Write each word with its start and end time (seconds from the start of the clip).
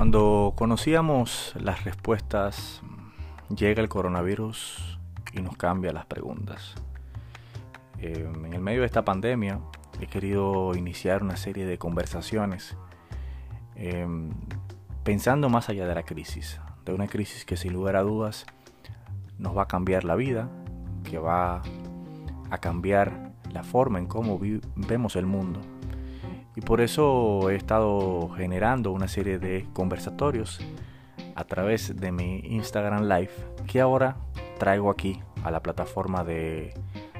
Cuando 0.00 0.54
conocíamos 0.56 1.52
las 1.60 1.84
respuestas, 1.84 2.80
llega 3.54 3.82
el 3.82 3.90
coronavirus 3.90 4.98
y 5.34 5.42
nos 5.42 5.58
cambia 5.58 5.92
las 5.92 6.06
preguntas. 6.06 6.74
Eh, 7.98 8.26
en 8.46 8.54
el 8.54 8.62
medio 8.62 8.80
de 8.80 8.86
esta 8.86 9.04
pandemia 9.04 9.60
he 10.00 10.06
querido 10.06 10.74
iniciar 10.74 11.22
una 11.22 11.36
serie 11.36 11.66
de 11.66 11.76
conversaciones 11.76 12.78
eh, 13.76 14.08
pensando 15.04 15.50
más 15.50 15.68
allá 15.68 15.86
de 15.86 15.94
la 15.94 16.02
crisis, 16.04 16.58
de 16.86 16.94
una 16.94 17.06
crisis 17.06 17.44
que 17.44 17.58
sin 17.58 17.74
lugar 17.74 17.96
a 17.96 18.00
dudas 18.00 18.46
nos 19.36 19.54
va 19.54 19.64
a 19.64 19.68
cambiar 19.68 20.04
la 20.04 20.14
vida, 20.14 20.48
que 21.04 21.18
va 21.18 21.60
a 22.50 22.56
cambiar 22.56 23.34
la 23.52 23.62
forma 23.64 23.98
en 23.98 24.06
cómo 24.06 24.40
vemos 24.76 25.14
el 25.16 25.26
mundo. 25.26 25.60
Y 26.56 26.60
por 26.60 26.80
eso 26.80 27.50
he 27.50 27.56
estado 27.56 28.28
generando 28.30 28.92
una 28.92 29.08
serie 29.08 29.38
de 29.38 29.66
conversatorios 29.72 30.60
a 31.34 31.44
través 31.44 31.96
de 31.96 32.12
mi 32.12 32.40
Instagram 32.40 33.04
Live 33.04 33.30
que 33.66 33.80
ahora 33.80 34.16
traigo 34.58 34.90
aquí 34.90 35.22
a 35.44 35.50
la 35.50 35.62
plataforma 35.62 36.24
de 36.24 36.74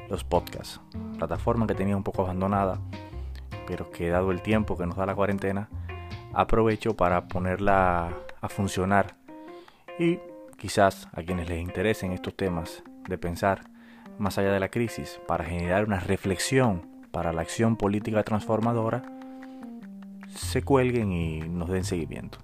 los 0.09 0.25
podcasts. 0.25 0.81
Plataforma 1.17 1.67
que 1.67 1.75
tenía 1.75 1.97
un 1.97 2.03
poco 2.03 2.23
abandonada, 2.23 2.79
pero 3.67 3.91
que 3.91 4.11
dado 4.11 4.31
el 4.31 4.43
tiempo 4.43 4.77
que 4.77 4.87
nos 4.87 4.97
da 4.97 5.07
la 5.07 5.15
cuarentena, 5.15 5.69
aprovecho 6.33 6.97
para 6.97 7.29
ponerla 7.29 8.13
a 8.41 8.49
funcionar 8.49 9.17
y 9.99 10.19
quizás 10.59 11.09
a 11.13 11.23
quienes 11.23 11.49
les 11.49 11.61
interesen 11.61 12.13
estos 12.13 12.37
temas 12.37 12.83
de 13.09 13.19
pensar 13.19 13.71
más 14.19 14.39
allá 14.39 14.53
de 14.53 14.61
la 14.61 14.69
crisis 14.69 15.21
para 15.27 15.45
generar 15.45 15.85
una 15.85 16.01
reflexión 16.01 16.87
para 17.11 17.33
la 17.33 17.43
acción 17.43 17.77
política 17.77 18.23
transformadora, 18.23 19.03
se 20.35 20.63
cuelguen 20.63 21.13
y 21.13 21.41
nos 21.41 21.69
den 21.69 21.85
seguimiento. 21.85 22.39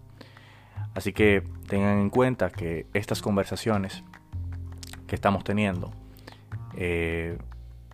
Así 0.94 1.12
que 1.12 1.42
tengan 1.68 1.98
en 1.98 2.10
cuenta 2.10 2.50
que 2.50 2.86
estas 2.94 3.20
conversaciones 3.20 4.02
que 5.06 5.14
estamos 5.14 5.44
teniendo 5.44 5.90
eh, 6.76 7.38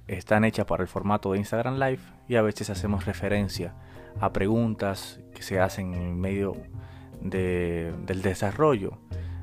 están 0.07 0.45
hechas 0.45 0.67
para 0.67 0.83
el 0.83 0.89
formato 0.89 1.33
de 1.33 1.39
Instagram 1.39 1.79
Live 1.79 2.01
y 2.29 2.37
a 2.37 2.43
veces 2.43 2.71
hacemos 2.71 3.05
referencia 3.05 3.75
a 4.21 4.33
preguntas 4.33 5.21
que 5.35 5.43
se 5.43 5.61
hacen 5.61 5.95
en 5.95 6.21
medio 6.21 6.57
del 7.21 8.23
desarrollo 8.23 8.99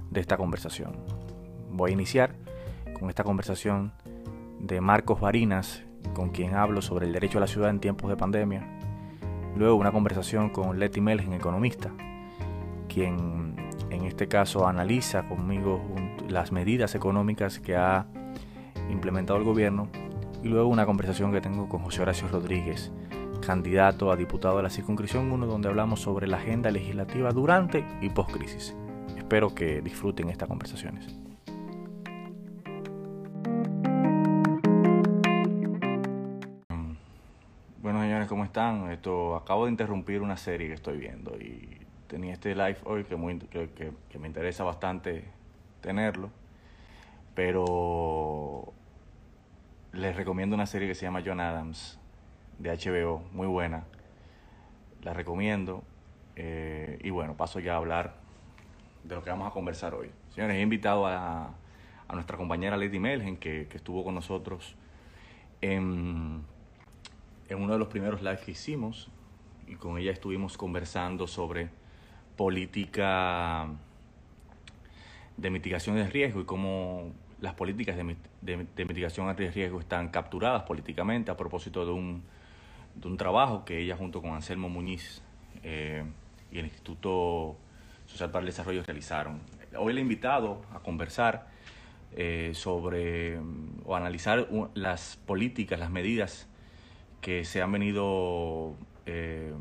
de 0.10 0.20
esta 0.20 0.38
conversación. 0.38 0.98
Voy 1.70 1.92
a 1.92 1.94
iniciar 1.94 2.36
con 3.00 3.10
esta 3.10 3.24
conversación 3.24 3.94
de 4.60 4.82
Marcos 4.82 5.20
Barinas, 5.22 5.84
con 6.14 6.30
quien 6.30 6.56
hablo 6.56 6.82
sobre 6.82 7.06
el 7.06 7.14
derecho 7.14 7.38
a 7.38 7.42
la 7.42 7.48
ciudad 7.48 7.70
en 7.70 7.80
tiempos 7.80 8.10
de 8.10 8.18
pandemia. 8.18 8.79
Luego 9.56 9.76
una 9.76 9.92
conversación 9.92 10.50
con 10.50 10.80
Leti 10.80 11.02
Melgen, 11.02 11.34
economista, 11.34 11.92
quien 12.88 13.56
en 13.90 14.06
este 14.06 14.28
caso 14.28 14.68
analiza 14.68 15.28
conmigo 15.28 15.82
las 16.28 16.52
medidas 16.52 16.96
económicas 16.96 17.60
que 17.60 17.76
ha 17.76 18.06
implementado 18.90 19.40
el 19.40 19.46
gobierno. 19.46 19.90
Y 20.44 20.48
luego 20.48 20.70
una 20.70 20.86
conversación 20.86 21.32
que 21.32 21.42
tengo 21.42 21.68
con 21.68 21.82
José 21.82 22.02
Horacio 22.02 22.28
Rodríguez, 22.30 22.92
candidato 23.46 24.12
a 24.12 24.16
diputado 24.16 24.58
de 24.58 24.64
la 24.64 24.70
circunscripción 24.70 25.32
1, 25.32 25.46
donde 25.48 25.68
hablamos 25.68 26.02
sobre 26.02 26.28
la 26.28 26.38
agenda 26.38 26.72
legislativa 26.72 27.32
durante 27.32 27.86
y 28.02 28.10
post 28.10 28.32
crisis. 28.32 28.76
Espero 29.18 29.54
que 29.54 29.82
disfruten 29.82 30.30
estas 30.30 30.48
conversaciones. 30.48 31.29
Están? 38.50 38.92
Esto, 38.92 39.36
acabo 39.36 39.66
de 39.66 39.72
interrumpir 39.72 40.22
una 40.22 40.38
serie 40.38 40.68
que 40.68 40.74
estoy 40.74 40.98
viendo 40.98 41.38
y 41.38 41.80
tenía 42.08 42.34
este 42.34 42.54
live 42.54 42.78
hoy 42.84 43.04
que, 43.04 43.16
muy, 43.16 43.40
que, 43.40 44.20
me 44.20 44.28
interesa 44.28 44.64
bastante 44.64 45.26
tenerlo, 45.82 46.30
pero 47.36 48.74
les 49.94 50.16
recomiendo 50.16 50.56
una 50.56 50.66
serie 50.66 50.88
que 50.88 50.96
se 50.96 51.06
llama 51.06 51.24
John 51.26 51.40
Adams 51.40 52.00
de 52.58 52.72
HBO, 52.76 53.24
muy 53.32 53.48
buena. 53.48 53.86
La 55.04 55.14
recomiendo. 55.14 55.84
Eh, 56.36 57.00
y 57.04 57.10
bueno, 57.10 57.36
paso 57.36 57.60
ya 57.60 57.74
a 57.74 57.78
hablar 57.78 58.16
de 59.04 59.16
lo 59.16 59.24
que 59.24 59.30
vamos 59.30 59.48
a 59.48 59.52
conversar 59.52 59.94
hoy. 59.94 60.12
Señores, 60.34 60.58
he 60.58 60.62
invitado 60.62 61.06
a, 61.06 61.54
a 62.10 62.16
nuestra 62.16 62.38
compañera 62.38 62.76
Lady 62.76 63.00
Melgen, 63.00 63.38
que, 63.38 63.68
estuvo 63.72 64.04
con 64.04 64.16
nosotros 64.16 64.76
en, 65.62 66.44
en 67.50 67.62
uno 67.62 67.74
de 67.74 67.80
los 67.80 67.88
primeros 67.90 68.22
lives 68.22 68.42
que 68.42 68.52
hicimos. 68.52 69.10
Y 69.68 69.76
con 69.76 69.98
ella 69.98 70.12
estuvimos 70.12 70.58
conversando 70.58 71.28
sobre 71.28 71.70
política 72.38 73.68
de 75.38 75.50
mitigación 75.50 75.96
de 75.96 76.08
riesgo 76.08 76.42
y 76.42 76.46
cómo 76.46 77.12
las 77.42 77.54
políticas 77.54 77.96
de, 77.96 78.16
de, 78.42 78.68
de 78.76 78.86
mitigación 78.86 79.36
de 79.36 79.52
riesgo 79.52 79.80
están 79.80 80.10
capturadas 80.10 80.64
políticamente 80.64 81.32
a 81.32 81.38
propósito 81.38 81.86
de 81.86 81.92
un 81.92 82.24
de 82.96 83.08
un 83.08 83.18
trabajo 83.18 83.66
que 83.66 83.80
ella 83.80 83.96
junto 83.96 84.22
con 84.22 84.32
Anselmo 84.32 84.70
Muñiz 84.70 85.22
eh, 85.64 86.04
y 86.52 86.60
el 86.60 86.66
Instituto 86.66 87.56
Social 88.06 88.32
para 88.32 88.42
el 88.42 88.48
Desarrollo 88.48 88.84
realizaron. 88.84 89.40
Hoy 89.78 89.94
le 89.94 90.00
he 90.00 90.02
invitado 90.02 90.62
a 90.74 90.80
conversar 90.80 91.48
eh, 92.16 92.52
sobre 92.54 93.40
o 93.86 93.96
analizar 93.96 94.48
las 94.74 95.18
políticas, 95.26 95.80
las 95.80 95.92
medidas 95.92 96.48
que 97.22 97.46
se 97.46 97.62
han 97.62 97.72
venido 97.72 98.76
eh, 99.06 99.54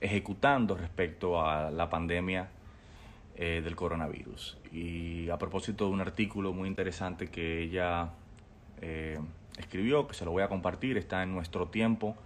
ejecutando 0.00 0.76
respecto 0.76 1.40
a 1.40 1.70
la 1.70 1.88
pandemia 1.88 2.48
eh, 3.36 3.60
del 3.62 3.76
coronavirus. 3.76 4.58
Y 4.72 5.30
a 5.30 5.38
propósito 5.38 5.86
de 5.86 5.92
un 5.92 6.00
artículo 6.00 6.52
muy 6.52 6.68
interesante 6.68 7.28
que 7.28 7.62
ella 7.62 8.10
eh, 8.80 9.18
escribió, 9.58 10.06
que 10.06 10.14
se 10.14 10.24
lo 10.24 10.32
voy 10.32 10.42
a 10.42 10.48
compartir, 10.48 10.96
está 10.96 11.22
en 11.22 11.32
nuestro 11.32 11.68
tiempo 11.68 12.16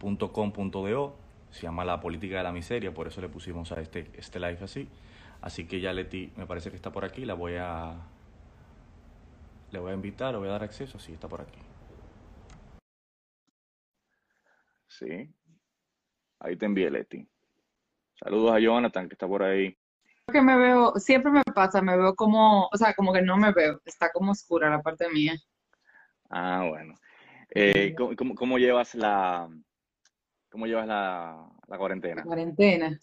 .com.do, 0.00 1.16
se 1.50 1.62
llama 1.62 1.84
La 1.84 2.00
Política 2.00 2.36
de 2.36 2.42
la 2.44 2.52
Miseria, 2.52 2.94
por 2.94 3.08
eso 3.08 3.20
le 3.20 3.28
pusimos 3.28 3.72
a 3.72 3.80
este, 3.80 4.10
este 4.16 4.38
live 4.38 4.58
así. 4.62 4.88
Así 5.40 5.66
que 5.66 5.80
ya 5.80 5.92
Leti 5.92 6.32
me 6.36 6.46
parece 6.46 6.70
que 6.70 6.76
está 6.76 6.92
por 6.92 7.04
aquí, 7.04 7.24
la 7.24 7.34
voy 7.34 7.54
a 7.56 7.94
le 9.70 9.78
voy 9.78 9.92
a 9.92 9.94
invitar, 9.94 10.32
le 10.32 10.38
voy 10.38 10.48
a 10.48 10.52
dar 10.52 10.62
acceso, 10.62 10.98
sí, 10.98 11.12
está 11.12 11.28
por 11.28 11.40
aquí. 11.40 11.67
Sí, 14.88 15.32
ahí 16.40 16.56
te 16.56 16.66
envié 16.66 16.90
Leti. 16.90 17.28
Saludos 18.22 18.52
a 18.52 18.58
Jonathan 18.58 19.08
que 19.08 19.14
está 19.14 19.28
por 19.28 19.42
ahí. 19.42 19.76
Que 20.32 20.42
me 20.42 20.56
veo, 20.56 20.94
siempre 20.96 21.30
me 21.30 21.42
pasa, 21.54 21.80
me 21.80 21.96
veo 21.96 22.14
como, 22.14 22.66
o 22.66 22.76
sea, 22.76 22.94
como 22.94 23.12
que 23.12 23.22
no 23.22 23.36
me 23.36 23.52
veo, 23.52 23.80
está 23.84 24.10
como 24.10 24.32
oscura 24.32 24.68
la 24.68 24.82
parte 24.82 25.08
mía. 25.10 25.34
Ah, 26.28 26.66
bueno. 26.68 26.94
Eh, 27.54 27.94
¿cómo, 27.96 28.14
cómo, 28.16 28.34
cómo 28.34 28.58
llevas 28.58 28.94
la, 28.94 29.48
¿Cómo 30.50 30.66
llevas 30.66 30.86
la, 30.86 31.46
la 31.66 31.78
cuarentena? 31.78 32.16
La 32.16 32.24
cuarentena. 32.24 32.98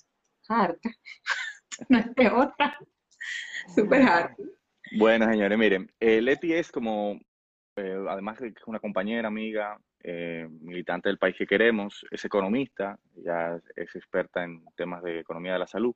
Harta. 0.48 0.90
no 1.90 2.00
es 2.00 2.10
peor. 2.10 2.54
Súper 3.76 4.02
harta. 4.02 4.36
Bueno, 4.98 5.30
señores, 5.30 5.58
miren, 5.58 5.92
eh, 6.00 6.22
Leti 6.22 6.54
es 6.54 6.72
como, 6.72 7.20
eh, 7.76 8.06
además 8.08 8.40
de 8.40 8.54
que 8.54 8.60
es 8.60 8.68
una 8.68 8.80
compañera, 8.80 9.28
amiga, 9.28 9.80
eh, 10.08 10.48
militante 10.62 11.10
del 11.10 11.18
país 11.18 11.36
que 11.36 11.48
queremos, 11.48 12.06
es 12.12 12.24
economista, 12.24 13.00
ya 13.16 13.60
es 13.76 13.96
experta 13.96 14.44
en 14.44 14.64
temas 14.76 15.02
de 15.02 15.22
economía 15.22 15.54
de 15.54 15.60
la 15.60 15.66
salud. 15.66 15.96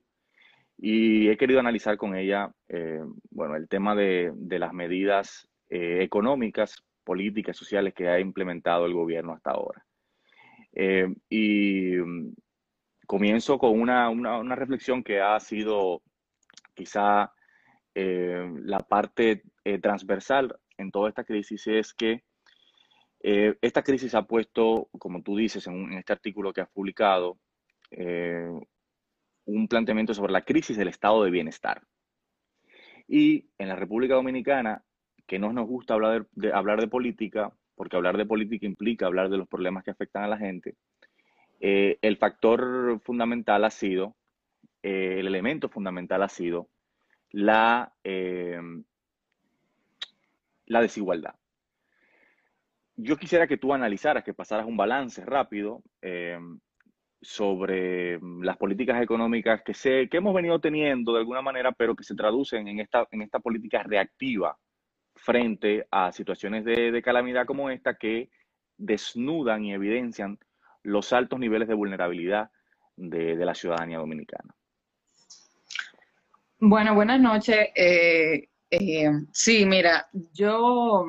Y 0.76 1.28
he 1.28 1.36
querido 1.36 1.60
analizar 1.60 1.96
con 1.96 2.16
ella, 2.16 2.52
eh, 2.68 3.04
bueno, 3.30 3.54
el 3.54 3.68
tema 3.68 3.94
de, 3.94 4.32
las 4.48 4.72
medidas 4.72 5.48
eh, 5.68 5.98
económicas, 6.02 6.82
políticas, 7.04 7.56
sociales 7.56 7.94
que 7.94 8.08
ha 8.08 8.18
implementado 8.18 8.84
el 8.84 8.94
gobierno 8.94 9.32
hasta 9.32 9.52
ahora. 9.52 9.86
Y 11.28 11.96
um, 11.98 12.34
comienzo 13.06 13.58
con 13.58 13.80
una, 13.80 14.10
una, 14.10 14.56
reflexión 14.56 15.04
que 15.04 15.20
ha 15.20 15.38
sido 15.38 16.02
quizá 16.74 17.32
la 17.94 18.78
parte 18.80 19.42
transversal 19.80 20.56
en 20.78 20.90
toda 20.90 21.10
esta 21.10 21.22
crisis, 21.22 21.64
es 21.68 21.94
que 21.94 22.24
eh, 23.22 23.56
esta 23.60 23.82
crisis 23.82 24.14
ha 24.14 24.22
puesto, 24.22 24.88
como 24.98 25.22
tú 25.22 25.36
dices 25.36 25.66
en, 25.66 25.92
este 25.92 26.12
artículo 26.12 26.52
que 26.52 26.62
has 26.62 26.70
publicado, 26.70 27.38
eh, 27.90 28.48
un 29.44 29.68
planteamiento 29.68 30.14
sobre 30.14 30.32
la 30.32 30.44
crisis 30.44 30.76
del 30.76 30.88
estado 30.88 31.22
de 31.24 31.30
bienestar. 31.30 31.82
Y 33.06 33.50
en 33.58 33.68
la 33.68 33.76
República 33.76 34.14
Dominicana, 34.14 34.82
que 35.26 35.38
no 35.38 35.52
nos 35.52 35.66
gusta 35.66 35.94
hablar 35.94 36.26
de, 36.34 36.88
política, 36.88 37.52
porque 37.74 37.96
hablar 37.96 38.16
de 38.16 38.26
política 38.26 38.66
implica 38.66 39.06
hablar 39.06 39.28
de 39.28 39.38
los 39.38 39.48
problemas 39.48 39.84
que 39.84 39.90
afectan 39.90 40.24
a 40.24 40.28
la 40.28 40.38
gente, 40.38 40.76
eh, 41.60 41.98
el 42.00 42.16
factor 42.16 43.00
fundamental 43.00 43.64
ha 43.64 43.70
sido, 43.70 44.16
el 44.82 45.26
elemento 45.26 45.68
fundamental 45.68 46.22
ha 46.22 46.28
sido 46.28 46.70
la 47.32 47.92
desigualdad. 50.66 51.39
Yo 53.02 53.16
quisiera 53.16 53.46
que 53.46 53.56
tú 53.56 53.72
analizaras, 53.72 54.24
que 54.24 54.34
pasaras 54.34 54.66
un 54.66 54.76
balance 54.76 55.24
rápido, 55.24 55.82
eh, 56.02 56.38
sobre 57.22 58.18
las 58.40 58.56
políticas 58.56 59.02
económicas 59.02 59.62
que, 59.62 59.74
se, 59.74 60.08
que 60.08 60.16
hemos 60.16 60.34
venido 60.34 60.58
teniendo 60.58 61.12
de 61.12 61.18
alguna 61.18 61.42
manera, 61.42 61.72
pero 61.72 61.94
que 61.94 62.04
se 62.04 62.14
traducen 62.14 62.66
en 62.68 62.80
esta, 62.80 63.06
en 63.10 63.22
esta 63.22 63.40
política 63.40 63.82
reactiva 63.82 64.56
frente 65.16 65.86
a 65.90 66.12
situaciones 66.12 66.64
de, 66.64 67.02
calamidad 67.02 67.44
como 67.44 67.68
esta 67.68 67.94
que 67.94 68.30
desnudan 68.78 69.64
y 69.64 69.74
evidencian 69.74 70.38
los 70.82 71.12
altos 71.12 71.38
niveles 71.38 71.68
de 71.68 71.74
vulnerabilidad 71.74 72.50
de, 72.96 73.36
la 73.36 73.54
ciudadanía 73.54 73.98
dominicana. 73.98 74.54
Bueno, 76.58 76.94
buenas 76.94 77.20
noches. 77.20 77.68
Eh, 77.74 78.48
eh, 78.70 79.10
sí, 79.32 79.66
mira, 79.66 80.08
yo 80.32 81.04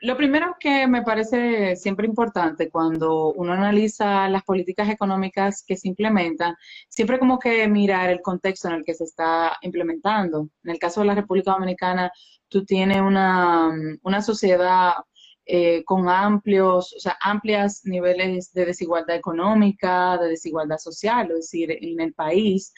lo 0.00 0.16
primero 0.16 0.56
que 0.60 0.86
me 0.86 1.02
parece 1.02 1.74
siempre 1.76 2.06
importante 2.06 2.70
cuando 2.70 3.32
uno 3.32 3.52
analiza 3.52 4.28
las 4.28 4.44
políticas 4.44 4.88
económicas 4.88 5.64
que 5.66 5.76
se 5.76 5.88
implementan, 5.88 6.54
siempre 6.88 7.18
como 7.18 7.38
que 7.38 7.66
mirar 7.68 8.10
el 8.10 8.22
contexto 8.22 8.68
en 8.68 8.74
el 8.74 8.84
que 8.84 8.94
se 8.94 9.04
está 9.04 9.56
implementando. 9.62 10.48
En 10.62 10.70
el 10.70 10.78
caso 10.78 11.00
de 11.00 11.06
la 11.06 11.14
República 11.14 11.52
Dominicana, 11.52 12.12
tú 12.48 12.64
tienes 12.64 13.00
una, 13.00 13.70
una 14.02 14.22
sociedad 14.22 14.92
eh, 15.46 15.82
con 15.84 16.08
amplios, 16.08 16.94
o 16.94 17.00
sea, 17.00 17.16
amplias 17.20 17.80
niveles 17.84 18.52
de 18.52 18.66
desigualdad 18.66 19.16
económica, 19.16 20.18
de 20.18 20.28
desigualdad 20.28 20.78
social, 20.78 21.28
es 21.30 21.36
decir, 21.36 21.70
en 21.70 22.00
el 22.00 22.14
país 22.14 22.72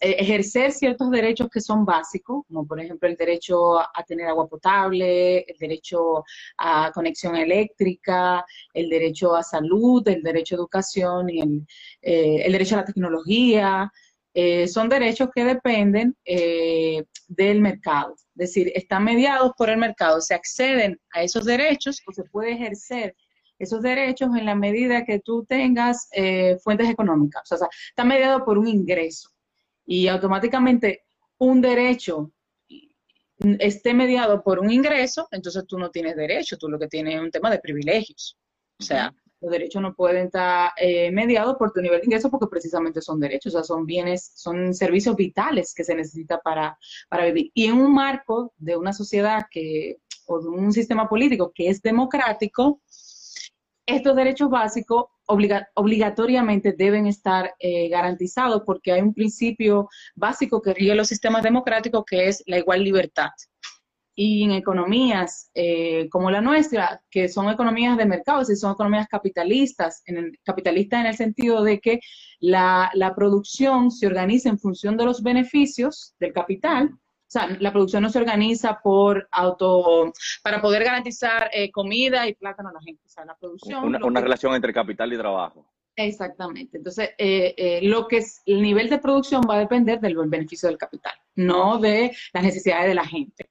ejercer 0.00 0.72
ciertos 0.72 1.10
derechos 1.10 1.48
que 1.50 1.60
son 1.60 1.84
básicos, 1.84 2.44
como 2.46 2.66
por 2.66 2.80
ejemplo 2.80 3.08
el 3.08 3.16
derecho 3.16 3.78
a 3.78 4.04
tener 4.06 4.26
agua 4.26 4.48
potable, 4.48 5.40
el 5.40 5.56
derecho 5.58 6.24
a 6.58 6.90
conexión 6.92 7.36
eléctrica, 7.36 8.44
el 8.72 8.88
derecho 8.88 9.34
a 9.34 9.42
salud, 9.42 10.06
el 10.08 10.22
derecho 10.22 10.54
a 10.54 10.58
educación 10.58 11.30
y 11.30 11.40
el, 11.40 11.66
eh, 12.02 12.50
derecho 12.50 12.76
a 12.76 12.78
la 12.78 12.84
tecnología. 12.84 13.92
Eh, 14.32 14.66
son 14.66 14.88
derechos 14.88 15.28
que 15.32 15.44
dependen 15.44 16.16
del 16.24 17.60
mercado, 17.60 18.14
es 18.14 18.26
decir, 18.34 18.72
están 18.74 19.04
mediados 19.04 19.52
por 19.56 19.70
el 19.70 19.76
mercado, 19.76 20.20
se 20.20 20.34
acceden 20.34 20.98
a 21.12 21.22
esos 21.22 21.44
derechos 21.44 22.02
o 22.06 22.12
se 22.12 22.24
puede 22.24 22.52
ejercer 22.52 23.14
esos 23.60 23.80
derechos 23.80 24.30
en 24.36 24.44
la 24.44 24.56
medida 24.56 25.04
que 25.04 25.20
tú 25.20 25.44
tengas 25.48 26.08
fuentes 26.64 26.90
económicas, 26.90 27.52
o 27.52 27.56
sea, 27.56 27.68
está 27.90 28.04
mediado 28.04 28.44
por 28.44 28.58
un 28.58 28.66
ingreso 28.66 29.33
y 29.86 30.08
automáticamente 30.08 31.04
un 31.38 31.60
derecho 31.60 32.32
esté 33.58 33.94
mediado 33.94 34.42
por 34.42 34.58
un 34.58 34.70
ingreso, 34.70 35.28
entonces 35.30 35.66
tú 35.66 35.78
no 35.78 35.90
tienes 35.90 36.16
derecho, 36.16 36.56
tú 36.56 36.68
lo 36.68 36.78
que 36.78 36.88
tienes 36.88 37.16
es 37.16 37.20
un 37.20 37.30
tema 37.30 37.50
de 37.50 37.58
privilegios. 37.58 38.38
O 38.80 38.82
sea, 38.82 39.14
los 39.40 39.50
derechos 39.50 39.82
no 39.82 39.94
pueden 39.94 40.26
estar 40.26 40.72
eh, 40.76 41.10
mediados 41.10 41.56
por 41.56 41.72
tu 41.72 41.80
nivel 41.80 42.00
de 42.00 42.06
ingreso 42.06 42.30
porque 42.30 42.46
precisamente 42.46 43.02
son 43.02 43.20
derechos, 43.20 43.54
o 43.54 43.58
sea, 43.58 43.64
son 43.64 43.84
bienes, 43.84 44.32
son 44.34 44.72
servicios 44.72 45.16
vitales 45.16 45.74
que 45.74 45.84
se 45.84 45.94
necesita 45.94 46.38
para, 46.38 46.78
para 47.08 47.26
vivir. 47.26 47.50
Y 47.54 47.66
en 47.66 47.74
un 47.74 47.92
marco 47.92 48.54
de 48.56 48.76
una 48.76 48.92
sociedad 48.92 49.46
que, 49.50 49.98
o 50.26 50.40
de 50.40 50.48
un 50.48 50.72
sistema 50.72 51.08
político 51.08 51.52
que 51.54 51.68
es 51.68 51.82
democrático, 51.82 52.80
estos 53.86 54.16
derechos 54.16 54.48
básicos 54.48 55.06
obligatoriamente 55.26 56.72
deben 56.72 57.06
estar 57.06 57.54
eh, 57.58 57.88
garantizados 57.88 58.62
porque 58.64 58.92
hay 58.92 59.00
un 59.00 59.14
principio 59.14 59.88
básico 60.14 60.60
que 60.60 60.74
rige 60.74 60.94
los 60.94 61.08
sistemas 61.08 61.42
democráticos 61.42 62.04
que 62.06 62.28
es 62.28 62.42
la 62.46 62.58
igual 62.58 62.84
libertad. 62.84 63.30
Y 64.16 64.44
en 64.44 64.52
economías 64.52 65.50
eh, 65.54 66.08
como 66.08 66.30
la 66.30 66.40
nuestra, 66.40 67.02
que 67.10 67.28
son 67.28 67.50
economías 67.50 67.96
de 67.96 68.06
mercado, 68.06 68.42
es 68.42 68.60
son 68.60 68.72
economías 68.72 69.08
capitalistas, 69.08 70.02
en 70.06 70.18
el, 70.18 70.38
capitalistas 70.44 71.00
en 71.00 71.06
el 71.06 71.16
sentido 71.16 71.64
de 71.64 71.80
que 71.80 72.00
la 72.38 73.12
producción 73.16 73.90
se 73.90 74.06
organiza 74.06 74.48
en 74.48 74.58
función 74.58 74.96
de 74.96 75.04
los 75.04 75.22
beneficios 75.22 76.14
del 76.20 76.32
capital, 76.32 76.90
o 77.26 77.30
sea, 77.34 77.48
la 77.58 77.72
producción 77.72 78.02
no 78.02 78.10
se 78.10 78.18
organiza 78.18 78.80
por 78.82 79.26
auto, 79.32 80.12
para 80.42 80.60
poder 80.60 80.84
garantizar 80.84 81.50
eh, 81.52 81.70
comida 81.72 82.28
y 82.28 82.34
plátano 82.34 82.68
a 82.68 82.72
la 82.72 82.80
gente. 82.80 83.02
O 83.06 83.08
sea, 83.08 83.24
la 83.24 83.34
producción. 83.34 83.84
Una, 83.84 84.20
relación 84.20 84.54
entre 84.54 84.72
capital 84.72 85.12
y 85.12 85.16
trabajo. 85.16 85.66
Exactamente. 85.96 86.76
Entonces, 86.76 87.10
eh, 87.18 87.54
eh, 87.56 87.80
lo 87.82 88.08
que 88.08 88.18
es 88.18 88.42
el 88.46 88.62
nivel 88.62 88.90
de 88.90 88.98
producción 88.98 89.42
va 89.48 89.56
a 89.56 89.60
depender 89.60 90.00
del 90.00 90.16
beneficio 90.26 90.68
del 90.68 90.78
capital, 90.78 91.14
no 91.36 91.78
de 91.78 92.14
las 92.32 92.42
necesidades 92.44 92.88
de 92.88 92.94
la 92.94 93.06
gente. 93.06 93.50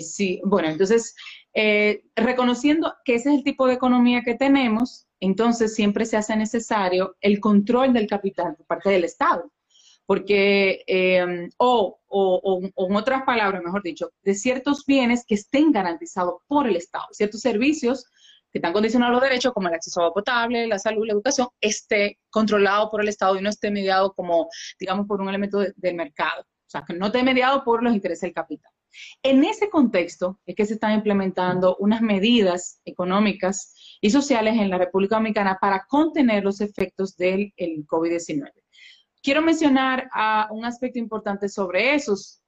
sí, 0.00 0.40
bueno, 0.44 0.68
entonces, 0.68 1.14
reconociendo 2.14 2.94
que 3.04 3.16
ese 3.16 3.30
es 3.30 3.38
el 3.38 3.44
tipo 3.44 3.66
de 3.66 3.74
economía 3.74 4.22
que 4.22 4.34
tenemos, 4.34 5.08
entonces 5.20 5.74
siempre 5.74 6.04
se 6.04 6.16
hace 6.16 6.36
necesario 6.36 7.16
el 7.20 7.40
control 7.40 7.92
del 7.92 8.06
capital 8.06 8.54
por 8.56 8.66
parte 8.66 8.90
del 8.90 9.04
Estado 9.04 9.50
porque, 10.06 10.82
eh, 10.86 11.48
o, 11.58 11.98
o, 12.08 12.60
en 12.88 12.96
otras 12.96 13.22
palabras, 13.22 13.62
mejor 13.62 13.82
dicho, 13.82 14.10
de 14.22 14.34
ciertos 14.34 14.84
bienes 14.86 15.24
que 15.26 15.34
estén 15.34 15.72
garantizados 15.72 16.42
por 16.46 16.66
el 16.66 16.76
Estado, 16.76 17.06
ciertos 17.12 17.40
servicios 17.40 18.06
que 18.52 18.58
están 18.58 18.72
condicionados 18.74 19.12
a 19.12 19.14
los 19.14 19.22
derechos, 19.22 19.52
como 19.54 19.68
el 19.68 19.74
acceso 19.74 20.00
a 20.00 20.04
agua 20.04 20.14
potable, 20.14 20.66
la 20.66 20.78
salud, 20.78 21.06
la 21.06 21.14
educación, 21.14 21.48
esté 21.60 22.18
controlado 22.28 22.90
por 22.90 23.00
el 23.00 23.08
Estado 23.08 23.38
y 23.38 23.42
no 23.42 23.48
esté 23.48 23.70
mediado 23.70 24.12
como, 24.12 24.48
digamos, 24.78 25.06
por 25.06 25.20
un 25.22 25.28
elemento 25.28 25.58
del 25.58 25.94
mercado. 25.94 26.42
O 26.42 26.70
sea, 26.72 26.84
que 26.86 26.94
no 26.94 27.06
esté 27.06 27.22
mediado 27.22 27.64
por 27.64 27.82
los 27.82 27.94
intereses 27.94 28.22
del 28.22 28.34
capital. 28.34 28.70
En 29.22 29.42
ese 29.44 29.70
contexto 29.70 30.38
es 30.44 30.54
que 30.54 30.66
se 30.66 30.74
están 30.74 30.92
implementando 30.92 31.76
unas 31.78 32.02
medidas 32.02 32.80
económicas 32.84 33.74
y 34.02 34.10
sociales 34.10 34.54
en 34.58 34.68
la 34.68 34.78
República 34.78 35.16
Dominicana 35.16 35.58
para 35.60 35.86
contener 35.86 36.44
los 36.44 36.60
efectos 36.60 37.16
del 37.16 37.54
COVID-19. 37.56 38.50
Quiero 39.22 39.42
mencionar 39.42 40.10
un 40.50 40.64
aspecto 40.64 40.98
importante 40.98 41.48
sobre 41.48 41.94
esos. 41.94 42.42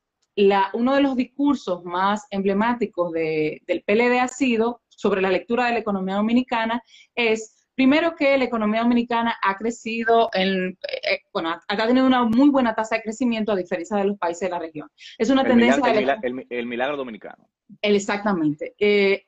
uno 0.73 0.95
de 0.95 1.01
los 1.01 1.17
discursos 1.17 1.85
más 1.85 2.27
emblemáticos 2.31 3.13
del 3.13 3.85
PLD 3.87 4.19
ha 4.21 4.29
sido 4.29 4.83
sobre 4.89 5.23
la 5.23 5.31
lectura 5.31 5.67
de 5.67 5.73
la 5.73 5.79
economía 5.79 6.17
dominicana 6.17 6.83
es 7.15 7.65
Primero 7.75 8.15
que 8.15 8.39
la 8.39 8.45
economía 8.45 8.83
dominicana 8.83 9.37
ha 9.43 9.57
crecido, 9.57 10.31
en, 10.33 10.79
eh, 10.89 11.21
bueno, 11.33 11.57
ha 11.67 11.87
tenido 11.87 12.07
una 12.07 12.23
muy 12.23 12.49
buena 12.49 12.73
tasa 12.73 12.97
de 12.97 13.03
crecimiento 13.03 13.51
a 13.51 13.57
diferencia 13.57 13.97
de 13.97 14.05
los 14.05 14.17
países 14.17 14.43
de 14.43 14.51
la 14.51 14.61
región. 14.61 14.89
Es 15.19 15.29
una 15.29 15.43
tendencia... 15.43 15.83
el, 16.23 16.67
milagro 16.67 16.97
dominicano. 16.97 17.49
exactamente. 17.83 18.75
Eh, 18.79 19.25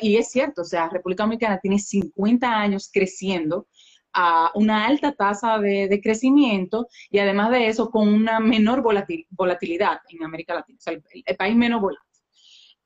y 0.00 0.16
es 0.16 0.30
cierto, 0.30 0.62
o 0.62 0.64
sea, 0.64 0.88
República 0.88 1.24
Dominicana 1.24 1.58
tiene 1.60 1.78
50 1.78 2.48
años 2.48 2.90
creciendo 2.90 3.66
a 4.14 4.50
una 4.54 4.86
alta 4.86 5.12
tasa 5.12 5.58
de, 5.58 6.00
crecimiento 6.02 6.88
y 7.10 7.18
además 7.18 7.50
de 7.50 7.68
eso 7.68 7.90
con 7.90 8.08
una 8.08 8.40
menor 8.40 8.82
volatilidad 8.82 9.98
en 10.08 10.24
América 10.24 10.54
Latina, 10.54 10.78
o 10.78 10.82
sea, 10.82 10.92
el, 10.92 11.36
país 11.36 11.56
menos 11.56 11.80
volátil. 11.80 12.02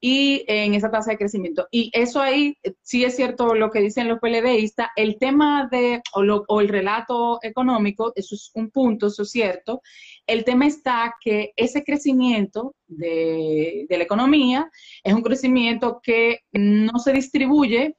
Y 0.01 0.45
en 0.47 0.75
esa 0.75 0.93
tasa 0.93 1.11
de 1.11 1.19
crecimiento. 1.19 1.67
Y 1.73 1.91
eso 1.93 2.21
ahí 2.21 2.57
eh, 2.63 2.75
sí 2.83 3.05
es 3.05 3.17
cierto 3.17 3.57
lo 3.57 3.73
que 3.73 3.81
dicen 3.81 4.07
los 4.07 4.21
PLDistas, 4.21 4.91
el 4.95 5.19
tema 5.19 5.69
de, 5.73 6.01
o, 6.15 6.61
el 6.61 6.69
relato 6.69 7.41
económico, 7.43 8.13
eso 8.15 8.37
es 8.37 8.53
un 8.55 8.71
punto, 8.71 9.09
eso 9.09 9.25
es 9.25 9.31
cierto. 9.33 9.83
El 10.25 10.45
tema 10.45 10.69
está 10.69 11.17
que 11.21 11.53
ese 11.57 11.83
crecimiento 11.83 12.77
de, 12.87 13.87
de 13.89 13.99
la 13.99 14.05
economía 14.05 14.71
es 15.03 15.15
un 15.15 15.23
crecimiento 15.23 16.01
que 16.01 16.43
no 16.53 17.01
se 17.01 17.13
distribuye 17.13 17.97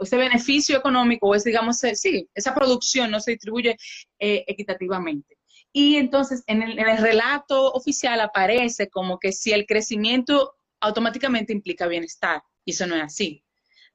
ese 0.00 0.16
beneficio 0.16 0.76
económico 0.76 1.28
o 1.28 1.34
ese, 1.34 1.50
digamos, 1.50 1.78
sí, 1.78 2.28
esa 2.34 2.54
producción 2.54 3.10
no 3.10 3.20
se 3.20 3.32
distribuye 3.32 3.76
eh, 4.18 4.44
equitativamente. 4.46 5.38
Y 5.72 5.96
entonces 5.96 6.44
en 6.46 6.62
el, 6.62 6.76
relato 6.98 7.72
oficial 7.72 8.20
aparece 8.20 8.88
como 8.90 9.18
que 9.18 9.32
si 9.32 9.52
el 9.52 9.66
crecimiento 9.66 10.54
automáticamente 10.80 11.52
implica 11.52 11.86
bienestar, 11.86 12.42
y 12.64 12.72
eso 12.72 12.86
no 12.86 12.96
es 12.96 13.02
así. 13.02 13.42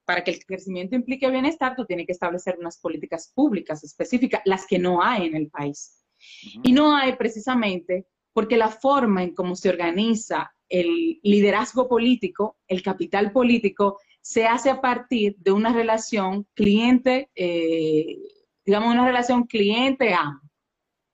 Para 0.03 0.23
que 0.23 0.31
el 0.31 0.45
crecimiento 0.45 0.95
implique 0.95 1.29
bienestar, 1.29 1.75
tú 1.75 1.85
tienes 1.85 2.07
que 2.07 2.13
establecer 2.13 2.57
unas 2.57 2.79
políticas 2.79 3.31
públicas 3.35 3.83
específicas, 3.83 4.41
las 4.45 4.65
que 4.65 4.79
no 4.79 5.03
hay 5.03 5.27
en 5.27 5.35
el 5.35 5.49
país. 5.49 6.03
Y 6.63 6.71
no 6.71 6.95
hay 6.95 7.15
precisamente 7.15 8.07
porque 8.33 8.57
la 8.57 8.69
forma 8.69 9.23
en 9.23 9.35
cómo 9.35 9.55
se 9.55 9.69
organiza 9.69 10.51
el 10.69 11.19
liderazgo 11.23 11.87
político, 11.87 12.57
el 12.67 12.81
capital 12.81 13.31
político, 13.31 13.99
se 14.27 14.45
hace 14.45 14.69
a 14.69 14.81
partir 14.81 15.37
de 15.37 15.53
una 15.53 15.71
relación 15.71 16.45
cliente, 16.53 17.31
eh, 17.33 18.17
digamos 18.65 18.91
una 18.93 19.05
relación 19.05 19.45
cliente-amo, 19.45 20.41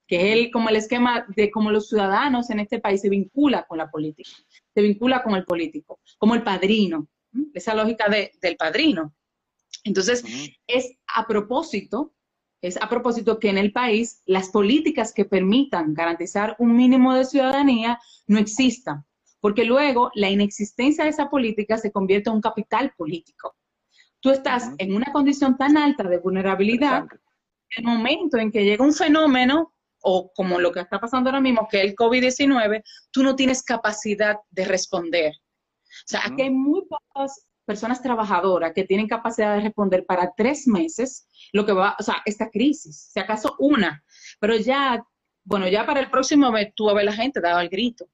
que 0.08 0.16
es 0.16 0.38
el, 0.40 0.52
como 0.52 0.70
el 0.70 0.78
esquema 0.78 1.24
de 1.36 1.52
cómo 1.52 1.70
los 1.70 1.90
ciudadanos 1.90 2.50
en 2.50 2.60
este 2.60 2.80
país 2.80 3.02
se 3.02 3.10
vincula 3.10 3.68
con 3.68 3.78
la 3.78 3.92
política, 3.92 4.32
se 4.74 4.82
vincula 4.82 5.22
con 5.22 5.36
el 5.36 5.46
político, 5.46 6.00
como 6.18 6.34
el 6.34 6.42
padrino, 6.42 7.08
esa 7.54 7.76
lógica 7.76 8.06
del 8.10 8.58
padrino. 8.58 9.14
Entonces, 9.84 10.24
es 10.66 10.98
a 11.06 11.28
propósito, 11.28 12.16
es 12.64 12.82
a 12.82 12.90
propósito 12.90 13.38
que 13.38 13.50
en 13.50 13.60
el 13.60 13.72
país 13.72 14.24
las 14.26 14.50
políticas 14.50 15.14
que 15.14 15.26
permitan 15.26 15.94
garantizar 15.94 16.56
un 16.58 16.76
mínimo 16.76 17.14
de 17.14 17.26
ciudadanía 17.26 18.00
no 18.26 18.40
existan 18.40 19.06
porque 19.44 19.66
luego 19.66 20.10
la 20.16 20.30
inexistencia 20.30 21.04
de 21.04 21.10
esa 21.10 21.30
política 21.30 21.78
se 21.78 21.92
convierte 21.92 22.30
en 22.30 22.38
un 22.38 22.42
capital 22.42 22.94
político. 22.96 23.58
Tú 24.22 24.30
estás 24.30 24.72
en 24.78 24.96
una 24.96 25.12
condición 25.12 25.58
tan 25.58 25.76
alta 25.76 26.04
de 26.04 26.18
vulnerabilidad 26.20 27.04
el 27.76 27.84
momento 27.84 28.38
en 28.38 28.54
que 28.54 28.64
llega 28.64 28.86
un 28.86 28.94
fenómeno, 28.94 29.74
o 30.02 30.32
como 30.34 30.62
lo 30.62 30.72
que 30.72 30.80
está 30.80 30.98
pasando 30.98 31.30
ahora 31.30 31.42
mismo, 31.42 31.68
que 31.70 31.80
es 31.80 31.84
el 31.84 31.94
COVID-19, 31.94 32.84
tú 33.12 33.22
no 33.22 33.36
tienes 33.36 33.64
capacidad 33.64 34.38
de 34.50 34.64
responder. 34.64 35.34
O 35.34 36.08
sea, 36.08 36.22
aquí 36.26 36.44
hay 36.44 36.50
muy 36.50 36.84
pocas 36.88 37.46
personas 37.66 38.02
trabajadoras 38.02 38.72
que 38.74 38.86
tienen 38.86 39.10
capacidad 39.10 39.56
de 39.56 39.62
responder 39.64 40.06
para 40.06 40.32
tres 40.38 40.68
meses 40.68 41.28
lo 41.52 41.66
que 41.66 41.74
va, 41.74 41.98
o 42.00 42.04
sea, 42.04 42.22
esta 42.24 42.50
crisis, 42.50 43.10
si 43.12 43.20
acaso 43.20 43.58
una, 43.60 44.06
pero 44.40 44.56
ya, 44.56 45.06
bueno, 45.44 45.68
ya 45.68 45.86
para 45.86 46.00
el 46.00 46.10
próximo 46.10 46.50
mes 46.50 46.72
tú 46.78 46.90
a 46.90 46.94
ver 46.94 47.04
la 47.04 47.12
gente 47.12 47.42
daba 47.42 47.62
el 47.62 47.68
grito, 47.68 48.08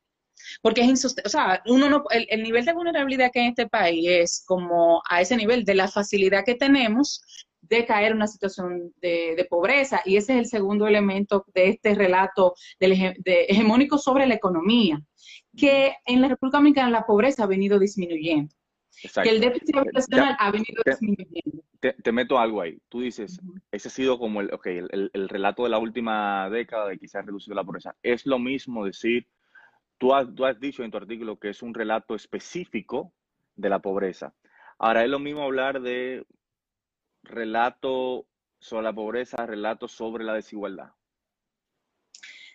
porque 0.62 0.82
es 0.82 0.88
insostenible, 0.88 1.28
o 1.28 1.30
sea, 1.30 1.62
uno 1.68 1.90
no, 1.90 2.04
el, 2.12 2.28
el, 2.30 2.44
nivel 2.44 2.66
de 2.66 2.74
vulnerabilidad 2.74 3.32
que 3.32 3.40
hay 3.40 3.46
en 3.46 3.52
este 3.52 3.68
país 3.68 4.06
es 4.08 4.44
como 4.46 5.02
a 5.10 5.22
ese 5.22 5.38
nivel 5.38 5.66
de 5.66 5.76
la 5.76 5.88
facilidad 5.88 6.44
que 6.46 6.56
tenemos 6.56 7.22
de 7.62 7.86
caer 7.86 8.12
en 8.12 8.18
una 8.18 8.28
situación 8.28 8.94
de, 9.02 9.46
pobreza, 9.50 10.02
y 10.06 10.18
ese 10.18 10.34
es 10.34 10.40
el 10.40 10.46
segundo 10.48 10.88
elemento 10.88 11.46
de 11.54 11.70
este 11.70 11.96
relato 11.96 12.56
de, 12.80 13.14
hegemónico 13.48 13.98
sobre 13.98 14.26
la 14.26 14.36
economía, 14.36 15.02
que 15.56 15.94
en 16.06 16.22
la 16.22 16.30
República 16.30 16.58
Dominicana 16.58 16.90
la 16.90 17.06
pobreza 17.06 17.44
ha 17.44 17.48
venido 17.48 17.80
disminuyendo. 17.80 18.54
Que 19.24 19.30
el 19.30 19.40
déficit 19.40 19.78
habitacional 19.78 20.36
ha 20.40 20.52
venido 20.52 20.82
disminuyendo. 20.86 21.64
Te, 21.80 22.12
meto 22.12 22.38
algo 22.38 22.62
ahí. 22.62 22.78
Tú 22.90 23.00
dices, 23.00 23.40
ese 23.72 23.88
ha 23.88 23.92
sido 23.92 24.20
como 24.20 24.42
el, 24.42 24.50
el, 25.14 25.30
relato 25.30 25.64
de 25.64 25.70
la 25.70 25.78
última 25.78 26.50
década 26.50 26.90
de 26.90 26.98
quizás 26.98 27.26
reducido 27.26 27.56
la 27.56 27.64
pobreza. 27.64 27.96
Es 28.04 28.26
lo 28.26 28.38
mismo 28.38 28.84
decir, 28.84 29.26
tú 30.00 30.16
has, 30.16 30.60
dicho 30.60 30.84
en 30.84 30.92
tu 30.92 30.98
artículo 30.98 31.38
que 31.38 31.50
es 31.50 31.62
un 31.62 31.74
relato 31.74 32.16
específico 32.16 33.14
de 33.56 33.70
la 33.70 33.80
pobreza. 33.80 34.34
Ahora 34.80 35.04
es 35.04 35.10
lo 35.10 35.20
mismo 35.20 35.44
hablar 35.44 35.82
de 35.82 36.26
relato 37.22 38.26
sobre 38.60 38.84
la 38.84 38.94
pobreza, 38.94 39.46
relato 39.46 39.88
sobre 39.88 40.24
la 40.24 40.34
desigualdad. 40.34 40.94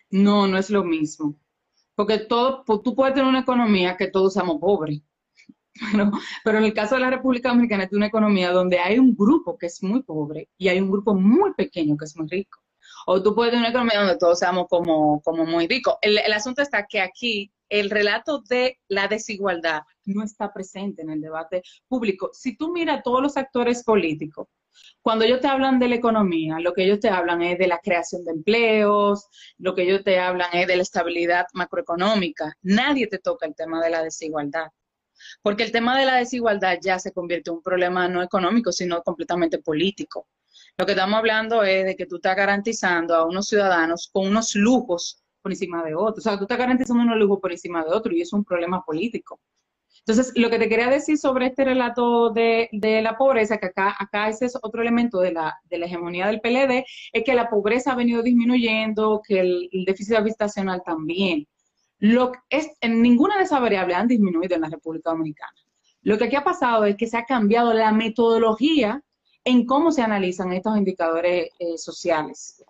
No, 0.09 0.47
no 0.47 0.57
es 0.57 0.69
lo 0.69 0.83
mismo. 0.83 1.35
Porque 1.93 2.19
todo, 2.19 2.63
tú 2.83 2.95
puedes 2.95 3.13
tener 3.13 3.29
una 3.29 3.41
economía 3.41 3.95
que 3.95 4.07
todos 4.07 4.33
seamos 4.33 4.59
pobres. 4.59 5.01
Pero, 5.91 6.09
pero 6.45 6.59
en 6.59 6.63
el 6.63 6.73
caso 6.73 6.95
de 6.95 7.01
la 7.01 7.09
República 7.09 7.49
Dominicana 7.49 7.83
es 7.83 7.91
una 7.91 8.05
economía 8.05 8.49
donde 8.53 8.79
hay 8.79 8.97
un 8.97 9.13
grupo 9.13 9.57
que 9.57 9.65
es 9.65 9.83
muy 9.83 10.03
pobre 10.03 10.47
y 10.57 10.69
hay 10.69 10.79
un 10.79 10.89
grupo 10.89 11.13
muy 11.13 11.53
pequeño 11.53 11.97
que 11.97 12.05
es 12.05 12.15
muy 12.15 12.29
rico. 12.29 12.61
O 13.05 13.21
tú 13.21 13.35
puedes 13.35 13.51
tener 13.51 13.63
una 13.63 13.69
economía 13.69 13.99
donde 13.99 14.17
todos 14.17 14.39
seamos 14.39 14.67
como, 14.69 15.21
muy 15.45 15.67
ricos. 15.67 15.95
El 16.01 16.33
asunto 16.33 16.61
está 16.61 16.85
que 16.85 17.01
aquí 17.01 17.51
el 17.69 17.89
relato 17.89 18.41
de 18.41 18.79
la 18.87 19.07
desigualdad 19.07 19.81
no 20.05 20.23
está 20.23 20.53
presente 20.53 21.01
en 21.01 21.09
el 21.09 21.21
debate 21.21 21.61
público. 21.87 22.29
Si 22.33 22.55
tú 22.55 22.71
miras 22.71 22.99
a 22.99 23.01
todos 23.01 23.21
los 23.21 23.37
actores 23.37 23.83
políticos, 23.83 24.47
cuando 25.01 25.23
ellos 25.25 25.39
te 25.39 25.47
hablan 25.47 25.79
de 25.79 25.87
la 25.87 25.95
economía, 25.95 26.59
lo 26.59 26.73
que 26.73 26.83
ellos 26.83 26.99
te 26.99 27.09
hablan 27.09 27.41
es 27.41 27.57
de 27.57 27.67
la 27.67 27.79
creación 27.79 28.23
de 28.23 28.31
empleos, 28.31 29.27
lo 29.57 29.73
que 29.73 29.83
ellos 29.83 30.03
te 30.03 30.19
hablan 30.19 30.49
es 30.53 30.67
de 30.67 30.75
la 30.75 30.83
estabilidad 30.83 31.45
macroeconómica. 31.53 32.57
Nadie 32.61 33.07
te 33.07 33.19
toca 33.19 33.45
el 33.45 33.55
tema 33.55 33.83
de 33.83 33.89
la 33.89 34.03
desigualdad. 34.03 34.67
Porque 35.41 35.63
el 35.63 35.71
tema 35.71 35.97
de 35.97 36.05
la 36.05 36.15
desigualdad 36.15 36.77
ya 36.81 36.99
se 36.99 37.13
convierte 37.13 37.49
en 37.49 37.57
un 37.57 37.61
problema 37.61 38.07
no 38.07 38.21
económico, 38.21 38.71
sino 38.71 39.01
completamente 39.01 39.59
político. 39.59 40.27
Lo 40.77 40.85
que 40.85 40.91
estamos 40.91 41.17
hablando 41.17 41.63
es 41.63 41.85
de 41.85 41.95
que 41.95 42.05
tú 42.05 42.17
estás 42.17 42.35
garantizando 42.35 43.15
a 43.15 43.25
unos 43.25 43.47
ciudadanos 43.47 44.09
con 44.11 44.27
unos 44.27 44.55
lujos 44.55 45.23
por 45.41 45.53
encima 45.53 45.81
de 45.83 45.95
otros. 45.95 46.25
O 46.25 46.29
sea, 46.29 46.37
tú 46.37 46.43
estás 46.43 46.57
garantizando 46.57 47.01
unos 47.01 47.17
lujos 47.17 47.39
por 47.39 47.51
encima 47.53 47.81
de 47.83 47.91
otros 47.91 48.13
y 48.13 48.21
es 48.21 48.33
un 48.33 48.43
problema 48.43 48.83
político. 48.83 49.39
Entonces, 49.99 50.33
lo 50.35 50.49
que 50.49 50.59
te 50.59 50.67
quería 50.67 50.89
decir 50.89 51.17
sobre 51.17 51.47
este 51.47 51.63
relato 51.63 52.29
de, 52.29 52.69
la 53.01 53.17
pobreza, 53.17 53.57
que 53.57 53.67
acá, 53.67 53.95
acá 53.97 54.27
ese 54.27 54.47
es 54.47 54.57
otro 54.61 54.81
elemento 54.81 55.19
de 55.19 55.31
la, 55.31 55.55
de 55.63 55.77
la 55.77 55.85
hegemonía 55.85 56.27
del 56.27 56.41
PLD, 56.41 56.83
es 57.13 57.23
que 57.23 57.33
la 57.33 57.49
pobreza 57.49 57.93
ha 57.93 57.95
venido 57.95 58.21
disminuyendo, 58.21 59.21
que 59.25 59.39
el, 59.39 59.69
déficit 59.85 60.15
habitacional 60.15 60.83
también. 60.85 61.47
Lo, 61.99 62.33
es, 62.49 62.69
en 62.81 63.01
ninguna 63.01 63.37
de 63.37 63.45
esas 63.45 63.61
variables 63.61 63.95
han 63.95 64.09
disminuido 64.09 64.55
en 64.55 64.61
la 64.61 64.69
República 64.69 65.11
Dominicana. 65.11 65.57
Lo 66.01 66.17
que 66.17 66.25
aquí 66.25 66.35
ha 66.35 66.43
pasado 66.43 66.83
es 66.83 66.97
que 66.97 67.07
se 67.07 67.17
ha 67.17 67.25
cambiado 67.25 67.73
la 67.73 67.93
metodología 67.93 69.01
en 69.45 69.65
cómo 69.65 69.91
se 69.91 70.01
analizan 70.01 70.51
estos 70.51 70.77
indicadores 70.77 71.49
eh, 71.59 71.77
sociales. 71.77 72.63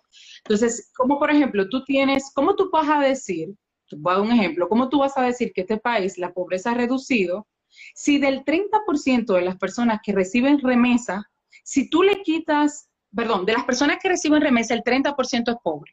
Entonces, 0.44 0.92
como 0.96 1.18
por 1.18 1.30
ejemplo, 1.30 1.68
tú 1.68 1.82
tienes, 1.84 2.30
¿cómo 2.32 2.54
tú 2.54 2.70
vas 2.70 2.88
a 2.88 3.00
decir 3.00 3.54
voy 3.92 4.12
a 4.12 4.16
dar 4.16 4.24
un 4.24 4.32
ejemplo, 4.32 4.68
¿cómo 4.68 4.88
tú 4.88 4.98
vas 4.98 5.16
a 5.16 5.22
decir 5.22 5.52
que 5.52 5.60
este 5.62 5.78
país 5.78 6.18
la 6.18 6.32
pobreza 6.32 6.72
ha 6.72 6.74
reducido 6.74 7.46
si 7.94 8.18
del 8.18 8.44
30% 8.44 9.34
de 9.34 9.42
las 9.42 9.56
personas 9.56 10.00
que 10.02 10.12
reciben 10.12 10.58
remesa, 10.60 11.30
si 11.62 11.90
tú 11.90 12.02
le 12.02 12.22
quitas, 12.22 12.88
perdón, 13.14 13.44
de 13.44 13.52
las 13.52 13.64
personas 13.64 13.98
que 14.00 14.08
reciben 14.08 14.40
remesa, 14.40 14.74
el 14.74 14.82
30% 14.82 15.50
es 15.50 15.56
pobre. 15.62 15.92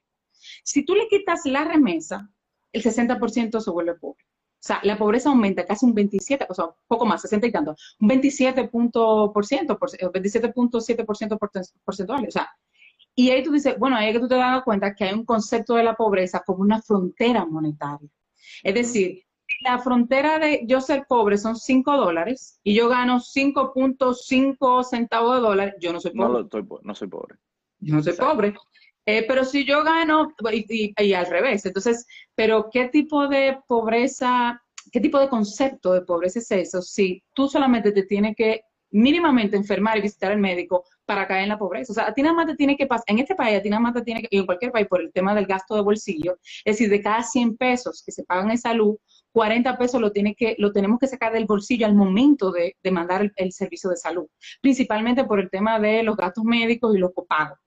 Si 0.63 0.85
tú 0.85 0.95
le 0.95 1.07
quitas 1.07 1.41
la 1.45 1.65
remesa, 1.65 2.29
el 2.71 2.83
60% 2.83 3.59
se 3.59 3.71
vuelve 3.71 3.95
pobre. 3.95 4.23
O 4.63 4.65
sea, 4.65 4.79
la 4.83 4.97
pobreza 4.97 5.27
aumenta 5.27 5.65
casi 5.65 5.85
un 5.85 5.93
27, 5.93 6.45
o 6.47 6.53
sea, 6.53 6.67
poco 6.87 7.05
más, 7.05 7.19
60 7.19 7.47
y 7.47 7.51
tanto, 7.51 7.75
un 7.99 8.07
27 8.07 8.69
por 8.69 9.45
ciento, 9.45 9.77
27.7% 9.77 11.37
porcentual. 11.83 12.25
O 12.25 12.31
sea, 12.31 12.49
y 13.13 13.29
ahí 13.29 13.43
tú 13.43 13.51
dices, 13.51 13.77
bueno, 13.77 13.97
ahí 13.97 14.07
es 14.07 14.13
que 14.13 14.21
tú 14.21 14.29
te 14.29 14.35
das 14.35 14.63
cuenta 14.63 14.95
que 14.95 15.03
hay 15.03 15.13
un 15.13 15.25
concepto 15.25 15.75
de 15.75 15.83
la 15.83 15.95
pobreza 15.95 16.43
como 16.45 16.61
una 16.61 16.81
frontera 16.81 17.45
monetaria. 17.45 18.07
Es 18.63 18.73
decir, 18.73 19.25
la 19.65 19.79
frontera 19.79 20.39
de 20.39 20.61
yo 20.65 20.79
ser 20.79 21.07
pobre 21.09 21.37
son 21.37 21.57
5 21.57 21.97
dólares 21.97 22.61
y 22.63 22.73
yo 22.73 22.87
gano 22.87 23.19
5.5 23.19 24.85
centavos 24.85 25.35
de 25.35 25.41
dólar, 25.41 25.75
yo 25.81 25.91
no 25.91 25.99
soy 25.99 26.11
pobre. 26.11 26.31
No, 26.31 26.39
estoy, 26.39 26.65
no 26.83 26.95
soy 26.95 27.09
pobre. 27.09 27.35
Yo 27.79 27.95
no 27.95 28.01
soy 28.01 28.13
pobre. 28.13 28.55
Eh, 29.05 29.25
pero 29.27 29.43
si 29.43 29.65
yo 29.65 29.83
gano, 29.83 30.33
y, 30.51 30.93
y, 30.97 31.13
al 31.13 31.25
revés, 31.25 31.65
entonces, 31.65 32.05
pero 32.35 32.69
¿qué 32.71 32.87
tipo 32.87 33.27
de 33.27 33.59
pobreza, 33.67 34.61
qué 34.91 35.01
tipo 35.01 35.19
de 35.19 35.29
concepto 35.29 35.93
de 35.93 36.01
pobreza 36.01 36.39
es 36.39 36.51
eso? 36.51 36.81
Si 36.81 37.21
tú 37.33 37.47
solamente 37.49 37.91
te 37.91 38.03
tienes 38.03 38.35
que 38.35 38.61
mínimamente 38.93 39.57
enfermar 39.57 39.97
y 39.97 40.01
visitar 40.01 40.31
al 40.31 40.39
médico 40.39 40.85
para 41.05 41.27
caer 41.27 41.43
en 41.43 41.49
la 41.49 41.57
pobreza. 41.57 41.91
O 41.91 41.95
sea, 41.95 42.07
a 42.07 42.13
ti 42.13 42.21
nada 42.21 42.35
más 42.35 42.45
te 42.45 42.55
tiene 42.55 42.77
que 42.77 42.85
pasar, 42.85 43.05
en 43.07 43.19
este 43.19 43.35
país, 43.35 43.57
a 43.57 43.61
ti 43.61 43.69
nada 43.69 43.81
más 43.81 43.93
te 43.93 44.03
tiene 44.03 44.21
que, 44.21 44.27
y 44.29 44.37
en 44.37 44.45
cualquier 44.45 44.71
país, 44.71 44.87
por 44.87 45.01
el 45.01 45.11
tema 45.11 45.35
del 45.35 45.47
gasto 45.47 45.75
de 45.75 45.81
bolsillo, 45.81 46.37
es 46.63 46.77
decir, 46.77 46.89
de 46.89 47.01
cada 47.01 47.23
100 47.23 47.57
pesos 47.57 48.03
que 48.05 48.11
se 48.11 48.23
pagan 48.23 48.51
en 48.51 48.57
salud, 48.57 48.95
40 49.31 49.77
pesos 49.77 49.99
lo, 49.99 50.11
tiene 50.11 50.35
que, 50.35 50.55
lo 50.59 50.71
tenemos 50.71 50.99
que 50.99 51.07
sacar 51.07 51.33
del 51.33 51.45
bolsillo 51.45 51.87
al 51.87 51.95
momento 51.95 52.51
de, 52.51 52.77
de 52.81 52.91
mandar 52.91 53.31
el, 53.35 53.51
servicio 53.51 53.89
de 53.89 53.97
salud, 53.97 54.27
principalmente 54.61 55.25
por 55.25 55.39
el 55.39 55.49
tema 55.49 55.79
de 55.79 56.03
los 56.03 56.15
gastos 56.15 56.43
médicos 56.43 56.95
y 56.95 56.99
los 56.99 57.13
copagos. 57.13 57.57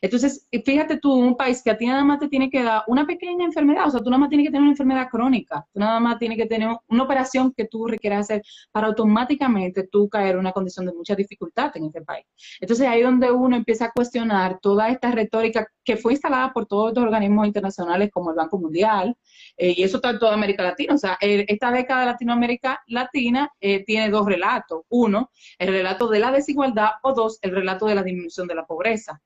Entonces, 0.00 0.48
fíjate 0.64 0.98
tú, 0.98 1.12
un 1.12 1.36
país 1.36 1.62
que 1.62 1.70
a 1.70 1.76
ti 1.76 1.86
nada 1.86 2.04
más 2.04 2.18
te 2.18 2.28
tiene 2.28 2.50
que 2.50 2.62
dar 2.62 2.82
una 2.86 3.06
pequeña 3.06 3.44
enfermedad, 3.44 3.86
o 3.86 3.90
sea, 3.90 4.00
tú 4.00 4.10
nada 4.10 4.18
más 4.18 4.28
tienes 4.28 4.46
que 4.46 4.50
tener 4.50 4.62
una 4.62 4.72
enfermedad 4.72 5.08
crónica, 5.10 5.66
tú 5.72 5.80
nada 5.80 6.00
más 6.00 6.18
tienes 6.18 6.38
que 6.38 6.46
tener 6.46 6.68
una 6.88 7.02
operación 7.02 7.52
que 7.56 7.66
tú 7.66 7.86
requieras 7.86 8.20
hacer 8.20 8.42
para 8.70 8.88
automáticamente 8.88 9.86
tú 9.86 10.08
caer 10.08 10.34
en 10.34 10.40
una 10.40 10.52
condición 10.52 10.86
de 10.86 10.92
mucha 10.92 11.14
dificultad 11.14 11.76
en 11.76 11.86
este 11.86 12.02
país. 12.02 12.26
Entonces, 12.60 12.86
ahí 12.86 13.00
es 13.00 13.06
donde 13.06 13.30
uno 13.30 13.56
empieza 13.56 13.86
a 13.86 13.92
cuestionar 13.92 14.58
toda 14.60 14.88
esta 14.88 15.10
retórica 15.10 15.66
que 15.84 15.96
fue 15.96 16.12
instalada 16.12 16.52
por 16.52 16.66
todos 16.66 16.88
estos 16.88 17.04
organismos 17.04 17.46
internacionales 17.46 18.10
como 18.12 18.30
el 18.30 18.36
Banco 18.36 18.58
Mundial, 18.58 19.16
eh, 19.56 19.74
y 19.76 19.82
eso 19.82 19.96
está 19.96 20.10
en 20.10 20.18
toda 20.18 20.34
América 20.34 20.62
Latina. 20.62 20.94
O 20.94 20.98
sea, 20.98 21.16
esta 21.20 21.70
década 21.70 22.00
de 22.00 22.06
Latinoamérica 22.06 22.82
Latina 22.86 23.50
eh, 23.60 23.84
tiene 23.84 24.10
dos 24.10 24.26
relatos. 24.26 24.82
Uno, 24.88 25.30
el 25.58 25.68
relato 25.68 26.08
de 26.08 26.20
la 26.20 26.30
desigualdad 26.32 26.90
o 27.02 27.12
dos, 27.12 27.38
el 27.42 27.52
relato 27.52 27.86
de 27.86 27.94
la 27.94 28.02
disminución 28.02 28.46
de 28.46 28.54
la 28.54 28.66
pobreza 28.66 29.20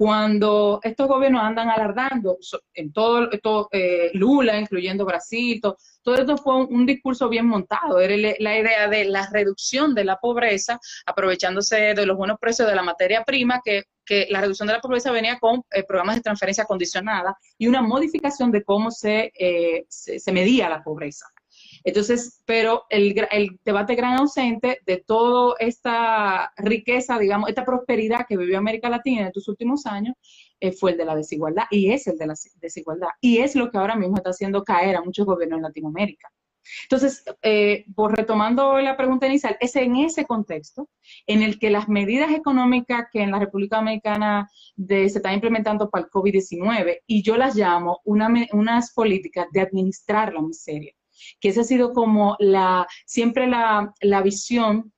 cuando 0.00 0.80
estos 0.82 1.08
gobiernos 1.08 1.42
andan 1.42 1.68
alardando 1.68 2.38
en 2.72 2.90
todo, 2.90 3.68
eh, 3.70 4.10
Lula, 4.14 4.58
incluyendo 4.58 5.04
Brasil, 5.04 5.60
todo, 5.60 5.76
esto 6.14 6.38
fue 6.38 6.64
un, 6.64 6.86
discurso 6.86 7.28
bien 7.28 7.46
montado, 7.46 8.00
era 8.00 8.16
la 8.38 8.58
idea 8.58 8.88
de 8.88 9.04
la 9.04 9.28
reducción 9.30 9.94
de 9.94 10.04
la 10.04 10.16
pobreza, 10.16 10.80
aprovechándose 11.04 11.92
de 11.92 12.06
los 12.06 12.16
buenos 12.16 12.38
precios 12.40 12.66
de 12.66 12.76
la 12.76 12.82
materia 12.82 13.24
prima, 13.24 13.60
que, 13.62 13.84
la 14.30 14.40
reducción 14.40 14.68
de 14.68 14.72
la 14.72 14.80
pobreza 14.80 15.12
venía 15.12 15.38
con 15.38 15.62
eh, 15.70 15.84
programas 15.84 16.16
de 16.16 16.22
transferencia 16.22 16.64
condicionada 16.64 17.36
y 17.58 17.68
una 17.68 17.82
modificación 17.82 18.50
de 18.50 18.64
cómo 18.64 18.90
se, 18.90 19.30
eh, 19.38 19.84
se 19.88 20.32
medía 20.32 20.70
la 20.70 20.82
pobreza. 20.82 21.26
Entonces, 21.84 22.42
pero 22.44 22.84
el, 22.90 23.14
debate 23.64 23.94
gran 23.94 24.18
ausente 24.18 24.80
de 24.86 24.98
toda 24.98 25.54
esta 25.58 26.52
riqueza, 26.56 27.18
digamos, 27.18 27.48
esta 27.48 27.64
prosperidad 27.64 28.26
que 28.28 28.36
vivió 28.36 28.58
América 28.58 28.90
Latina 28.90 29.22
en 29.22 29.26
estos 29.28 29.48
últimos 29.48 29.86
años, 29.86 30.14
eh, 30.60 30.72
fue 30.72 30.92
el 30.92 30.98
de 30.98 31.04
la 31.06 31.16
desigualdad 31.16 31.64
y 31.70 31.90
es 31.90 32.06
el 32.06 32.18
de 32.18 32.26
la 32.26 32.34
desigualdad. 32.60 33.08
Y 33.20 33.38
es 33.38 33.54
lo 33.54 33.70
que 33.70 33.78
ahora 33.78 33.96
mismo 33.96 34.16
está 34.16 34.30
haciendo 34.30 34.62
caer 34.62 34.96
a 34.96 35.02
muchos 35.02 35.26
gobiernos 35.26 35.58
en 35.58 35.62
Latinoamérica. 35.62 36.30
Entonces, 36.84 37.24
eh, 37.42 37.86
por 37.94 38.14
retomando 38.14 38.78
la 38.80 38.96
pregunta 38.96 39.26
inicial, 39.26 39.56
es 39.60 39.74
en 39.76 39.96
ese 39.96 40.26
contexto 40.26 40.88
en 41.26 41.42
el 41.42 41.58
que 41.58 41.70
las 41.70 41.88
medidas 41.88 42.32
económicas 42.32 43.06
que 43.10 43.22
en 43.22 43.30
la 43.30 43.38
República 43.38 43.76
Dominicana 43.76 44.48
se 44.86 45.04
están 45.06 45.34
implementando 45.34 45.88
para 45.90 46.04
el 46.04 46.10
COVID-19, 46.10 47.00
y 47.06 47.22
yo 47.22 47.36
las 47.36 47.56
llamo 47.56 48.00
unas 48.04 48.92
políticas 48.92 49.46
de 49.52 49.62
administrar 49.62 50.34
la 50.34 50.42
miseria 50.42 50.94
que 51.40 51.48
esa 51.48 51.62
ha 51.62 51.64
sido 51.64 51.92
como 51.92 52.36
la, 52.38 52.86
siempre 53.06 53.46
la, 53.46 53.92
la 54.00 54.22
visión, 54.22 54.92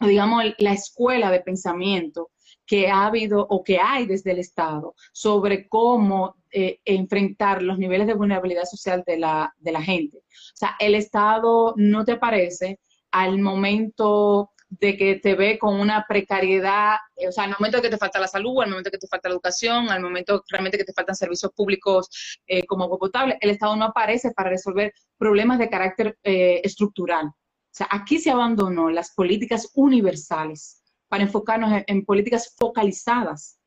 digamos, 0.00 0.44
la 0.58 0.72
escuela 0.72 1.30
de 1.30 1.40
pensamiento 1.40 2.30
que 2.66 2.88
ha 2.88 3.06
habido 3.06 3.46
o 3.50 3.62
que 3.62 3.78
hay 3.78 4.06
desde 4.06 4.32
el 4.32 4.38
Estado 4.38 4.94
sobre 5.12 5.68
cómo 5.68 6.36
eh, 6.50 6.80
enfrentar 6.84 7.62
los 7.62 7.78
niveles 7.78 8.06
de 8.06 8.14
vulnerabilidad 8.14 8.64
social 8.64 9.02
de 9.06 9.18
la, 9.18 9.54
de 9.58 9.72
la 9.72 9.82
gente. 9.82 10.18
O 10.18 10.56
sea, 10.56 10.76
el 10.78 10.94
Estado 10.94 11.74
no 11.76 12.04
te 12.04 12.12
aparece 12.12 12.80
al 13.10 13.38
momento 13.40 14.52
de 14.80 14.96
que 14.96 15.16
te 15.16 15.34
ve 15.34 15.58
con 15.58 15.78
una 15.78 16.06
precariedad, 16.08 16.96
eh, 17.16 17.28
o 17.28 17.32
sea, 17.32 17.44
al 17.44 17.50
momento 17.58 17.82
que 17.82 17.90
te 17.90 17.98
falta 17.98 18.18
la 18.18 18.28
salud, 18.28 18.62
al 18.62 18.70
momento 18.70 18.90
que 18.90 18.98
te 18.98 19.06
falta 19.06 19.28
la 19.28 19.34
educación, 19.34 19.90
al 19.90 20.00
momento 20.00 20.42
realmente 20.48 20.78
que 20.78 20.84
te 20.84 20.92
faltan 20.92 21.14
servicios 21.14 21.52
públicos 21.52 22.08
eh, 22.46 22.64
como 22.66 22.84
agua 22.84 22.98
potable, 22.98 23.38
el 23.40 23.50
Estado 23.50 23.76
no 23.76 23.86
aparece 23.86 24.30
para 24.32 24.50
resolver 24.50 24.92
problemas 25.18 25.58
de 25.58 25.70
carácter 25.70 26.16
estructural. 26.22 27.26
O 27.26 27.74
sea, 27.74 27.88
aquí 27.90 28.18
se 28.18 28.30
abandonó 28.30 28.90
las 28.90 29.12
políticas 29.14 29.70
universales 29.74 30.82
para 31.08 31.24
enfocarnos 31.24 31.82
en 31.86 32.04
políticas 32.04 32.54
focalizadas 32.58 33.58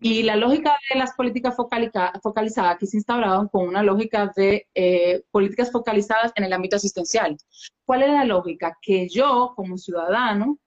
y 0.00 0.22
la 0.22 0.36
lógica 0.36 0.76
de 0.92 0.98
las 0.98 1.14
políticas 1.14 1.54
focalizadas 1.56 2.76
aquí 2.76 2.86
se 2.86 2.96
instauraron 2.96 3.48
con 3.48 3.68
una 3.68 3.82
lógica 3.82 4.32
de 4.34 4.66
eh, 4.74 5.22
políticas 5.30 5.70
focalizadas 5.70 6.32
en 6.36 6.44
el 6.44 6.52
ámbito 6.52 6.76
asistencial. 6.76 7.36
¿Cuál 7.84 8.02
es 8.02 8.10
la 8.10 8.24
lógica? 8.24 8.76
Que 8.80 9.08
yo, 9.08 9.52
como 9.56 9.78
ciudadano, 9.78 10.58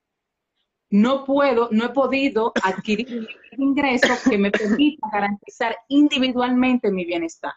no 0.90 1.26
puedo, 1.26 1.70
no 1.72 1.86
he 1.86 1.90
podido 1.90 2.54
adquirir 2.64 3.28
un 3.58 3.64
ingreso 3.64 4.08
que 4.30 4.38
me 4.38 4.52
permita 4.52 5.08
garantizar 5.12 5.76
individualmente 5.90 6.92
mi 6.92 7.06
bienestar. 7.06 7.54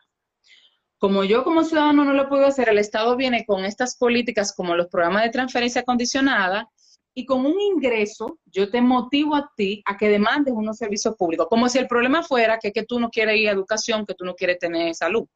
Como 0.98 1.24
yo 1.24 1.44
como 1.44 1.64
ciudadano 1.64 2.04
no 2.04 2.12
lo 2.12 2.28
puedo 2.28 2.44
hacer, 2.44 2.68
el 2.68 2.78
Estado 2.78 3.16
viene 3.16 3.46
con 3.46 3.64
estas 3.64 3.96
políticas 3.96 4.54
como 4.54 4.74
los 4.74 4.88
programas 4.88 5.22
de 5.22 5.30
transferencia 5.30 5.82
condicionada 5.82 6.68
y 7.14 7.26
con 7.26 7.45
un 7.45 7.61
ingreso 7.61 8.38
yo 8.47 8.71
te 8.71 8.81
motivo 8.81 9.35
a 9.35 9.50
ti 9.57 9.83
a 9.87 9.97
que 9.97 10.09
demandes 10.09 10.55
unos 10.57 10.76
servicios 10.76 11.17
públicos, 11.17 11.47
como 11.49 11.69
si 11.69 11.79
el 11.79 11.88
problema 11.88 12.23
fuera 12.23 12.59
que, 12.59 12.73
que 12.73 12.85
tú 12.85 13.00
no 13.00 13.11
quieres 13.11 13.37
ir 13.38 13.49
a 13.49 13.52
educación, 13.52 14.07
que 14.07 14.14
tú 14.14 14.25
no 14.25 14.35
quieres 14.35 14.59
tener 14.59 14.95
salud. 14.95 15.26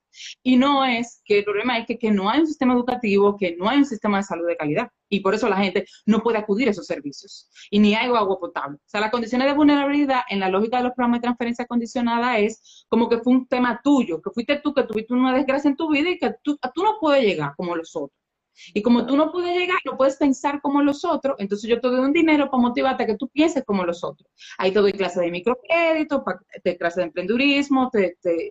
Y 0.43 0.57
no 0.57 0.85
es 0.85 1.21
que 1.25 1.39
el 1.39 1.45
problema 1.45 1.79
es 1.79 1.87
que, 1.87 1.99
que, 1.99 2.11
no 2.11 2.31
hay 2.31 2.41
un 2.41 2.47
sistema 2.47 2.75
educativo, 2.75 3.37
que 3.37 3.57
no 3.57 3.69
hay 3.69 3.79
un 3.79 3.85
sistema 3.85 4.19
de 4.19 4.23
salud 4.23 4.47
de 4.47 4.57
calidad. 4.57 4.89
Y 5.09 5.21
por 5.21 5.35
eso 5.35 5.49
la 5.49 5.57
gente 5.57 5.87
no 6.07 6.21
puede 6.21 6.39
acudir 6.39 6.69
a 6.69 6.71
esos 6.71 6.87
servicios. 6.87 7.49
Y 7.71 7.81
ni 7.81 7.95
hay 7.95 8.07
agua 8.07 8.39
potable. 8.39 8.77
O 8.77 8.89
sea, 8.89 9.01
las 9.01 9.11
condiciones 9.11 9.49
de 9.49 9.55
vulnerabilidad 9.55 10.23
en 10.29 10.41
la 10.41 10.49
lógica 10.49 10.79
de 10.79 10.85
los 10.85 10.93
programas 10.93 11.19
de 11.19 11.23
transferencia 11.23 11.67
condicionada 11.67 12.39
es 12.39 12.85
como 12.89 13.09
que 13.09 13.19
fue 13.19 13.33
un 13.33 13.47
tema 13.47 13.81
tuyo, 13.83 14.23
que 14.23 14.31
fuiste 14.31 14.61
tú, 14.63 14.73
que 14.73 14.85
tuviste 14.85 15.15
una 15.15 15.35
desgracia 15.35 15.69
en 15.69 15.77
tu 15.77 15.91
vida 15.91 16.11
y 16.11 16.19
que 16.19 16.33
tú, 16.43 16.57
tú 16.75 16.83
no 16.83 16.97
puedes 17.01 17.25
llegar 17.25 17.55
como 17.57 17.75
los 17.75 17.95
otros. 17.97 18.24
Y 18.73 18.83
como 18.83 19.07
tú 19.07 19.17
no 19.17 19.33
puedes 19.33 19.57
llegar, 19.57 19.79
no 19.85 19.97
puedes 19.97 20.17
pensar 20.17 20.61
como 20.61 20.83
los 20.83 21.05
otros, 21.05 21.37
entonces 21.39 21.69
yo 21.69 21.81
te 21.81 21.89
doy 21.89 22.01
un 22.01 22.13
dinero 22.13 22.51
para 22.51 22.63
motivarte 22.63 23.03
a 23.03 23.07
que 23.07 23.17
tú 23.17 23.29
pienses 23.29 23.65
como 23.65 23.85
los 23.85 24.05
otros. 24.05 24.31
Ahí 24.59 24.73
te 24.73 24.79
doy 24.79 24.93
clases 24.93 25.23
de 25.23 25.31
microcrédito, 25.31 26.25
te 26.63 26.77
clases 26.77 26.97
de 26.97 27.03
emprendurismo, 27.05 27.91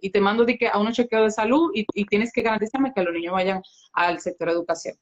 y 0.02 0.10
te 0.10 0.22
mando 0.22 0.46
a 0.72 0.80
unos 0.80 0.94
chequeos 0.96 1.26
de 1.26 1.32
salud 1.32 1.72
y, 1.74 1.86
y, 1.94 2.06
tienes 2.06 2.32
que 2.32 2.42
garantizarme 2.42 2.94
que 2.94 3.04
los 3.04 3.14
niños 3.14 3.34
vayan 3.34 3.62
al 3.94 4.20
sector 4.20 4.50
de 4.50 4.54
educación. 4.54 4.96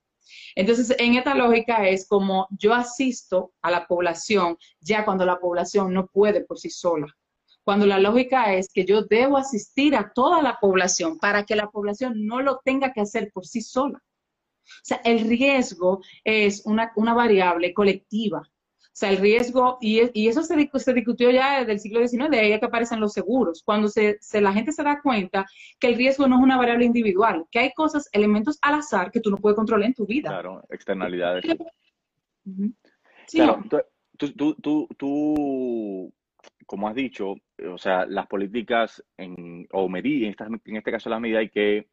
Entonces, 0.55 0.95
en 0.97 1.15
esta 1.15 1.35
lógica 1.35 1.87
es 1.87 2.07
como 2.07 2.47
yo 2.51 2.73
asisto 2.73 3.53
a 3.61 3.71
la 3.71 3.87
población 3.87 4.57
ya 4.79 5.03
cuando 5.05 5.25
la 5.25 5.39
población 5.39 5.93
no 5.93 6.07
puede 6.07 6.41
por 6.45 6.59
sí 6.59 6.69
sola. 6.69 7.07
Cuando 7.63 7.85
la 7.85 7.99
lógica 7.99 8.53
es 8.53 8.69
que 8.73 8.85
yo 8.85 9.03
debo 9.03 9.37
asistir 9.37 9.95
a 9.95 10.11
toda 10.13 10.41
la 10.41 10.57
población 10.59 11.19
para 11.19 11.45
que 11.45 11.55
la 11.55 11.69
población 11.69 12.25
no 12.25 12.41
lo 12.41 12.59
tenga 12.63 12.91
que 12.91 13.01
hacer 13.01 13.31
por 13.31 13.45
sí 13.45 13.61
sola. 13.61 14.01
O 14.77 14.83
sea, 14.83 15.01
el 15.03 15.27
riesgo 15.27 16.01
es 16.23 16.63
una, 16.65 16.91
variable 17.13 17.73
colectiva. 17.73 18.39
O 18.39 18.93
sea, 18.93 19.09
el 19.09 19.17
riesgo, 19.17 19.77
y, 19.79 20.01
y 20.13 20.27
eso 20.27 20.43
se, 20.43 20.69
se, 20.79 20.93
discutió 20.93 21.31
ya 21.31 21.59
desde 21.59 21.71
el 21.71 21.79
siglo 21.79 22.05
XIX, 22.05 22.29
de 22.29 22.39
ahí 22.39 22.59
que 22.59 22.65
aparecen 22.65 22.99
los 22.99 23.13
seguros, 23.13 23.63
cuando 23.63 23.87
se, 23.87 24.19
la 24.33 24.51
gente 24.51 24.73
se 24.73 24.83
da 24.83 25.01
cuenta 25.01 25.45
que 25.79 25.87
el 25.87 25.95
riesgo 25.95 26.27
no 26.27 26.37
es 26.37 26.43
una 26.43 26.57
variable 26.57 26.85
individual, 26.85 27.45
que 27.49 27.59
hay 27.59 27.71
cosas, 27.73 28.09
elementos 28.11 28.59
al 28.61 28.75
azar 28.75 29.09
que 29.11 29.21
tú 29.21 29.29
no 29.29 29.37
puedes 29.37 29.55
controlar 29.55 29.87
en 29.87 29.93
tu 29.93 30.05
vida. 30.05 30.29
Claro, 30.29 30.61
externalidades. 30.69 31.45
claro, 33.31 33.63
tú, 34.17 34.31
tú, 34.33 34.55
tú, 34.55 34.87
tú, 34.97 36.13
como 36.65 36.89
has 36.89 36.95
dicho, 36.95 37.35
o 37.69 37.77
sea, 37.77 38.05
las 38.05 38.27
políticas 38.27 39.01
en, 39.17 39.67
o 39.71 39.87
medidas, 39.87 40.35
en 40.65 40.75
este 40.75 40.91
caso 40.91 41.09
las 41.09 41.21
medidas 41.21 41.41
hay 41.41 41.49
que 41.49 41.87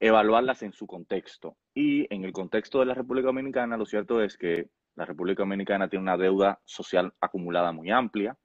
evaluarlas 0.00 0.62
en 0.62 0.72
su 0.72 0.86
contexto. 0.86 1.56
Y 1.74 2.12
en 2.14 2.24
el 2.24 2.32
contexto 2.32 2.80
de 2.80 2.86
la 2.86 2.94
República 2.94 3.26
Dominicana, 3.26 3.76
lo 3.76 3.86
cierto 3.86 4.22
es 4.22 4.36
que 4.36 4.68
la 4.96 5.04
República 5.04 5.42
Dominicana 5.42 5.88
tiene 5.88 6.02
una 6.02 6.16
deuda 6.16 6.60
social 6.64 7.12
acumulada 7.20 7.72
muy 7.72 7.90
amplia, 7.90 8.36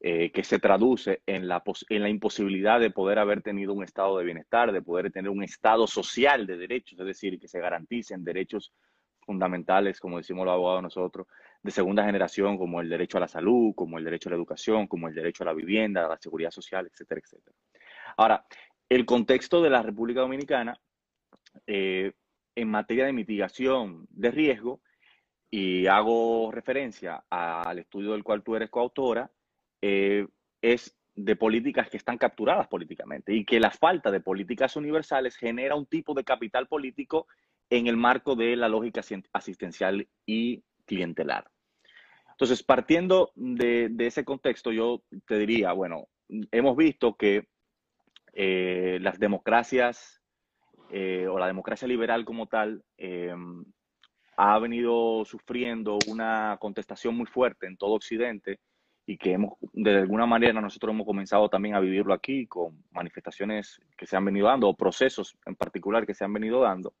eh, 0.00 0.30
que 0.30 0.44
se 0.44 0.58
traduce 0.58 1.22
en 1.26 1.48
la, 1.48 1.62
en 1.88 2.02
la 2.02 2.08
imposibilidad 2.08 2.78
de 2.78 2.90
poder 2.90 3.18
haber 3.18 3.42
tenido 3.42 3.72
un 3.72 3.82
estado 3.82 4.18
de 4.18 4.24
bienestar, 4.24 4.70
de 4.70 4.82
poder 4.82 5.10
tener 5.10 5.30
un 5.30 5.42
estado 5.42 5.86
social 5.86 6.46
de 6.46 6.58
derechos, 6.58 7.00
es 7.00 7.06
decir, 7.06 7.40
que 7.40 7.48
se 7.48 7.60
garanticen 7.60 8.22
derechos 8.22 8.72
fundamentales, 9.20 9.98
como 9.98 10.18
decimos 10.18 10.44
los 10.44 10.52
abogados 10.52 10.82
nosotros, 10.82 11.26
de 11.62 11.70
segunda 11.70 12.04
generación, 12.04 12.58
como 12.58 12.80
el 12.80 12.88
derecho 12.88 13.18
a 13.18 13.22
la 13.22 13.28
salud, 13.28 13.74
como 13.74 13.98
el 13.98 14.04
derecho 14.04 14.28
a 14.28 14.30
la 14.30 14.36
educación, 14.36 14.86
como 14.86 15.08
el 15.08 15.14
derecho 15.14 15.42
a 15.42 15.46
la 15.46 15.54
vivienda, 15.54 16.04
a 16.04 16.08
la 16.10 16.18
seguridad 16.18 16.50
social, 16.50 16.86
etcétera, 16.86 17.20
etcétera. 17.24 17.56
Ahora, 18.16 18.44
el 18.88 19.04
contexto 19.04 19.62
de 19.62 19.70
la 19.70 19.82
República 19.82 20.20
Dominicana 20.20 20.78
eh, 21.66 22.12
en 22.54 22.68
materia 22.68 23.06
de 23.06 23.12
mitigación 23.12 24.06
de 24.10 24.30
riesgo, 24.30 24.80
y 25.50 25.86
hago 25.86 26.50
referencia 26.50 27.24
al 27.30 27.78
estudio 27.78 28.12
del 28.12 28.24
cual 28.24 28.42
tú 28.42 28.56
eres 28.56 28.70
coautora, 28.70 29.30
eh, 29.80 30.26
es 30.60 30.96
de 31.14 31.36
políticas 31.36 31.88
que 31.88 31.96
están 31.96 32.18
capturadas 32.18 32.68
políticamente 32.68 33.32
y 33.32 33.44
que 33.44 33.58
la 33.58 33.70
falta 33.70 34.10
de 34.10 34.20
políticas 34.20 34.76
universales 34.76 35.36
genera 35.36 35.74
un 35.74 35.86
tipo 35.86 36.12
de 36.14 36.24
capital 36.24 36.66
político 36.66 37.26
en 37.70 37.86
el 37.86 37.96
marco 37.96 38.36
de 38.36 38.54
la 38.54 38.68
lógica 38.68 39.00
asistencial 39.32 40.06
y 40.26 40.62
clientelar. 40.84 41.50
Entonces, 42.32 42.62
partiendo 42.62 43.32
de, 43.34 43.90
ese 43.98 44.24
contexto, 44.24 44.72
yo 44.72 45.02
te 45.26 45.38
diría, 45.38 45.72
bueno, 45.72 46.08
hemos 46.50 46.76
visto 46.76 47.16
que 47.16 47.48
eh, 48.34 48.98
las 49.00 49.18
democracias 49.18 50.15
eh, 50.90 51.26
o 51.28 51.38
la 51.38 51.46
democracia 51.46 51.88
liberal 51.88 52.24
como 52.24 52.46
tal 52.46 52.82
em, 52.96 53.64
ha 54.36 54.58
venido 54.58 55.24
sufriendo 55.24 55.98
una 56.08 56.56
contestación 56.60 57.16
muy 57.16 57.26
fuerte 57.26 57.66
en 57.66 57.76
todo 57.76 57.94
Occidente 57.94 58.60
y 59.06 59.16
que 59.16 59.32
hemos, 59.32 59.54
de 59.72 59.98
alguna 59.98 60.26
manera 60.26 60.60
nosotros 60.60 60.92
hemos 60.92 61.06
comenzado 61.06 61.48
también 61.48 61.74
a 61.74 61.80
vivirlo 61.80 62.12
aquí 62.12 62.46
con 62.46 62.84
manifestaciones 62.90 63.80
que 63.96 64.06
se 64.06 64.16
han 64.16 64.24
venido 64.24 64.48
dando 64.48 64.68
o 64.68 64.76
procesos 64.76 65.36
en 65.46 65.54
particular 65.54 66.06
que 66.06 66.14
se 66.14 66.24
han 66.24 66.32
venido 66.32 66.60
dando. 66.60 66.92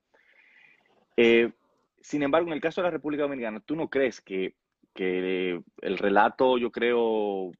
Eh, 1.16 1.52
sin 2.00 2.22
embargo, 2.22 2.48
en 2.48 2.54
el 2.54 2.60
caso 2.60 2.80
de 2.80 2.86
la 2.86 2.92
República 2.92 3.24
Dominicana, 3.24 3.60
¿tú 3.60 3.74
no 3.74 3.88
crees 3.88 4.20
que, 4.20 4.54
que 4.94 5.60
el 5.82 5.98
relato, 5.98 6.58
yo 6.58 6.70
creo, 6.70 7.50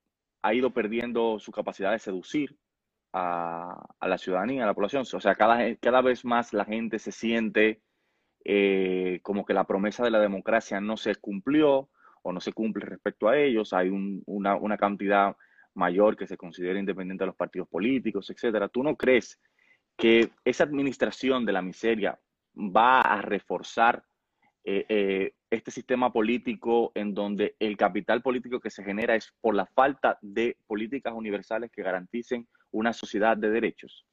ha 0.42 0.54
ido 0.54 0.72
perdiendo 0.72 1.40
su 1.40 1.50
capacidad 1.50 1.90
de 1.90 1.98
seducir 1.98 2.56
a, 3.18 4.06
la 4.06 4.18
ciudadanía, 4.18 4.64
a 4.64 4.66
la 4.66 4.74
población. 4.74 5.04
O 5.10 5.20
sea, 5.20 5.34
cada, 5.34 5.74
cada 5.76 6.02
vez 6.02 6.24
más 6.24 6.52
la 6.52 6.64
gente 6.64 6.98
se 6.98 7.12
siente 7.12 7.80
eh, 8.44 9.20
como 9.22 9.44
que 9.44 9.54
la 9.54 9.64
promesa 9.64 10.04
de 10.04 10.10
la 10.10 10.20
democracia 10.20 10.80
no 10.80 10.96
se 10.96 11.14
cumplió 11.16 11.88
o 12.22 12.32
no 12.32 12.40
se 12.40 12.52
cumple 12.52 12.84
respecto 12.84 13.28
a 13.28 13.38
ellos. 13.38 13.72
Hay 13.72 13.88
una, 13.88 14.56
una, 14.56 14.76
cantidad 14.76 15.34
mayor 15.74 16.16
que 16.16 16.26
se 16.26 16.36
considera 16.36 16.78
independiente 16.78 17.22
de 17.22 17.28
los 17.28 17.36
partidos 17.36 17.68
políticos, 17.68 18.28
etcétera. 18.28 18.68
¿Tú 18.68 18.82
no 18.82 18.96
crees 18.96 19.40
que 19.96 20.30
esa 20.44 20.64
administración 20.64 21.46
de 21.46 21.52
la 21.52 21.62
miseria 21.62 22.18
va 22.54 23.00
a 23.00 23.22
reforzar 23.22 24.04
eh, 24.64 24.84
eh, 24.88 25.32
este 25.48 25.70
sistema 25.70 26.12
político 26.12 26.92
en 26.94 27.14
donde 27.14 27.56
el 27.60 27.76
capital 27.76 28.20
político 28.20 28.60
que 28.60 28.70
se 28.70 28.84
genera 28.84 29.14
es 29.14 29.32
por 29.40 29.54
la 29.54 29.64
falta 29.64 30.18
de 30.20 30.58
políticas 30.66 31.14
universales 31.14 31.70
que 31.70 31.82
garanticen 31.82 32.46
una 32.70 32.92
sociedad 32.92 33.36
de 33.36 33.50
derechos. 33.50 34.06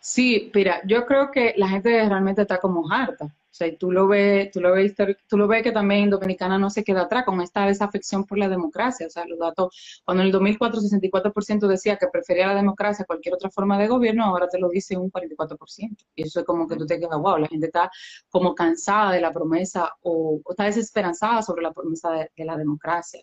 Sí, 0.00 0.50
mira, 0.54 0.80
yo 0.86 1.04
creo 1.06 1.30
que 1.30 1.54
la 1.56 1.68
gente 1.68 1.90
realmente 2.08 2.42
está 2.42 2.58
como 2.58 2.90
harta. 2.90 3.24
O 3.24 3.58
sea, 3.58 3.74
tú 3.78 3.90
lo 3.90 4.06
ves, 4.06 4.50
tú 4.50 4.60
lo 4.60 4.72
ves, 4.72 4.94
tú 5.26 5.38
lo 5.38 5.48
ves 5.48 5.62
que 5.62 5.72
también 5.72 6.10
Dominicana 6.10 6.58
no 6.58 6.68
se 6.68 6.84
queda 6.84 7.02
atrás 7.02 7.24
con 7.24 7.40
esta 7.40 7.64
desafección 7.66 8.24
por 8.24 8.36
la 8.36 8.50
democracia. 8.50 9.06
O 9.06 9.10
sea, 9.10 9.24
los 9.26 9.38
datos, 9.38 10.02
cuando 10.04 10.22
en 10.22 10.26
el 10.26 10.32
2004 10.32 10.80
64% 10.80 11.66
decía 11.66 11.96
que 11.96 12.06
prefería 12.08 12.48
la 12.48 12.54
democracia 12.54 13.02
a 13.02 13.06
cualquier 13.06 13.34
otra 13.34 13.48
forma 13.50 13.78
de 13.78 13.88
gobierno, 13.88 14.24
ahora 14.24 14.48
te 14.48 14.58
lo 14.58 14.68
dice 14.68 14.98
un 14.98 15.10
44%. 15.10 15.96
Y 16.14 16.22
eso 16.24 16.40
es 16.40 16.46
como 16.46 16.68
que 16.68 16.76
tú 16.76 16.86
te 16.86 17.00
quedas, 17.00 17.18
wow, 17.18 17.38
la 17.38 17.48
gente 17.48 17.66
está 17.66 17.90
como 18.28 18.54
cansada 18.54 19.12
de 19.12 19.22
la 19.22 19.32
promesa 19.32 19.90
o, 20.02 20.40
está 20.50 20.64
desesperanzada 20.64 21.40
sobre 21.40 21.62
la 21.62 21.72
promesa 21.72 22.10
de 22.12 22.44
la 22.44 22.56
democracia. 22.58 23.22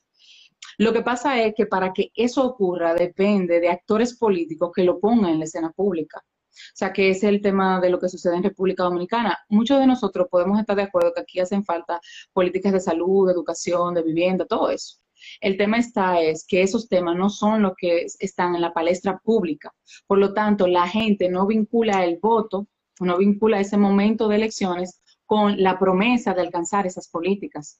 Lo 0.77 0.93
que 0.93 1.01
pasa 1.01 1.41
es 1.41 1.53
que 1.55 1.65
para 1.65 1.93
que 1.93 2.12
eso 2.15 2.45
ocurra 2.45 2.93
depende 2.93 3.59
de 3.59 3.69
actores 3.69 4.17
políticos 4.17 4.71
que 4.75 4.83
lo 4.83 4.99
pongan 4.99 5.31
en 5.31 5.39
la 5.39 5.45
escena 5.45 5.71
pública. 5.71 6.21
O 6.53 6.75
sea, 6.75 6.93
que 6.93 7.09
es 7.09 7.23
el 7.23 7.41
tema 7.41 7.79
de 7.81 7.89
lo 7.89 7.99
que 7.99 8.09
sucede 8.09 8.36
en 8.36 8.43
República 8.43 8.83
Dominicana. 8.83 9.38
Muchos 9.49 9.79
de 9.79 9.88
nosotros 9.88 10.27
podemos 10.29 10.59
estar 10.59 10.75
de 10.75 10.83
acuerdo 10.83 11.13
que 11.13 11.21
aquí 11.21 11.39
hacen 11.39 11.63
falta 11.65 11.99
políticas 12.31 12.73
de 12.73 12.79
salud, 12.79 13.27
de 13.27 13.33
educación, 13.33 13.93
de 13.95 14.03
vivienda, 14.03 14.45
todo 14.45 14.69
eso. 14.69 14.97
El 15.41 15.57
tema 15.57 15.77
está 15.77 16.21
es 16.21 16.45
que 16.45 16.62
esos 16.62 16.89
temas 16.89 17.15
no 17.15 17.29
son 17.29 17.62
los 17.62 17.73
que 17.77 18.05
están 18.19 18.55
en 18.55 18.62
la 18.62 18.73
palestra 18.73 19.19
pública. 19.19 19.73
Por 20.05 20.17
lo 20.19 20.33
tanto, 20.33 20.67
la 20.67 20.88
gente 20.88 21.29
no 21.29 21.47
vincula 21.47 22.03
el 22.03 22.19
voto, 22.21 22.67
no 22.99 23.17
vincula 23.17 23.59
ese 23.59 23.77
momento 23.77 24.27
de 24.27 24.36
elecciones 24.36 25.01
con 25.25 25.62
la 25.62 25.79
promesa 25.79 26.33
de 26.33 26.41
alcanzar 26.41 26.86
esas 26.86 27.09
políticas, 27.09 27.79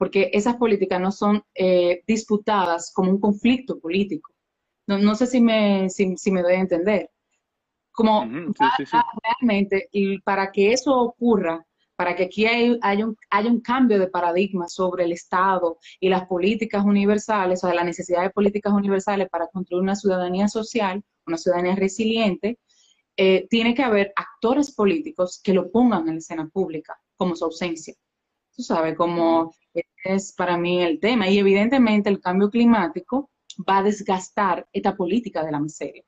porque 0.00 0.30
esas 0.32 0.56
políticas 0.56 0.98
no 0.98 1.12
son 1.12 1.44
eh, 1.54 2.02
disputadas 2.06 2.90
como 2.94 3.10
un 3.10 3.20
conflicto 3.20 3.78
político. 3.78 4.32
No, 4.86 5.14
sé 5.14 5.26
si 5.26 5.42
me, 5.42 5.90
si 5.90 6.30
me 6.32 6.40
doy 6.40 6.54
a 6.54 6.60
entender. 6.60 7.10
Como 7.92 8.24
realmente, 8.24 9.90
y 9.92 10.18
para 10.22 10.50
que 10.50 10.72
eso 10.72 10.98
ocurra, 10.98 11.66
para 11.96 12.16
que 12.16 12.24
aquí 12.24 12.46
haya, 12.46 13.04
un, 13.04 13.14
haya 13.28 13.50
un 13.50 13.60
cambio 13.60 13.98
de 13.98 14.08
paradigma 14.08 14.68
sobre 14.68 15.04
el 15.04 15.12
Estado 15.12 15.76
y 16.00 16.08
las 16.08 16.26
políticas 16.26 16.82
universales, 16.82 17.62
o 17.62 17.66
de 17.66 17.74
la 17.74 17.84
necesidad 17.84 18.22
de 18.22 18.30
políticas 18.30 18.72
universales 18.72 19.28
para 19.28 19.48
construir 19.48 19.82
una 19.82 19.96
ciudadanía 19.96 20.48
social, 20.48 21.04
una 21.26 21.36
ciudadanía 21.36 21.76
resiliente, 21.76 22.58
eh, 23.18 23.46
tiene 23.50 23.74
que 23.74 23.82
haber 23.82 24.14
actores 24.16 24.74
políticos 24.74 25.42
que 25.44 25.52
lo 25.52 25.70
pongan 25.70 26.08
en 26.08 26.14
la 26.14 26.20
escena 26.20 26.48
pública, 26.48 26.98
como 27.16 27.36
su 27.36 27.44
ausencia. 27.44 27.94
Tú 28.54 28.62
sabes, 28.62 28.96
como 28.96 29.52
es 30.04 30.32
para 30.32 30.56
mí 30.56 30.82
el 30.82 31.00
tema. 31.00 31.28
Y 31.28 31.38
evidentemente 31.38 32.08
el 32.10 32.20
cambio 32.20 32.50
climático 32.50 33.30
va 33.68 33.78
a 33.78 33.82
desgastar 33.82 34.66
esta 34.72 34.96
política 34.96 35.44
de 35.44 35.52
la 35.52 35.60
miseria 35.60 36.04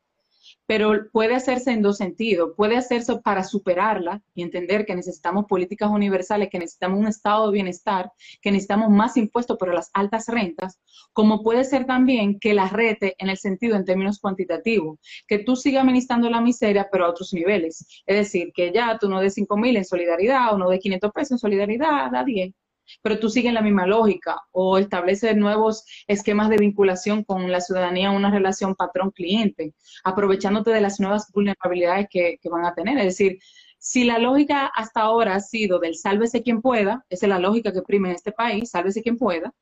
pero 0.66 1.10
puede 1.12 1.34
hacerse 1.34 1.72
en 1.72 1.82
dos 1.82 1.98
sentidos. 1.98 2.52
Puede 2.56 2.76
hacerse 2.76 3.16
para 3.16 3.44
superarla 3.44 4.22
y 4.34 4.42
entender 4.42 4.86
que 4.86 4.94
necesitamos 4.94 5.46
políticas 5.46 5.90
universales, 5.90 6.48
que 6.50 6.58
necesitamos 6.58 7.00
un 7.00 7.06
estado 7.06 7.46
de 7.46 7.52
bienestar, 7.52 8.10
que 8.40 8.50
necesitamos 8.50 8.90
más 8.90 9.16
impuestos 9.16 9.56
por 9.58 9.74
las 9.74 9.90
altas 9.92 10.26
rentas, 10.28 10.80
como 11.12 11.42
puede 11.42 11.64
ser 11.64 11.86
también 11.86 12.38
que 12.38 12.54
la 12.54 12.68
rete 12.68 13.14
en 13.18 13.28
el 13.28 13.38
sentido 13.38 13.76
en 13.76 13.84
términos 13.84 14.18
cuantitativos, 14.18 14.98
que 15.26 15.38
tú 15.38 15.56
sigas 15.56 15.82
administrando 15.82 16.30
la 16.30 16.40
miseria, 16.40 16.88
pero 16.90 17.06
a 17.06 17.10
otros 17.10 17.32
niveles. 17.32 17.86
Es 18.06 18.16
decir, 18.16 18.52
que 18.54 18.72
ya 18.72 18.98
tú 18.98 19.08
no 19.08 19.20
des 19.20 19.34
5 19.34 19.56
mil 19.56 19.76
en 19.76 19.84
solidaridad 19.84 20.54
o 20.54 20.58
no 20.58 20.68
des 20.68 20.80
500 20.80 21.12
pesos 21.12 21.32
en 21.32 21.38
solidaridad, 21.38 22.10
da 22.10 22.24
10 22.24 22.54
pero 23.02 23.18
tú 23.18 23.28
sigues 23.30 23.52
la 23.52 23.62
misma 23.62 23.86
lógica 23.86 24.40
o 24.50 24.78
estableces 24.78 25.36
nuevos 25.36 25.84
esquemas 26.06 26.50
de 26.50 26.58
vinculación 26.58 27.24
con 27.24 27.50
la 27.50 27.60
ciudadanía, 27.60 28.10
una 28.10 28.30
relación 28.30 28.74
patrón-cliente, 28.74 29.74
aprovechándote 30.04 30.70
de 30.70 30.80
las 30.80 31.00
nuevas 31.00 31.30
vulnerabilidades 31.32 32.06
que, 32.10 32.38
van 32.50 32.66
a 32.66 32.74
tener. 32.74 32.98
Es 32.98 33.04
decir, 33.04 33.38
si 33.78 34.04
la 34.04 34.18
lógica 34.18 34.66
hasta 34.74 35.00
ahora 35.00 35.34
ha 35.34 35.40
sido 35.40 35.78
del 35.78 35.96
sálvese 35.96 36.42
quien 36.42 36.60
pueda, 36.60 37.04
esa 37.08 37.26
es 37.26 37.30
la 37.30 37.38
lógica 37.38 37.72
que 37.72 37.82
prime 37.82 38.10
en 38.10 38.16
este 38.16 38.32
país, 38.32 38.70
sálvese 38.70 39.02
quien 39.02 39.16
pueda, 39.16 39.52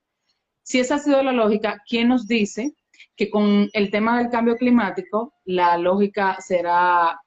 si 0.62 0.78
esa 0.80 0.96
ha 0.96 0.98
sido 0.98 1.22
la 1.22 1.32
lógica, 1.32 1.82
¿quién 1.88 2.08
nos 2.08 2.26
dice 2.26 2.74
que 3.16 3.30
con 3.30 3.68
el 3.72 3.90
tema 3.90 4.18
del 4.18 4.30
cambio 4.30 4.56
climático 4.56 5.34
la 5.44 5.76
lógica 5.76 6.36
será 6.40 7.20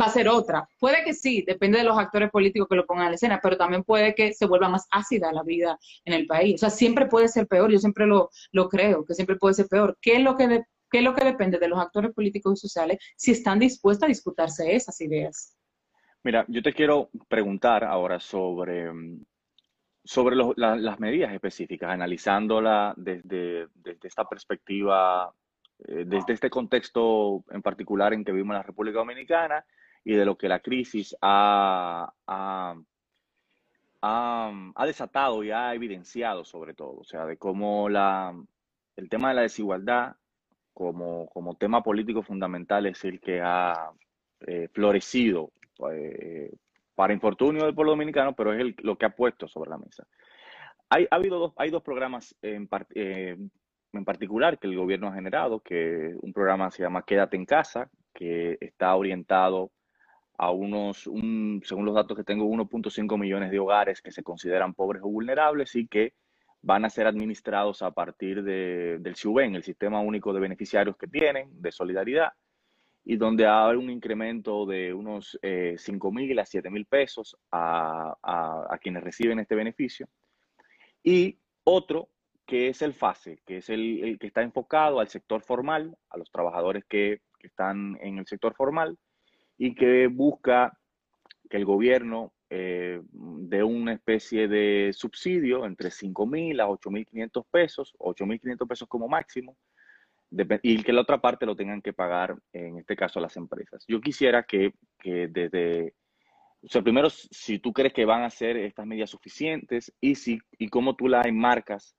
va 0.00 0.06
a 0.06 0.10
ser 0.10 0.28
otra. 0.28 0.68
Puede 0.78 1.04
que 1.04 1.14
sí, 1.14 1.42
depende 1.46 1.78
de 1.78 1.84
los 1.84 1.98
actores 1.98 2.30
políticos 2.30 2.68
que 2.68 2.76
lo 2.76 2.86
pongan 2.86 3.06
en 3.06 3.12
la 3.12 3.16
escena, 3.16 3.40
pero 3.42 3.56
también 3.56 3.82
puede 3.84 4.14
que 4.14 4.32
se 4.32 4.46
vuelva 4.46 4.68
más 4.68 4.86
ácida 4.90 5.32
la 5.32 5.42
vida 5.42 5.78
en 6.04 6.14
el 6.14 6.26
país. 6.26 6.54
O 6.54 6.58
sea, 6.58 6.70
siempre 6.70 7.06
puede 7.06 7.28
ser 7.28 7.46
peor, 7.46 7.70
yo 7.70 7.78
siempre 7.78 8.06
lo, 8.06 8.30
lo 8.52 8.68
creo, 8.68 9.04
que 9.04 9.14
siempre 9.14 9.36
puede 9.36 9.54
ser 9.54 9.66
peor. 9.66 9.96
¿Qué 10.00 10.16
es 10.16 10.22
lo 10.22 10.36
que 10.36 10.64
¿Qué 10.90 10.98
es 10.98 11.04
lo 11.04 11.14
que 11.16 11.24
depende 11.24 11.58
de 11.58 11.66
los 11.66 11.80
actores 11.80 12.12
políticos 12.12 12.52
y 12.52 12.68
sociales 12.68 12.98
si 13.16 13.32
están 13.32 13.58
dispuestos 13.58 14.04
a 14.04 14.08
disputarse 14.08 14.76
esas 14.76 15.00
ideas? 15.00 15.56
Mira, 16.22 16.44
yo 16.46 16.62
te 16.62 16.72
quiero 16.72 17.10
preguntar 17.26 17.82
ahora 17.82 18.20
sobre, 18.20 18.92
sobre 20.04 20.36
las 20.36 21.00
medidas 21.00 21.32
específicas, 21.32 21.90
analizándola 21.90 22.94
desde, 22.96 23.66
desde 23.74 24.06
esta 24.06 24.24
perspectiva 24.24 25.34
eh, 25.86 26.04
desde 26.06 26.32
este 26.32 26.50
contexto 26.50 27.44
en 27.50 27.62
particular 27.62 28.12
en 28.14 28.24
que 28.24 28.32
vivimos 28.32 28.54
en 28.54 28.58
la 28.58 28.62
República 28.62 28.98
Dominicana 28.98 29.64
y 30.04 30.14
de 30.14 30.24
lo 30.24 30.36
que 30.36 30.48
la 30.48 30.60
crisis 30.60 31.16
ha, 31.20 32.12
ha, 32.26 32.74
desatado 34.86 35.42
y 35.42 35.50
ha 35.50 35.74
evidenciado 35.74 36.44
sobre 36.44 36.74
todo, 36.74 36.98
o 36.98 37.04
sea, 37.04 37.24
de 37.26 37.36
cómo 37.36 37.88
la, 37.88 38.34
el 38.96 39.08
tema 39.08 39.28
de 39.28 39.34
la 39.34 39.42
desigualdad 39.42 40.16
como, 40.72 41.28
como 41.28 41.56
tema 41.56 41.82
político 41.82 42.22
fundamental 42.22 42.86
es 42.86 43.04
el 43.04 43.20
que 43.20 43.40
ha 43.42 43.90
eh, 44.46 44.68
florecido 44.72 45.52
eh, 45.90 46.52
para 46.94 47.12
infortunio 47.12 47.64
del 47.64 47.74
pueblo 47.74 47.92
dominicano, 47.92 48.34
pero 48.34 48.52
es 48.52 48.60
el, 48.60 48.74
lo 48.82 48.96
que 48.96 49.06
ha 49.06 49.16
puesto 49.16 49.48
sobre 49.48 49.70
la 49.70 49.78
mesa. 49.78 50.06
Hay, 50.88 51.06
ha 51.10 51.16
habido 51.16 51.38
dos, 51.38 51.52
hay 51.56 51.70
dos 51.70 51.82
programas 51.82 52.36
en, 52.42 52.68
en 53.98 54.04
particular 54.04 54.58
que 54.58 54.66
el 54.66 54.76
gobierno 54.76 55.08
ha 55.08 55.14
generado, 55.14 55.60
que 55.60 56.14
un 56.20 56.32
programa 56.32 56.70
se 56.70 56.82
llama 56.82 57.04
Quédate 57.04 57.36
en 57.36 57.46
casa, 57.46 57.90
que 58.12 58.58
está 58.60 58.94
orientado 58.94 59.70
a 60.36 60.50
unos, 60.50 61.02
según 61.02 61.84
los 61.84 61.94
datos 61.94 62.16
que 62.16 62.24
tengo, 62.24 62.44
1.5 62.46 63.18
millones 63.18 63.50
de 63.50 63.58
hogares 63.58 64.02
que 64.02 64.10
se 64.10 64.22
consideran 64.22 64.74
pobres 64.74 65.02
o 65.02 65.08
vulnerables 65.08 65.74
y 65.76 65.86
que 65.86 66.14
van 66.62 66.84
a 66.84 66.90
ser 66.90 67.06
administrados 67.06 67.82
a 67.82 67.90
partir 67.90 68.42
de, 68.42 68.98
del 68.98 69.16
SIUBEN, 69.16 69.54
el 69.54 69.62
Sistema 69.62 70.00
Único 70.00 70.32
de 70.32 70.40
Beneficiarios 70.40 70.96
que 70.96 71.06
tienen, 71.06 71.50
de 71.60 71.70
solidaridad, 71.70 72.32
y 73.04 73.16
donde 73.16 73.46
hay 73.46 73.76
un 73.76 73.90
incremento 73.90 74.64
de 74.64 74.94
unos 74.94 75.38
eh, 75.42 75.74
5 75.76 76.10
mil 76.10 76.38
a 76.38 76.46
7 76.46 76.70
mil 76.70 76.86
pesos 76.86 77.36
a, 77.52 78.16
a, 78.22 78.78
quienes 78.78 79.04
reciben 79.04 79.38
este 79.40 79.54
beneficio. 79.54 80.08
Y 81.02 81.38
otro 81.64 82.08
que 82.46 82.68
es 82.68 82.82
el 82.82 82.94
FASE, 82.94 83.40
que 83.46 83.58
es 83.58 83.70
el, 83.70 84.18
que 84.20 84.26
está 84.26 84.42
enfocado 84.42 85.00
al 85.00 85.08
sector 85.08 85.42
formal, 85.42 85.96
a 86.10 86.18
los 86.18 86.30
trabajadores 86.30 86.84
que, 86.88 87.20
están 87.44 87.98
en 88.00 88.16
el 88.16 88.26
sector 88.26 88.54
formal 88.54 88.96
y 89.58 89.74
que 89.74 90.06
busca 90.06 90.78
que 91.50 91.58
el 91.58 91.66
gobierno 91.66 92.32
eh, 92.48 93.02
dé 93.12 93.62
una 93.62 93.92
especie 93.92 94.48
de 94.48 94.92
subsidio 94.94 95.66
entre 95.66 95.90
5 95.90 96.26
mil 96.26 96.58
a 96.58 96.70
8 96.70 96.90
mil 96.90 97.04
500 97.04 97.44
pesos, 97.50 97.94
8 97.98 98.24
mil 98.24 98.40
500 98.40 98.66
pesos 98.66 98.88
como 98.88 99.08
máximo, 99.08 99.58
y 100.62 100.82
que 100.82 100.92
la 100.94 101.02
otra 101.02 101.20
parte 101.20 101.44
lo 101.44 101.54
tengan 101.54 101.82
que 101.82 101.92
pagar, 101.92 102.34
en 102.54 102.78
este 102.78 102.96
caso, 102.96 103.20
las 103.20 103.36
empresas. 103.36 103.84
Yo 103.86 104.00
quisiera 104.00 104.44
que, 104.44 104.72
que 104.98 105.28
desde, 105.28 105.92
o 106.62 106.68
sea, 106.68 106.80
primero, 106.80 107.10
si 107.10 107.58
tú 107.58 107.74
crees 107.74 107.92
que 107.92 108.06
van 108.06 108.22
a 108.22 108.30
ser 108.30 108.56
estas 108.56 108.86
medidas 108.86 109.10
suficientes 109.10 109.92
y, 110.00 110.14
si, 110.14 110.38
y 110.58 110.68
cómo 110.68 110.96
tú 110.96 111.08
las 111.08 111.26
enmarcas 111.26 111.94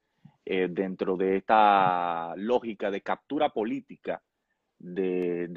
eh, 0.46 0.68
dentro 0.70 1.18
de 1.18 1.38
esta 1.38 2.36
lógica 2.36 2.92
de 2.92 3.02
captura 3.02 3.50
política 3.50 4.22
de, 4.78 5.48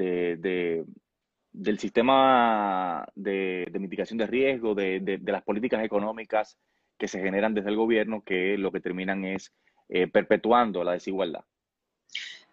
del 1.53 1.79
sistema 1.79 3.07
de, 3.14 3.70
mitigación 3.79 4.16
de 4.18 4.27
riesgo, 4.27 4.74
de, 4.74 5.20
las 5.27 5.42
políticas 5.42 5.85
económicas 5.85 6.59
que 6.96 7.07
se 7.07 7.20
generan 7.20 7.53
desde 7.53 7.68
el 7.68 7.77
gobierno, 7.77 8.22
que 8.22 8.57
lo 8.57 8.72
que 8.72 8.81
terminan 8.81 9.24
es 9.24 9.53
eh, 9.88 10.07
perpetuando 10.07 10.83
la 10.83 10.92
desigualdad. 10.92 11.44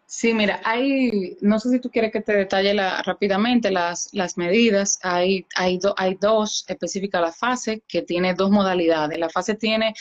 Sí, 0.07 0.33
mira, 0.33 0.61
hay, 0.63 1.35
no 1.41 1.57
sé 1.59 1.69
si 1.71 1.79
tú 1.79 1.89
quieres 1.89 2.11
que 2.11 2.21
te 2.21 2.33
detalle 2.33 2.73
la, 2.73 3.01
rápidamente 3.01 3.71
las, 3.71 4.13
las 4.13 4.37
medidas. 4.37 4.99
Hay, 5.01 5.47
hay, 5.55 5.79
hay 5.97 6.15
dos 6.15 6.65
específicas, 6.67 7.21
la 7.21 7.31
fase, 7.31 7.81
que 7.87 8.03
tiene 8.03 8.33
dos 8.35 8.51
modalidades. 8.51 9.17
La 9.17 9.29
fase 9.29 9.55
tiene 9.55 9.93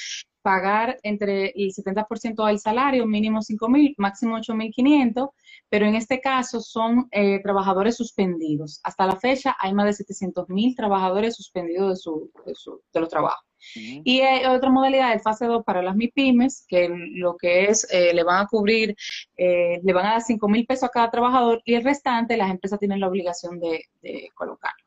pagar 0.44 0.98
entre 1.02 1.52
el 1.56 1.72
70% 1.72 2.46
del 2.46 2.58
salario, 2.58 3.06
mínimo 3.06 3.40
5 3.40 3.66
mil, 3.70 3.94
máximo 3.96 4.36
8 4.36 4.54
mil 4.54 4.70
500, 4.70 5.30
pero 5.70 5.86
en 5.86 5.94
este 5.94 6.20
caso 6.20 6.60
son 6.60 7.08
eh, 7.12 7.40
trabajadores 7.42 7.96
suspendidos. 7.96 8.78
Hasta 8.84 9.06
la 9.06 9.16
fecha 9.16 9.56
hay 9.58 9.72
más 9.72 9.86
de 9.86 9.94
700 9.94 10.50
mil 10.50 10.76
trabajadores 10.76 11.34
suspendidos 11.34 11.88
de, 11.88 11.96
su, 11.96 12.30
de, 12.92 13.00
los 13.00 13.08
trabajos. 13.08 13.42
Y 14.04 14.20
hay 14.20 14.44
otra 14.44 14.68
modalidad, 14.68 15.14
el 15.14 15.20
fase 15.20 15.46
2 15.46 15.64
para 15.64 15.80
las 15.80 15.96
MIPIMES, 15.96 16.66
que 16.68 16.90
lo 16.90 17.38
que 17.38 17.64
es, 17.64 17.88
eh, 17.90 18.12
le 18.12 18.22
van 18.22 18.44
a 18.44 18.46
cubrir, 18.46 18.94
eh, 19.38 19.80
le 19.82 19.92
van 19.94 20.04
a 20.04 20.10
dar 20.10 20.20
5 20.20 20.46
mil 20.46 20.66
pesos 20.66 20.84
a 20.84 20.92
cada 20.92 21.10
trabajador 21.10 21.62
y 21.64 21.72
el 21.72 21.84
restante 21.84 22.36
las 22.36 22.50
empresas 22.50 22.78
tienen 22.78 23.00
la 23.00 23.08
obligación 23.08 23.58
de, 23.58 23.84
de 24.02 24.28
colocarlo. 24.34 24.83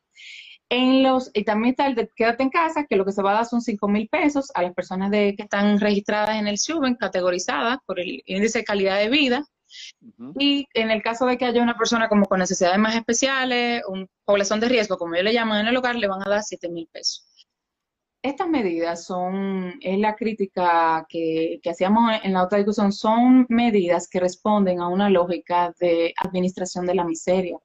En 0.69 1.01
los, 1.01 1.31
y 1.33 1.45
también 1.45 1.71
está 1.71 1.87
el 1.87 1.95
de 1.95 2.09
quédate 2.13 2.43
en 2.43 2.49
casa, 2.49 2.85
que 2.85 2.97
lo 2.97 3.05
que 3.05 3.13
se 3.13 3.21
va 3.21 3.31
a 3.31 3.35
dar 3.35 3.45
son 3.45 3.61
5 3.61 3.87
mil 3.87 4.09
pesos 4.09 4.51
a 4.53 4.61
las 4.61 4.73
personas 4.73 5.11
de, 5.11 5.33
que 5.35 5.43
están 5.43 5.79
registradas 5.79 6.35
en 6.35 6.47
el 6.47 6.57
SUBEN, 6.57 6.95
categorizadas 6.95 7.77
por 7.85 7.99
el 7.99 8.21
índice 8.25 8.59
de 8.59 8.65
calidad 8.65 8.97
de 8.97 9.09
vida. 9.09 9.45
Y 10.39 10.67
en 10.73 10.91
el 10.91 11.01
caso 11.01 11.25
de 11.25 11.37
que 11.37 11.45
haya 11.45 11.61
una 11.61 11.77
persona 11.77 12.09
como 12.09 12.25
con 12.25 12.39
necesidades 12.39 12.79
más 12.79 12.95
especiales, 12.95 13.81
un 13.87 14.09
población 14.25 14.59
de 14.59 14.69
riesgo, 14.69 14.97
como 14.97 15.15
yo 15.15 15.23
le 15.23 15.33
llamo 15.33 15.55
en 15.55 15.67
el 15.67 15.77
hogar, 15.77 15.95
le 15.95 16.07
van 16.07 16.21
a 16.21 16.29
dar 16.29 16.43
7 16.43 16.69
mil 16.69 16.87
pesos. 16.91 17.27
Estas 18.27 18.49
medidas 18.49 19.05
son, 19.05 19.79
es 19.81 19.99
la 19.99 20.15
crítica 20.15 21.05
que, 21.09 21.59
hacíamos 21.69 22.13
en 22.23 22.33
la 22.33 22.43
otra 22.43 22.57
discusión, 22.57 22.91
son 22.91 23.45
medidas 23.49 24.07
que 24.07 24.19
responden 24.19 24.79
a 24.79 24.87
una 24.87 25.09
lógica 25.09 25.73
de 25.79 26.13
administración 26.23 26.85
de 26.85 26.95
la 26.95 27.03
miseria. 27.03 27.57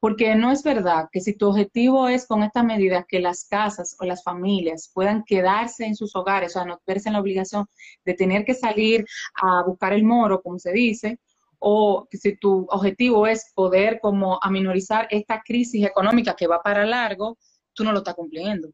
Porque 0.00 0.34
no 0.34 0.50
es 0.52 0.62
verdad 0.62 1.08
que 1.12 1.20
si 1.20 1.34
tu 1.34 1.48
objetivo 1.48 2.08
es 2.08 2.26
con 2.26 2.42
estas 2.42 2.64
medidas 2.64 3.04
que 3.08 3.20
las 3.20 3.44
casas 3.44 3.96
o 4.00 4.04
las 4.04 4.22
familias 4.22 4.90
puedan 4.94 5.24
quedarse 5.24 5.84
en 5.84 5.96
sus 5.96 6.14
hogares, 6.16 6.52
o 6.52 6.60
sea, 6.60 6.64
no 6.64 6.80
verse 6.86 7.08
en 7.08 7.14
la 7.14 7.20
obligación 7.20 7.66
de 8.04 8.14
tener 8.14 8.44
que 8.44 8.54
salir 8.54 9.04
a 9.34 9.62
buscar 9.64 9.92
el 9.92 10.04
moro, 10.04 10.42
como 10.42 10.58
se 10.58 10.72
dice, 10.72 11.18
o 11.58 12.06
que 12.10 12.18
si 12.18 12.36
tu 12.36 12.66
objetivo 12.70 13.26
es 13.26 13.52
poder 13.54 13.98
como 14.00 14.38
aminorizar 14.42 15.08
esta 15.10 15.42
crisis 15.42 15.84
económica 15.86 16.34
que 16.36 16.46
va 16.46 16.62
para 16.62 16.84
largo, 16.84 17.38
tú 17.72 17.84
no 17.84 17.92
lo 17.92 17.98
estás 17.98 18.14
cumpliendo 18.14 18.68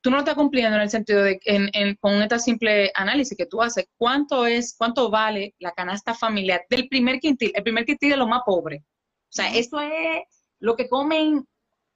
tú 0.00 0.10
no 0.10 0.16
lo 0.16 0.20
estás 0.20 0.34
cumpliendo 0.34 0.76
en 0.76 0.82
el 0.82 0.90
sentido 0.90 1.22
de, 1.22 1.40
en, 1.44 1.94
con 1.96 2.14
este 2.22 2.38
simple 2.38 2.90
análisis 2.94 3.36
que 3.36 3.46
tú 3.46 3.62
haces, 3.62 3.86
¿cuánto 3.96 4.46
es, 4.46 4.74
cuánto 4.76 5.10
vale 5.10 5.54
la 5.58 5.72
canasta 5.72 6.14
familiar 6.14 6.62
del 6.70 6.88
primer 6.88 7.20
quintil? 7.20 7.52
El 7.54 7.62
primer 7.62 7.84
quintil 7.84 8.12
es 8.12 8.18
lo 8.18 8.26
más 8.26 8.42
pobre. 8.44 8.84
O 8.84 9.32
sea, 9.32 9.54
esto 9.54 9.80
es 9.80 10.22
lo 10.58 10.76
que 10.76 10.88
comen 10.88 11.46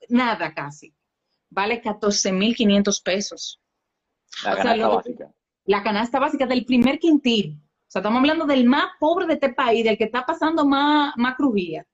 nada 0.08 0.52
casi. 0.54 0.94
Vale 1.50 1.82
14.500 1.82 3.02
pesos. 3.02 3.60
La 4.44 4.56
canasta 4.56 4.88
básica. 4.88 5.34
La 5.66 5.82
canasta 5.82 6.18
básica 6.18 6.46
del 6.46 6.64
primer 6.64 6.98
quintil. 6.98 7.58
O 7.62 7.90
sea, 7.94 8.00
estamos 8.00 8.20
hablando 8.20 8.44
del 8.44 8.64
más 8.64 8.86
pobre 8.98 9.26
de 9.26 9.34
este 9.34 9.52
país, 9.52 9.84
del 9.84 9.96
que 9.96 10.04
está 10.04 10.26
pasando 10.26 10.66
más, 10.66 11.14
más 11.16 11.36
crujía 11.36 11.86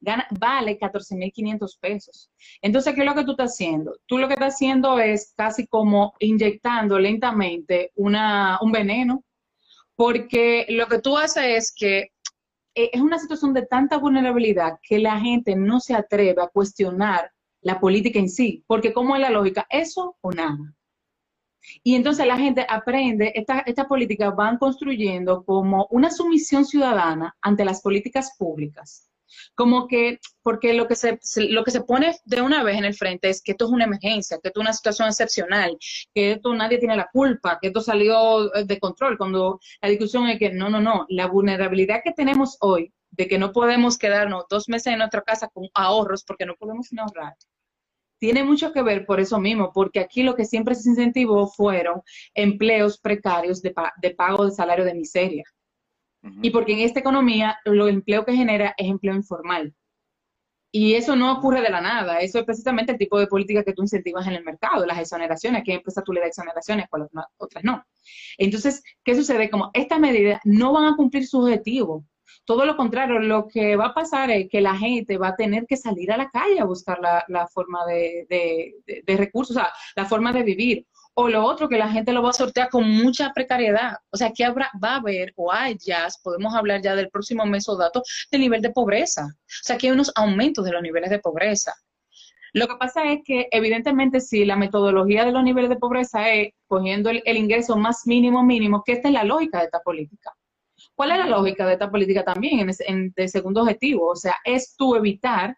vale 0.00 0.78
14.500 0.78 1.78
pesos. 1.80 2.30
Entonces, 2.62 2.94
¿qué 2.94 3.00
es 3.00 3.06
lo 3.06 3.14
que 3.14 3.24
tú 3.24 3.32
estás 3.32 3.52
haciendo? 3.52 3.96
Tú 4.06 4.18
lo 4.18 4.28
que 4.28 4.34
estás 4.34 4.54
haciendo 4.54 4.98
es 4.98 5.32
casi 5.36 5.66
como 5.66 6.14
inyectando 6.20 6.98
lentamente 6.98 7.92
una, 7.96 8.58
un 8.62 8.72
veneno, 8.72 9.24
porque 9.96 10.66
lo 10.68 10.86
que 10.86 11.00
tú 11.00 11.16
haces 11.16 11.44
es 11.44 11.74
que 11.76 12.12
eh, 12.74 12.90
es 12.92 13.00
una 13.00 13.18
situación 13.18 13.52
de 13.54 13.66
tanta 13.66 13.98
vulnerabilidad 13.98 14.78
que 14.82 14.98
la 14.98 15.18
gente 15.18 15.56
no 15.56 15.80
se 15.80 15.94
atreve 15.94 16.42
a 16.42 16.48
cuestionar 16.48 17.32
la 17.60 17.80
política 17.80 18.18
en 18.18 18.28
sí, 18.28 18.64
porque 18.66 18.92
¿cómo 18.92 19.16
es 19.16 19.20
la 19.20 19.30
lógica? 19.30 19.66
¿Eso 19.68 20.16
o 20.20 20.30
nada? 20.30 20.74
Y 21.82 21.96
entonces 21.96 22.26
la 22.26 22.38
gente 22.38 22.64
aprende, 22.68 23.32
estas 23.34 23.62
esta 23.66 23.88
políticas 23.88 24.34
van 24.34 24.58
construyendo 24.58 25.44
como 25.44 25.86
una 25.90 26.10
sumisión 26.10 26.64
ciudadana 26.64 27.36
ante 27.42 27.64
las 27.64 27.82
políticas 27.82 28.36
públicas 28.38 29.08
como 29.54 29.86
que, 29.88 30.18
porque 30.42 30.74
lo 30.74 30.86
que, 30.86 30.96
se, 30.96 31.18
lo 31.50 31.64
que 31.64 31.70
se 31.70 31.82
pone 31.82 32.14
de 32.24 32.42
una 32.42 32.62
vez 32.62 32.76
en 32.76 32.84
el 32.84 32.94
frente 32.94 33.28
es 33.28 33.42
que 33.42 33.52
esto 33.52 33.66
es 33.66 33.70
una 33.70 33.84
emergencia, 33.84 34.38
que 34.42 34.48
esto 34.48 34.60
es 34.60 34.64
una 34.64 34.72
situación 34.72 35.08
excepcional, 35.08 35.76
que 36.14 36.32
esto 36.32 36.54
nadie 36.54 36.78
tiene 36.78 36.96
la 36.96 37.08
culpa, 37.12 37.58
que 37.60 37.68
esto 37.68 37.80
salió 37.80 38.48
de 38.48 38.78
control, 38.78 39.18
cuando 39.18 39.60
la 39.80 39.88
discusión 39.88 40.28
es 40.28 40.38
que 40.38 40.50
no, 40.50 40.68
no, 40.68 40.80
no, 40.80 41.06
la 41.08 41.26
vulnerabilidad 41.26 42.00
que 42.04 42.12
tenemos 42.12 42.56
hoy 42.60 42.92
de 43.10 43.26
que 43.26 43.38
no 43.38 43.52
podemos 43.52 43.98
quedarnos 43.98 44.44
dos 44.48 44.68
meses 44.68 44.92
en 44.92 44.98
nuestra 44.98 45.22
casa 45.22 45.48
con 45.48 45.68
ahorros 45.74 46.24
porque 46.24 46.46
no 46.46 46.54
podemos 46.56 46.88
ahorrar, 46.96 47.34
tiene 48.18 48.44
mucho 48.44 48.72
que 48.72 48.82
ver 48.82 49.06
por 49.06 49.20
eso 49.20 49.38
mismo, 49.38 49.72
porque 49.72 50.00
aquí 50.00 50.22
lo 50.22 50.34
que 50.34 50.44
siempre 50.44 50.74
se 50.74 50.90
incentivó 50.90 51.48
fueron 51.48 52.02
empleos 52.34 52.98
precarios 52.98 53.62
de, 53.62 53.74
de 54.02 54.10
pago 54.10 54.44
de 54.44 54.50
salario 54.50 54.84
de 54.84 54.94
miseria. 54.94 55.44
Y 56.42 56.50
porque 56.50 56.72
en 56.72 56.80
esta 56.80 57.00
economía 57.00 57.58
lo 57.64 57.88
empleo 57.88 58.24
que 58.24 58.34
genera 58.34 58.74
es 58.76 58.88
empleo 58.88 59.14
informal. 59.14 59.74
Y 60.70 60.94
eso 60.94 61.16
no 61.16 61.32
ocurre 61.32 61.62
de 61.62 61.70
la 61.70 61.80
nada, 61.80 62.20
eso 62.20 62.38
es 62.38 62.44
precisamente 62.44 62.92
el 62.92 62.98
tipo 62.98 63.18
de 63.18 63.26
política 63.26 63.64
que 63.64 63.72
tú 63.72 63.82
incentivas 63.82 64.26
en 64.26 64.34
el 64.34 64.44
mercado, 64.44 64.84
las 64.84 64.98
exoneraciones, 64.98 65.62
qué 65.64 65.74
empresa 65.74 66.02
tú 66.02 66.12
le 66.12 66.20
das 66.20 66.28
exoneraciones, 66.28 66.86
otras 67.38 67.64
no. 67.64 67.82
Entonces, 68.36 68.82
¿qué 69.02 69.14
sucede? 69.14 69.48
Como 69.48 69.70
estas 69.72 69.98
medidas 69.98 70.40
no 70.44 70.72
van 70.72 70.92
a 70.92 70.96
cumplir 70.96 71.26
su 71.26 71.40
objetivo. 71.40 72.04
Todo 72.44 72.66
lo 72.66 72.76
contrario, 72.76 73.18
lo 73.18 73.48
que 73.48 73.76
va 73.76 73.86
a 73.86 73.94
pasar 73.94 74.30
es 74.30 74.48
que 74.50 74.60
la 74.60 74.76
gente 74.76 75.16
va 75.16 75.28
a 75.28 75.36
tener 75.36 75.66
que 75.66 75.76
salir 75.76 76.12
a 76.12 76.18
la 76.18 76.28
calle 76.28 76.60
a 76.60 76.64
buscar 76.64 76.98
la, 77.00 77.48
forma 77.48 77.86
de, 77.86 78.26
de 78.86 79.16
recursos, 79.16 79.56
o 79.56 79.60
sea, 79.60 79.72
la 79.96 80.04
forma 80.04 80.32
de 80.32 80.42
vivir 80.42 80.86
o 81.20 81.28
lo 81.28 81.44
otro, 81.44 81.68
que 81.68 81.78
la 81.78 81.88
gente 81.90 82.12
lo 82.12 82.22
va 82.22 82.30
a 82.30 82.32
sortear 82.32 82.68
con 82.70 82.88
mucha 82.88 83.32
precariedad. 83.32 83.96
O 84.12 84.16
sea, 84.16 84.30
que 84.30 84.44
habrá, 84.44 84.70
va 84.82 84.90
a 84.92 84.96
haber 84.98 85.32
o 85.34 85.52
hay 85.52 85.76
ya, 85.84 86.06
podemos 86.22 86.54
hablar 86.54 86.80
ya 86.80 86.94
del 86.94 87.10
próximo 87.10 87.44
mes 87.44 87.68
o 87.68 87.76
dato 87.76 88.04
del 88.30 88.42
nivel 88.42 88.62
de 88.62 88.70
pobreza. 88.70 89.26
O 89.26 89.64
sea, 89.64 89.76
que 89.76 89.88
hay 89.88 89.92
unos 89.92 90.12
aumentos 90.14 90.64
de 90.64 90.70
los 90.70 90.80
niveles 90.80 91.10
de 91.10 91.18
pobreza. 91.18 91.74
Lo 92.52 92.68
que 92.68 92.76
pasa 92.76 93.02
es 93.10 93.22
que, 93.24 93.48
evidentemente, 93.50 94.20
si 94.20 94.44
la 94.44 94.54
metodología 94.54 95.24
de 95.24 95.32
los 95.32 95.42
niveles 95.42 95.70
de 95.70 95.76
pobreza 95.76 96.30
es 96.30 96.52
cogiendo 96.68 97.10
el, 97.10 97.36
ingreso 97.36 97.74
más 97.76 98.06
mínimo 98.06 98.44
mínimo, 98.44 98.84
que 98.86 98.92
esta 98.92 99.08
es 99.08 99.14
la 99.14 99.24
lógica 99.24 99.58
de 99.58 99.64
esta 99.64 99.80
política. 99.80 100.32
¿Cuál 100.94 101.10
es 101.10 101.18
la 101.18 101.26
lógica 101.26 101.66
de 101.66 101.72
esta 101.72 101.90
política 101.90 102.22
también 102.22 102.60
en, 102.60 102.70
en 102.86 103.12
el 103.16 103.28
segundo 103.28 103.62
objetivo? 103.62 104.10
O 104.10 104.16
sea, 104.16 104.36
es 104.44 104.76
tú 104.76 104.94
evitar 104.94 105.56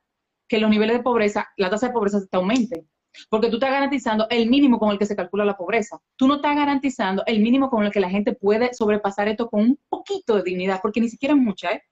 que 0.48 0.58
los 0.58 0.70
niveles 0.70 0.96
de 0.96 1.02
pobreza, 1.02 1.50
la 1.58 1.68
tasa 1.68 1.88
de 1.88 1.92
pobreza 1.92 2.18
se 2.18 2.28
aumente. 2.32 2.86
Porque 3.28 3.48
tú 3.48 3.56
estás 3.56 3.70
garantizando 3.70 4.26
el 4.30 4.48
mínimo 4.48 4.78
con 4.78 4.90
el 4.90 4.98
que 4.98 5.06
se 5.06 5.16
calcula 5.16 5.44
la 5.44 5.56
pobreza. 5.56 6.00
Tú 6.16 6.28
no 6.28 6.36
estás 6.36 6.56
garantizando 6.56 7.22
el 7.26 7.40
mínimo 7.40 7.68
con 7.68 7.84
el 7.84 7.90
que 7.90 8.00
la 8.00 8.10
gente 8.10 8.32
puede 8.32 8.72
sobrepasar 8.72 9.28
esto 9.28 9.48
con 9.48 9.60
un 9.60 9.78
poquito 9.88 10.36
de 10.36 10.42
dignidad, 10.42 10.80
porque 10.80 11.00
ni 11.00 11.08
siquiera 11.08 11.34
es 11.34 11.40
mucha, 11.40 11.72
¿eh? 11.72 11.82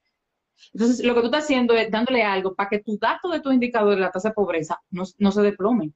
Entonces, 0.73 1.05
lo 1.05 1.13
que 1.15 1.21
tú 1.21 1.25
estás 1.27 1.45
haciendo 1.45 1.73
es 1.73 1.89
dándole 1.89 2.23
algo 2.23 2.53
para 2.53 2.69
que 2.69 2.79
tu 2.79 2.97
dato 2.97 3.29
de 3.29 3.39
tu 3.39 3.51
indicador 3.51 3.95
de 3.95 4.01
la 4.01 4.11
tasa 4.11 4.29
de 4.29 4.35
pobreza 4.35 4.79
no, 4.89 5.05
se 5.05 5.41
desplome. 5.41 5.93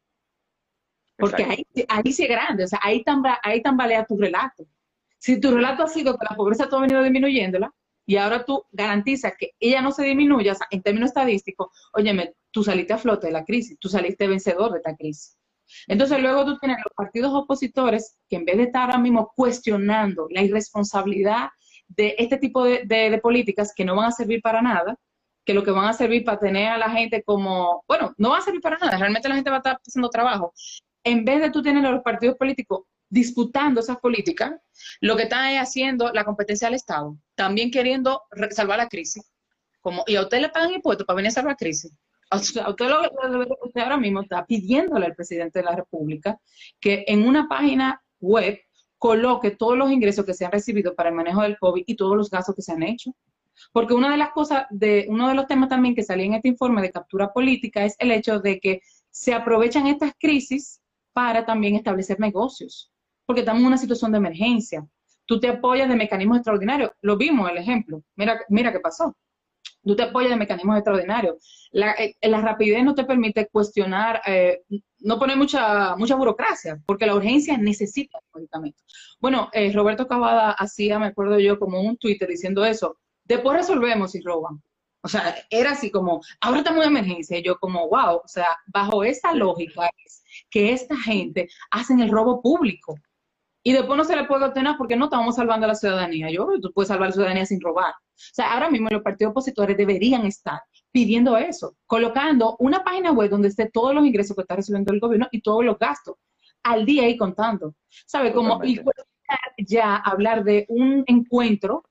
Porque 1.18 1.44
ahí, 1.44 1.66
ahí 1.90 2.12
sí 2.12 2.24
es 2.24 2.30
grande, 2.30 2.64
o 2.64 2.68
sea, 2.68 2.80
ahí, 2.82 3.04
ahí 3.44 3.62
tambalea 3.62 4.06
tu 4.06 4.18
relato. 4.18 4.66
Si 5.20 5.40
tu 5.40 5.52
relato 5.52 5.84
ha 5.84 5.88
sido 5.88 6.18
que 6.18 6.26
la 6.30 6.36
pobreza 6.36 6.68
todo 6.68 6.80
ha 6.80 6.82
venido 6.82 7.04
disminuyéndola, 7.04 7.72
y 8.06 8.18
ahora 8.18 8.44
tú 8.44 8.66
garantizas 8.72 9.34
que 9.38 9.52
ella 9.60 9.82
no 9.82 9.92
se 9.92 10.04
disminuya, 10.04 10.56
en 10.72 10.82
términos 10.82 11.10
estadísticos, 11.10 11.68
óyeme, 11.94 12.34
tú 12.52 12.64
saliste 12.64 12.94
a 12.94 12.98
flote 12.98 13.28
de 13.28 13.34
la 13.34 13.46
crisis, 13.46 13.78
tú 13.80 13.90
saliste 13.90 14.28
vencedor 14.28 14.72
de 14.72 14.78
esta 14.78 14.96
crisis. 14.96 15.38
Entonces 15.88 16.20
luego 16.22 16.46
tú 16.46 16.58
tienes 16.60 16.78
los 16.84 16.94
partidos 16.96 17.34
opositores 17.34 18.18
que 18.30 18.36
en 18.36 18.46
vez 18.46 18.58
de 18.58 18.64
estar 18.64 18.84
ahora 18.84 18.98
mismo 18.98 19.32
cuestionando 19.36 20.28
la 20.30 20.42
irresponsabilidad 20.42 21.50
de 21.88 22.16
este 22.18 22.38
tipo 22.38 22.66
de, 22.66 23.20
políticas 23.22 23.74
que 23.76 23.86
no 23.86 23.96
van 23.96 24.08
a 24.08 24.12
servir 24.12 24.42
para 24.42 24.62
nada, 24.62 24.98
que 25.46 25.54
lo 25.54 25.64
que 25.64 25.72
van 25.72 25.86
a 25.86 25.94
servir 25.94 26.24
para 26.24 26.40
tener 26.40 26.70
a 26.70 26.78
la 26.78 26.90
gente 26.90 27.24
como, 27.24 27.84
bueno, 27.88 28.14
no 28.18 28.32
va 28.32 28.38
a 28.38 28.42
servir 28.42 28.62
para 28.62 28.78
nada, 28.78 28.98
realmente 28.98 29.30
la 29.30 29.36
gente 29.36 29.50
va 29.50 29.58
a 29.58 29.60
estar 29.60 29.80
haciendo 29.86 30.10
trabajo. 30.10 30.54
En 31.04 31.26
vez 31.26 31.42
de 31.42 31.52
tú 31.52 31.62
tener 31.62 31.86
a 31.86 31.92
los 31.92 32.02
partidos 32.02 32.38
políticos 32.38 32.84
disputando 33.14 33.80
esas 33.80 33.98
políticas, 34.00 34.54
lo 35.00 35.16
que 35.16 35.24
están 35.24 35.56
haciendo 35.58 36.12
la 36.12 36.26
competencia 36.26 36.68
del 36.68 36.76
Estado, 36.76 37.16
también 37.36 37.70
queriendo 37.70 38.24
salvar 38.50 38.80
la 38.80 38.90
crisis. 38.90 39.32
Como, 39.82 40.04
y 40.08 40.16
a 40.16 40.22
usted 40.22 40.42
le 40.42 40.50
pagan 40.50 40.74
impuestos 40.74 41.06
para 41.06 41.18
venir 41.18 41.28
a 41.28 41.32
salvar 41.32 41.52
la 41.52 41.58
crisis. 41.58 41.94
A 42.32 42.38
usted, 42.38 42.64
usted 42.68 43.82
ahora 43.82 43.98
mismo 43.98 44.22
está 44.22 44.44
pidiéndole 44.48 45.06
al 45.06 45.14
presidente 45.14 45.60
de 45.60 45.66
la 45.66 45.76
República 45.76 46.40
que 46.80 47.06
en 47.08 47.28
una 47.28 47.48
página 47.48 48.02
web 48.20 48.60
coloque 48.98 49.52
todos 49.52 49.78
los 49.78 49.92
ingresos 49.92 50.26
que 50.26 50.34
se 50.34 50.46
han 50.46 50.52
recibido 50.52 50.96
para 50.96 51.10
el 51.10 51.16
manejo 51.16 51.44
del 51.44 51.60
COVID 51.60 51.84
y 51.86 51.96
todos 51.96 52.18
los 52.18 52.32
gastos 52.32 52.56
que 52.56 52.64
se 52.64 52.72
han 52.72 52.82
hecho. 52.82 53.12
Porque 53.72 53.94
una 53.94 54.10
de 54.10 54.18
las 54.18 54.32
cosas, 54.32 54.66
de, 54.72 55.06
uno 55.08 55.28
de 55.28 55.36
los 55.36 55.46
temas 55.46 55.70
también 55.70 55.94
que 55.94 56.02
salía 56.02 56.26
en 56.26 56.34
este 56.34 56.48
informe 56.48 56.82
de 56.82 56.92
captura 56.92 57.32
política 57.32 57.86
es 57.86 57.96
el 58.00 58.10
hecho 58.10 58.40
de 58.40 58.60
que 58.60 58.82
se 59.12 59.36
aprovechan 59.36 59.86
estas 59.86 60.14
crisis 60.20 60.82
para 61.12 61.46
también 61.46 61.76
establecer 61.76 62.20
negocios 62.20 62.90
porque 63.26 63.42
estamos 63.42 63.62
en 63.62 63.68
una 63.68 63.78
situación 63.78 64.12
de 64.12 64.18
emergencia. 64.18 64.86
Tú 65.26 65.40
te 65.40 65.48
apoyas 65.48 65.88
de 65.90 65.96
mecanismos 65.96 66.38
extraordinarios. 66.38 66.92
Lo 67.02 67.18
vimos, 67.18 67.50
el 67.50 67.58
ejemplo. 67.58 68.04
Mira, 68.16 68.42
mira 68.50 68.72
qué 68.72 68.80
pasó. 68.80 69.16
Tú 69.84 69.96
te 69.96 70.04
apoyas 70.04 70.32
de 70.32 70.38
mecanismos 70.38 70.78
extraordinarios. 70.78 71.70
La, 71.72 71.92
eh, 71.94 72.16
rapidez 72.22 72.84
no 72.84 72.96
te 72.96 73.04
permite 73.04 73.48
cuestionar, 73.48 74.22
eh, 74.26 74.62
no 75.00 75.20
poner 75.20 75.38
mucha, 75.38 75.96
mucha 75.98 76.16
burocracia, 76.16 76.82
porque 76.86 77.06
la 77.06 77.16
urgencia 77.16 77.58
necesita 77.58 78.20
medicamentos. 78.34 78.84
Bueno, 79.20 79.50
eh, 79.52 79.72
Roberto 79.74 80.08
Cavada 80.08 80.52
hacía, 80.52 81.00
me 81.00 81.08
acuerdo 81.08 81.40
yo, 81.40 81.60
como 81.60 81.82
un 81.82 81.98
Twitter 81.98 82.30
diciendo 82.30 82.64
eso. 82.64 82.98
Después 83.26 83.58
resolvemos 83.58 84.12
si 84.12 84.22
roban. 84.22 84.62
O 85.02 85.10
sea, 85.10 85.36
era 85.50 85.72
así 85.72 85.92
como, 85.92 86.22
ahora 86.40 86.60
estamos 86.60 86.84
en 86.86 86.92
emergencia. 86.92 87.38
Y 87.38 87.44
yo 87.44 87.58
como, 87.58 87.90
wow, 87.90 88.22
o 88.24 88.28
sea, 88.28 88.48
bajo 88.68 89.04
esa 89.04 89.34
lógica 89.34 89.90
es 90.06 90.24
que 90.50 90.72
esta 90.72 90.98
gente 90.98 91.50
hacen 91.72 92.00
el 92.00 92.10
robo 92.10 92.42
público 92.42 92.96
y 93.64 93.72
después 93.72 93.98
no 93.98 94.04
se 94.04 94.16
le 94.16 94.26
puede 94.26 94.46
obtener 94.46 94.76
porque 94.78 94.98
no 94.98 95.06
estamos 95.06 95.36
salvando 95.36 95.66
a 95.66 95.70
la 95.70 95.76
ciudadanía. 95.76 96.30
Yo, 96.30 96.48
tú 96.62 96.72
puedes 96.74 96.90
salvar 96.90 97.06
a 97.06 97.10
la 97.10 97.14
ciudadanía 97.14 97.46
sin 97.46 97.62
robar. 97.62 97.94
O 97.94 98.34
sea, 98.34 98.54
ahora 98.54 98.70
mismo 98.70 98.90
los 98.92 99.02
partidos 99.02 99.32
opositores 99.32 99.78
deberían 99.78 100.26
estar 100.26 100.62
pidiendo 100.92 101.38
eso, 101.38 101.78
colocando 101.88 102.58
una 102.60 102.84
página 102.84 103.12
web 103.12 103.30
donde 103.30 103.48
esté 103.48 103.70
todos 103.72 103.96
los 103.96 104.06
ingresos 104.06 104.36
que 104.36 104.42
está 104.42 104.58
recibiendo 104.58 104.92
el 104.92 105.00
gobierno 105.00 105.28
y 105.32 105.42
todos 105.42 105.64
los 105.64 105.80
gastos 105.80 106.18
al 106.64 106.86
día 106.86 107.08
y 107.08 107.18
contando. 107.18 107.74
¿Sabe? 108.06 108.34
Como 108.34 108.62
y 108.64 108.80
ya 109.58 109.96
hablar 109.96 110.44
de 110.44 110.66
un 110.68 111.04
encuentro 111.08 111.86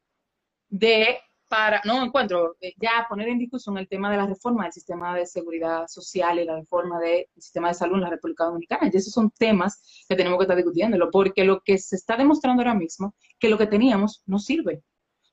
de 0.68 1.18
para, 1.52 1.82
no 1.84 2.02
encuentro, 2.02 2.56
eh, 2.62 2.72
ya 2.80 3.04
poner 3.06 3.28
en 3.28 3.36
discusión 3.36 3.76
el 3.76 3.86
tema 3.86 4.10
de 4.10 4.16
la 4.16 4.26
reforma 4.26 4.64
del 4.64 4.72
sistema 4.72 5.14
de 5.14 5.26
seguridad 5.26 5.86
social 5.86 6.38
y 6.38 6.46
la 6.46 6.56
reforma 6.56 6.98
del 6.98 7.26
sistema 7.36 7.68
de 7.68 7.74
salud 7.74 7.96
en 7.96 8.04
la 8.04 8.08
República 8.08 8.44
Dominicana. 8.44 8.90
Y 8.90 8.96
esos 8.96 9.12
son 9.12 9.30
temas 9.38 9.82
que 10.08 10.16
tenemos 10.16 10.38
que 10.38 10.44
estar 10.44 10.56
discutiéndolo, 10.56 11.10
porque 11.10 11.44
lo 11.44 11.60
que 11.60 11.76
se 11.76 11.96
está 11.96 12.16
demostrando 12.16 12.62
ahora 12.62 12.72
mismo, 12.74 13.14
que 13.38 13.50
lo 13.50 13.58
que 13.58 13.66
teníamos 13.66 14.22
no 14.24 14.38
sirve. 14.38 14.82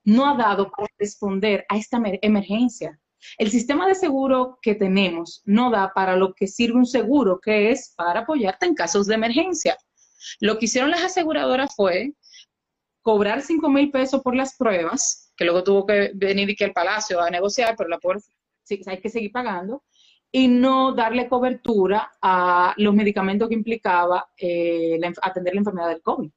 No 0.04 0.30
ha 0.30 0.36
dado 0.36 0.70
para 0.70 0.90
responder 0.98 1.66
a 1.70 1.78
esta 1.78 2.02
emergencia. 2.22 3.00
El 3.38 3.50
sistema 3.50 3.88
de 3.88 3.96
seguro 3.96 4.60
que 4.62 4.76
tenemos 4.76 5.42
no 5.46 5.72
da 5.72 5.94
para 5.94 6.18
lo 6.18 6.34
que 6.34 6.48
sirve 6.48 6.80
un 6.80 6.86
seguro, 6.86 7.40
que 7.40 7.72
es 7.72 7.94
para 7.96 8.22
apoyarte 8.22 8.66
en 8.66 8.76
casos 8.76 9.08
de 9.08 9.16
emergencia. 9.16 9.78
Lo 10.42 10.60
que 10.60 10.66
hicieron 10.66 10.92
las 10.92 11.04
aseguradoras 11.04 11.74
fue 11.78 12.12
cobrar 13.02 13.42
5 13.42 13.70
mil 13.70 13.92
pesos 13.92 14.22
por 14.22 14.36
las 14.36 14.56
pruebas, 14.56 15.32
que 15.36 15.46
luego 15.46 15.64
tuvo 15.64 15.86
que 15.86 16.12
venir 16.16 16.56
que 16.56 16.66
el 16.66 16.74
palacio 16.74 17.22
a 17.22 17.30
negociar, 17.30 17.76
pero 17.78 17.90
la 17.90 18.00
pobre 18.00 18.20
hay 18.86 19.02
que 19.02 19.10
seguir 19.10 19.32
pagando, 19.32 19.84
y 20.32 20.48
no 20.48 20.94
darle 20.94 21.28
cobertura 21.28 22.12
a 22.22 22.74
los 22.78 22.94
medicamentos 22.94 23.50
que 23.50 23.56
implicaba 23.56 24.30
eh, 24.38 25.00
atender 25.22 25.56
la 25.56 25.60
enfermedad 25.60 25.90
del 25.90 26.02
COVID. 26.02 26.30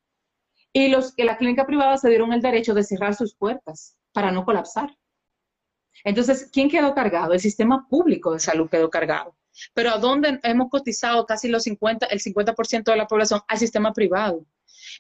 Y 0.72 0.88
los 0.88 1.14
que 1.14 1.24
la 1.24 1.36
clínica 1.36 1.66
privada 1.66 1.98
se 1.98 2.08
dieron 2.08 2.32
el 2.32 2.40
derecho 2.40 2.72
de 2.72 2.84
cerrar 2.84 3.14
sus 3.14 3.34
puertas 3.34 3.96
para 4.12 4.32
no 4.32 4.44
colapsar. 4.46 4.96
Entonces, 6.04 6.48
¿quién 6.50 6.70
quedó 6.70 6.94
cargado? 6.94 7.34
El 7.34 7.40
sistema 7.40 7.86
público 7.88 8.32
de 8.32 8.40
salud 8.40 8.70
quedó 8.70 8.88
cargado. 8.88 9.36
Pero 9.74 9.90
¿a 9.90 9.98
dónde 9.98 10.40
hemos 10.44 10.70
cotizado 10.70 11.26
casi 11.26 11.48
los 11.48 11.64
50, 11.64 12.06
el 12.06 12.20
50% 12.20 12.84
de 12.84 12.96
la 12.96 13.06
población? 13.06 13.40
Al 13.46 13.58
sistema 13.58 13.92
privado, 13.92 14.46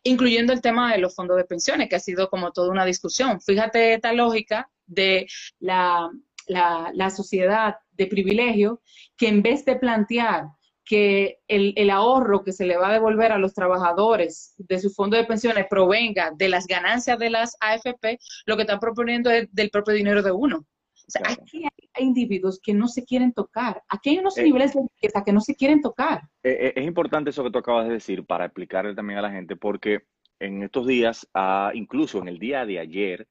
incluyendo 0.02 0.52
el 0.52 0.60
tema 0.60 0.92
de 0.92 0.98
los 0.98 1.14
fondos 1.14 1.36
de 1.36 1.44
pensiones, 1.44 1.88
que 1.88 1.96
ha 1.96 2.00
sido 2.00 2.28
como 2.28 2.52
toda 2.52 2.70
una 2.70 2.84
discusión. 2.84 3.40
Fíjate 3.40 3.94
esta 3.94 4.12
lógica 4.12 4.70
de 4.86 5.26
la, 5.58 6.10
la, 6.46 7.10
sociedad 7.10 7.76
de 7.92 8.06
privilegio, 8.06 8.82
que 9.16 9.28
en 9.28 9.42
vez 9.42 9.64
de 9.64 9.76
plantear 9.76 10.46
que 10.84 11.38
el, 11.46 11.72
el, 11.76 11.90
ahorro 11.90 12.42
que 12.42 12.52
se 12.52 12.66
le 12.66 12.76
va 12.76 12.90
a 12.90 12.92
devolver 12.92 13.32
a 13.32 13.38
los 13.38 13.54
trabajadores 13.54 14.54
de 14.58 14.80
su 14.80 14.90
fondo 14.90 15.16
de 15.16 15.24
pensiones 15.24 15.66
provenga 15.70 16.32
de 16.34 16.48
las 16.48 16.66
ganancias 16.66 17.18
de 17.18 17.30
las 17.30 17.56
AFP, 17.60 18.18
lo 18.46 18.56
que 18.56 18.62
están 18.62 18.80
proponiendo 18.80 19.30
es 19.30 19.48
del 19.52 19.70
propio 19.70 19.94
dinero 19.94 20.22
de 20.22 20.32
uno. 20.32 20.66
O 21.06 21.10
sea, 21.10 21.22
aquí 21.30 21.64
hay 21.94 22.04
individuos 22.04 22.60
que 22.62 22.74
no 22.74 22.88
se 22.88 23.04
quieren 23.04 23.32
tocar. 23.32 23.82
Aquí 23.88 24.10
hay 24.10 24.18
unos 24.18 24.36
eh, 24.38 24.44
niveles 24.44 24.74
de 24.74 24.82
riqueza 24.82 25.24
que 25.24 25.32
no 25.32 25.40
se 25.40 25.54
quieren 25.54 25.80
tocar. 25.80 26.22
Eh, 26.42 26.56
eh, 26.60 26.72
es 26.76 26.86
importante 26.86 27.30
eso 27.30 27.44
que 27.44 27.50
tú 27.50 27.58
acabas 27.58 27.88
de 27.88 27.94
decir 27.94 28.24
para 28.24 28.46
explicarle 28.46 28.94
también 28.94 29.18
a 29.18 29.22
la 29.22 29.30
gente, 29.30 29.56
porque 29.56 30.02
en 30.38 30.62
estos 30.62 30.86
días, 30.86 31.28
ah, 31.34 31.70
incluso 31.74 32.18
en 32.18 32.28
el 32.28 32.38
día 32.38 32.64
de 32.66 32.78
ayer, 32.78 33.28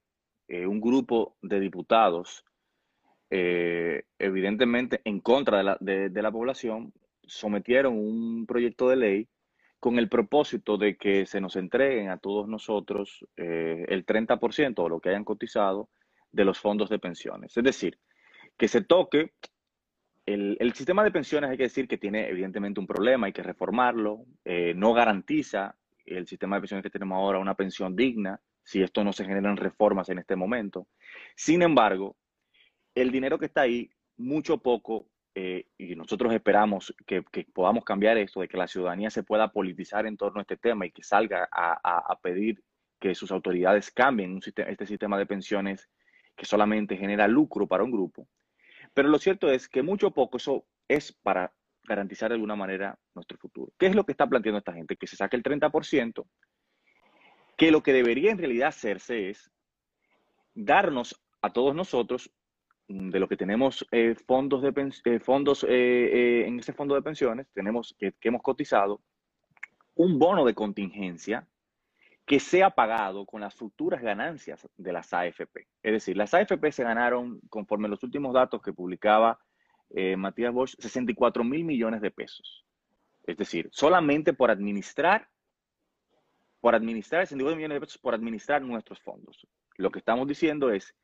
un 0.67 0.81
grupo 0.81 1.38
de 1.41 1.62
diputados, 1.62 2.43
evidentemente 3.29 4.99
en 5.05 5.21
contra 5.21 5.60
de 5.60 5.63
la, 5.63 5.77
de, 5.79 6.21
la, 6.21 6.29
población, 6.29 6.91
sometieron 7.25 7.97
un 7.97 8.45
proyecto 8.45 8.89
de 8.89 8.97
ley 8.97 9.29
con 9.79 9.97
el 9.97 10.10
propósito 10.10 10.77
de 10.77 10.97
que 10.97 11.25
se 11.25 11.39
nos 11.39 11.55
entreguen 11.55 12.10
a 12.10 12.17
todos 12.17 12.49
nosotros 12.49 13.25
el 13.38 14.05
30% 14.05 14.84
de 14.84 14.89
lo 14.89 14.99
que 14.99 15.07
hayan 15.07 15.23
cotizado 15.23 15.88
de 16.32 16.46
los 16.46 16.60
fondos 16.60 16.89
de 16.89 17.00
pensiones. 17.00 17.56
Es 17.56 17.63
decir, 17.63 18.00
que 18.58 18.67
se 18.67 18.82
toque 18.82 19.34
el, 20.26 20.74
sistema 20.74 21.04
de 21.04 21.12
pensiones, 21.12 21.50
hay 21.50 21.58
que 21.58 21.63
decir 21.63 21.88
que 21.88 21.98
tiene 21.98 22.30
evidentemente 22.30 22.80
un 22.80 22.88
problema, 22.88 23.28
hay 23.28 23.34
que 23.34 23.44
reformarlo, 23.44 24.26
eh, 24.46 24.74
no 24.76 24.94
garantiza 24.94 25.76
el 26.06 26.28
sistema 26.28 26.56
de 26.56 26.62
pensiones 26.62 26.84
que 26.84 26.89
tenemos 26.89 27.17
ahora 27.17 27.39
una 27.39 27.56
pensión 27.56 27.96
digna 27.96 28.39
si 28.63 28.82
esto 28.82 29.04
no 29.04 29.12
se 29.12 29.26
generan 29.26 29.58
reformas 29.58 30.10
en 30.10 30.20
este 30.20 30.36
momento. 30.36 30.88
Sin 31.36 31.62
embargo, 31.62 32.15
el 32.96 33.12
dinero 33.12 33.39
que 33.39 33.48
está 33.48 33.62
ahí, 33.62 33.89
mucho 34.17 34.60
poco, 34.60 35.08
eh, 35.34 35.65
y 35.78 35.96
nosotros 35.96 36.34
esperamos 36.34 36.94
que, 37.06 37.24
podamos 37.54 37.84
cambiar 37.84 38.17
esto, 38.17 38.41
de 38.41 38.48
que 38.48 38.58
la 38.58 38.67
ciudadanía 38.67 39.10
se 39.10 39.24
pueda 39.24 39.52
politizar 39.52 40.06
en 40.06 40.17
torno 40.17 40.39
a 40.39 40.44
este 40.44 40.58
tema 40.58 40.86
y 40.86 40.91
que 40.91 41.04
salga 41.04 41.48
a, 41.52 42.20
pedir 42.22 42.63
que 43.00 43.15
sus 43.15 43.32
autoridades 43.32 43.91
cambien 43.91 44.39
este 44.46 44.86
sistema 44.86 45.17
de 45.17 45.26
pensiones 45.26 45.89
que 46.41 46.47
solamente 46.47 46.97
genera 46.97 47.27
lucro 47.27 47.67
para 47.67 47.84
un 47.84 47.91
grupo. 47.91 48.27
Pero 48.95 49.10
lo 49.10 49.19
cierto 49.19 49.51
es 49.51 49.69
que 49.69 49.84
mucho 49.84 50.10
poco 50.10 50.38
eso 50.38 50.65
es 50.88 51.13
para 51.13 51.54
garantizar 51.84 52.30
de 52.30 52.34
alguna 52.34 52.56
manera 52.56 52.97
nuestro 53.13 53.38
futuro. 53.38 53.71
¿Qué 53.77 53.86
es 53.86 53.93
lo 53.93 54.06
que 54.06 54.13
está 54.13 54.25
planteando 54.25 54.58
esta 54.58 54.73
gente? 54.73 54.97
Que 54.97 55.06
se 55.06 55.15
saque 55.15 55.36
el 55.36 55.43
30%, 55.43 56.25
que 57.56 57.69
lo 57.69 57.84
que 57.84 57.93
debería 57.93 58.32
en 58.32 58.39
realidad 58.39 58.69
hacerse 58.69 59.30
es 59.30 59.51
darnos 60.56 61.23
a 61.43 61.54
todos 61.54 61.75
nosotros 61.75 62.34
mm, 62.88 63.12
de 63.12 63.19
lo 63.19 63.27
que 63.27 63.38
tenemos 63.38 63.86
eh, 63.91 64.15
fondos, 64.25 64.63
de 64.63 64.73
eh, 65.06 65.19
fondos 65.19 65.63
eh, 65.69 66.45
en 66.47 66.58
ese 66.58 66.73
fondo 66.73 66.95
de 66.95 67.04
pensiones, 67.04 67.51
tenemos 67.54 67.95
que 67.99 68.15
hemos 68.23 68.41
cotizado, 68.41 68.99
un 69.93 70.17
bono 70.17 70.43
de 70.43 70.56
contingencia 70.56 71.47
que 72.32 72.39
sea 72.39 72.70
pagado 72.70 73.26
con 73.26 73.41
las 73.41 73.54
futuras 73.54 74.02
ganancias 74.02 74.65
de 74.78 74.94
las 74.94 75.13
AFP. 75.13 75.67
Es 75.84 75.91
decir, 75.91 76.15
las 76.15 76.34
AFP 76.34 76.72
se 76.72 76.86
ganaron, 76.86 77.41
conforme 77.50 77.89
los 77.89 78.02
últimos 78.04 78.34
datos 78.34 78.62
que 78.62 78.72
publicaba 78.72 79.38
eh, 79.89 80.15
Matías 80.15 80.54
Bosch, 80.54 80.76
64 80.80 81.44
mil 81.44 81.65
millones 81.65 82.00
de 82.00 82.10
pesos. 82.10 82.65
Es 83.26 83.36
decir, 83.36 83.67
solamente 83.74 84.32
por 84.32 84.50
administrar, 84.50 85.28
por 86.62 86.74
administrar 86.74 87.28
64 87.28 87.58
millones 87.58 87.76
de 87.76 87.82
pesos, 87.82 87.98
por 87.98 88.15
administrar 88.15 88.62
nuestros 88.62 89.02
fondos. 89.02 89.46
Lo 89.76 89.91
que 89.91 90.00
estamos 90.00 90.26
diciendo 90.26 90.72
es 90.72 90.96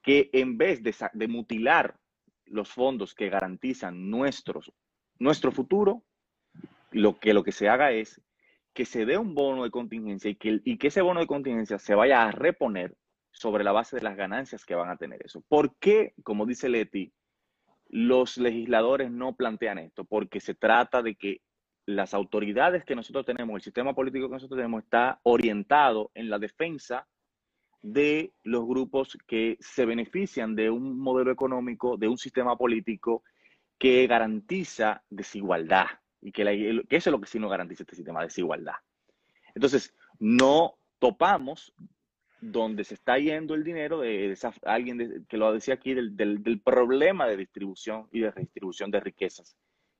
que 0.00 0.30
en 0.32 0.56
vez 0.56 0.82
de, 0.82 1.28
mutilar 1.28 1.98
los 2.46 2.70
fondos 2.70 3.14
que 3.14 3.28
garantizan 3.28 4.08
nuestro 4.08 4.62
futuro, 5.52 6.02
lo 6.92 7.18
que, 7.18 7.34
lo 7.34 7.44
que 7.44 7.52
se 7.52 7.68
haga 7.68 7.92
es 7.92 8.22
que 8.74 8.84
se 8.84 9.04
dé 9.06 9.18
un 9.18 9.34
bono 9.34 9.64
de 9.64 9.70
contingencia 9.70 10.30
y 10.30 10.36
que, 10.36 10.60
y 10.64 10.78
que 10.78 10.88
ese 10.88 11.02
bono 11.02 11.20
de 11.20 11.26
contingencia 11.26 11.78
se 11.78 11.94
vaya 11.94 12.22
a 12.22 12.32
reponer 12.32 12.96
sobre 13.30 13.64
la 13.64 13.72
base 13.72 13.96
de 13.96 14.02
las 14.02 14.16
ganancias 14.16 14.64
que 14.64 14.74
van 14.74 14.90
a 14.90 14.96
tener 14.96 15.20
eso. 15.24 15.42
¿Por 15.48 15.76
qué, 15.76 16.14
como 16.22 16.46
dice 16.46 16.68
Leti, 16.68 17.12
los 17.88 18.38
legisladores 18.38 19.10
no 19.10 19.34
plantean 19.34 19.78
esto? 19.78 20.04
Porque 20.04 20.40
se 20.40 20.54
trata 20.54 21.02
de 21.02 21.14
que 21.16 21.40
las 21.86 22.14
autoridades 22.14 22.84
que 22.84 22.94
nosotros 22.94 23.26
tenemos, 23.26 23.56
el 23.56 23.62
sistema 23.62 23.94
político 23.94 24.28
que 24.28 24.34
nosotros 24.34 24.58
tenemos, 24.58 24.84
está 24.84 25.20
orientado 25.24 26.10
en 26.14 26.30
la 26.30 26.38
defensa 26.38 27.08
de 27.82 28.32
los 28.44 28.64
grupos 28.64 29.18
que 29.26 29.56
se 29.60 29.84
benefician 29.84 30.54
de 30.54 30.70
un 30.70 30.98
modelo 30.98 31.32
económico, 31.32 31.96
de 31.96 32.08
un 32.08 32.16
sistema 32.16 32.56
político 32.56 33.24
que 33.76 34.06
garantiza 34.06 35.02
desigualdad, 35.10 35.86
y 36.22 36.32
que, 36.32 36.42
eso 36.88 37.10
es 37.10 37.12
lo 37.12 37.20
que 37.20 37.28
sí 37.28 37.38
nos 37.38 37.50
garantiza 37.50 37.82
este 37.82 37.96
sistema 37.96 38.20
de 38.20 38.26
desigualdad. 38.26 38.74
Entonces, 39.54 39.94
no 40.18 40.74
topamos 40.98 41.74
donde 42.40 42.84
se 42.84 42.94
está 42.94 43.18
yendo 43.18 43.54
el 43.54 43.64
dinero 43.64 44.00
de, 44.00 44.36
alguien 44.64 45.26
que 45.28 45.36
lo 45.36 45.52
decía 45.52 45.74
aquí, 45.74 45.94
del, 45.94 46.16
del, 46.16 46.60
problema 46.60 47.26
de 47.26 47.36
distribución 47.36 48.08
y 48.12 48.20
de 48.20 48.30
redistribución 48.30 48.90
de 48.90 49.00
riquezas 49.00 49.56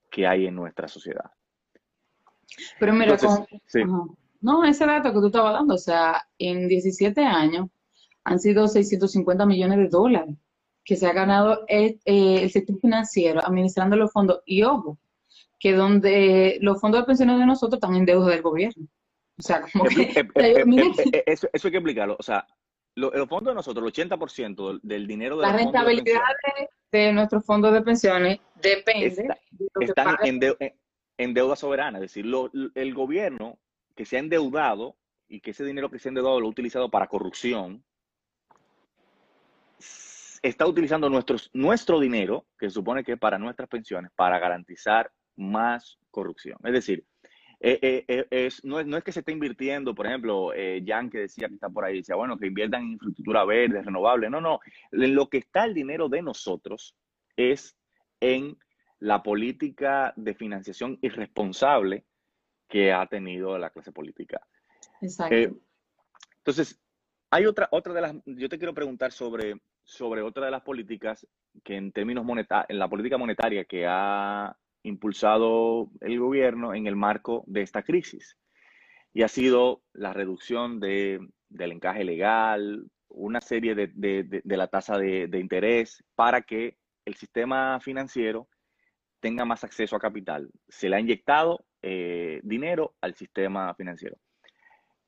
que 0.09 0.25
hay 0.25 0.47
en 0.47 0.55
nuestra 0.55 0.87
sociedad. 0.87 1.29
Pero 2.79 2.93
mira, 2.93 3.17
no, 4.41 4.65
ese 4.65 4.85
dato 4.85 5.13
que 5.13 5.19
tú 5.19 5.27
estabas 5.27 5.53
dando, 5.53 5.75
o 5.75 5.77
sea, 5.77 6.21
en 6.37 6.67
17 6.67 7.21
años 7.21 7.69
han 8.25 8.39
sido 8.39 8.67
650 8.67 9.45
millones 9.45 9.77
de 9.77 9.87
dólares 9.87 10.35
que 10.83 10.97
se 10.97 11.07
ha 11.07 11.13
ganado 11.13 11.61
el, 11.67 12.01
eh, 12.03 12.43
el 12.43 12.51
sector 12.51 12.77
financiero 12.79 13.39
administrando 13.45 13.95
los 13.95 14.11
fondos. 14.11 14.41
Y 14.45 14.63
ojo, 14.63 14.97
que 15.63 15.71
donde 15.71 16.57
los 16.59 16.81
fondos 16.81 16.99
de 16.99 17.05
pensiones 17.05 17.39
de 17.39 17.45
nosotros 17.45 17.77
están 17.77 17.95
en 17.95 18.03
deuda 18.03 18.31
del 18.31 18.41
gobierno. 18.41 18.85
O 19.39 19.41
sea, 19.41 19.61
como 19.61 19.85
que... 19.85 20.11
eso, 21.25 21.47
hay 21.53 21.71
que 21.71 21.77
explicarlo. 21.77 22.17
O 22.19 22.23
sea, 22.23 22.45
los 22.95 23.29
fondos 23.29 23.51
de 23.51 23.55
nosotros, 23.55 23.97
el 23.97 24.09
80% 24.09 24.81
del 24.83 25.07
dinero 25.07 25.37
de 25.37 25.43
la 25.43 25.55
rentabilidad 25.55 26.19
de, 26.91 27.13
nuestros 27.13 27.45
fondos 27.45 27.71
de 27.71 27.81
pensiones 27.81 28.39
depende 28.61 29.25
están 29.79 30.17
en, 31.17 31.33
deuda 31.33 31.55
soberana, 31.55 31.99
es 31.99 32.13
decir, 32.13 32.25
el 32.75 32.93
gobierno 32.93 33.57
que 33.95 34.03
se 34.03 34.17
ha 34.17 34.19
endeudado 34.19 34.97
y 35.29 35.39
que 35.39 35.51
ese 35.51 35.63
dinero 35.63 35.89
que 35.89 35.97
se 35.97 36.09
ha 36.09 36.11
endeudado 36.11 36.41
lo 36.41 36.47
ha 36.47 36.49
utilizado 36.49 36.91
para 36.91 37.07
corrupción, 37.07 37.85
está 40.41 40.67
utilizando 40.67 41.09
nuestros, 41.09 41.49
nuestro 41.53 42.01
dinero, 42.01 42.45
que 42.59 42.67
se 42.67 42.73
supone 42.73 43.01
que 43.05 43.13
es 43.13 43.19
para 43.19 43.39
nuestras 43.39 43.69
pensiones, 43.69 44.11
para 44.13 44.37
garantizar 44.39 45.09
más 45.35 45.97
corrupción. 46.11 46.57
Es 46.63 46.73
decir, 46.73 47.05
eh, 47.59 47.79
eh, 47.81 48.05
eh, 48.07 48.27
es, 48.29 48.63
no, 48.65 48.79
es, 48.79 48.85
no, 48.85 48.97
es, 48.97 49.03
que 49.03 49.11
se 49.11 49.19
esté 49.19 49.31
invirtiendo, 49.31 49.95
por 49.95 50.05
ejemplo, 50.05 50.51
Jan 50.85 51.09
que 51.09 51.19
decía 51.19 51.47
que 51.47 51.55
está 51.55 51.69
por 51.69 51.85
ahí, 51.85 51.97
decía, 51.97 52.15
bueno, 52.15 52.37
que 52.37 52.47
inviertan 52.47 52.83
en 52.83 52.91
infraestructura 52.93 53.45
verde, 53.45 53.81
renovable. 53.81 54.29
No, 54.29 54.41
no, 54.41 54.59
en 54.91 55.15
lo 55.15 55.29
que 55.29 55.37
está 55.37 55.63
el 55.63 55.73
dinero 55.73 56.09
de 56.09 56.21
nosotros 56.21 56.95
es 57.37 57.75
en 58.19 58.57
la 58.99 59.23
política 59.23 60.13
de 60.15 60.33
financiación 60.33 60.99
irresponsable 61.01 62.05
que 62.67 62.91
ha 62.91 63.05
tenido 63.07 63.57
la 63.57 63.69
clase 63.69 63.91
política. 63.91 64.41
Exacto. 65.01 65.35
entonces, 66.37 66.81
hay 67.29 67.45
otra, 67.45 67.67
otra 67.71 67.93
de 67.93 68.01
las, 68.01 68.15
yo 68.25 68.49
te 68.49 68.57
quiero 68.57 68.73
preguntar 68.73 69.11
sobre 69.11 69.55
sobre 69.83 70.21
otra 70.21 70.45
de 70.45 70.51
las 70.51 70.61
políticas 70.61 71.27
que 71.63 71.75
en 71.75 71.91
términos 71.91 72.25
monetarios, 72.25 72.69
en 72.69 72.79
la 72.79 72.87
política 72.87 73.17
monetaria 73.17 73.65
que 73.65 73.85
ha 73.87 74.55
impulsado 74.83 75.89
el 76.01 76.19
gobierno 76.19 76.73
en 76.75 76.87
el 76.87 76.95
marco 76.95 77.43
de 77.47 77.61
esta 77.61 77.83
crisis. 77.83 78.37
Y 79.13 79.23
ha 79.23 79.27
sido 79.27 79.81
la 79.93 80.13
reducción 80.13 80.79
de, 80.79 81.19
del 81.49 81.71
encaje 81.71 82.03
legal, 82.03 82.85
una 83.09 83.41
serie 83.41 83.75
de, 83.75 83.87
de, 83.93 84.57
la 84.57 84.67
tasa 84.67 84.97
de, 84.97 85.39
interés 85.39 86.03
para 86.15 86.41
que 86.41 86.77
el 87.05 87.15
sistema 87.15 87.79
financiero 87.79 88.47
tenga 89.19 89.45
más 89.45 89.63
acceso 89.63 89.95
a 89.95 89.99
capital. 89.99 90.49
Se 90.67 90.89
le 90.89 90.95
ha 90.95 90.99
inyectado 90.99 91.65
eh, 91.81 92.39
dinero 92.43 92.95
al 93.01 93.13
sistema 93.13 93.73
financiero 93.75 94.17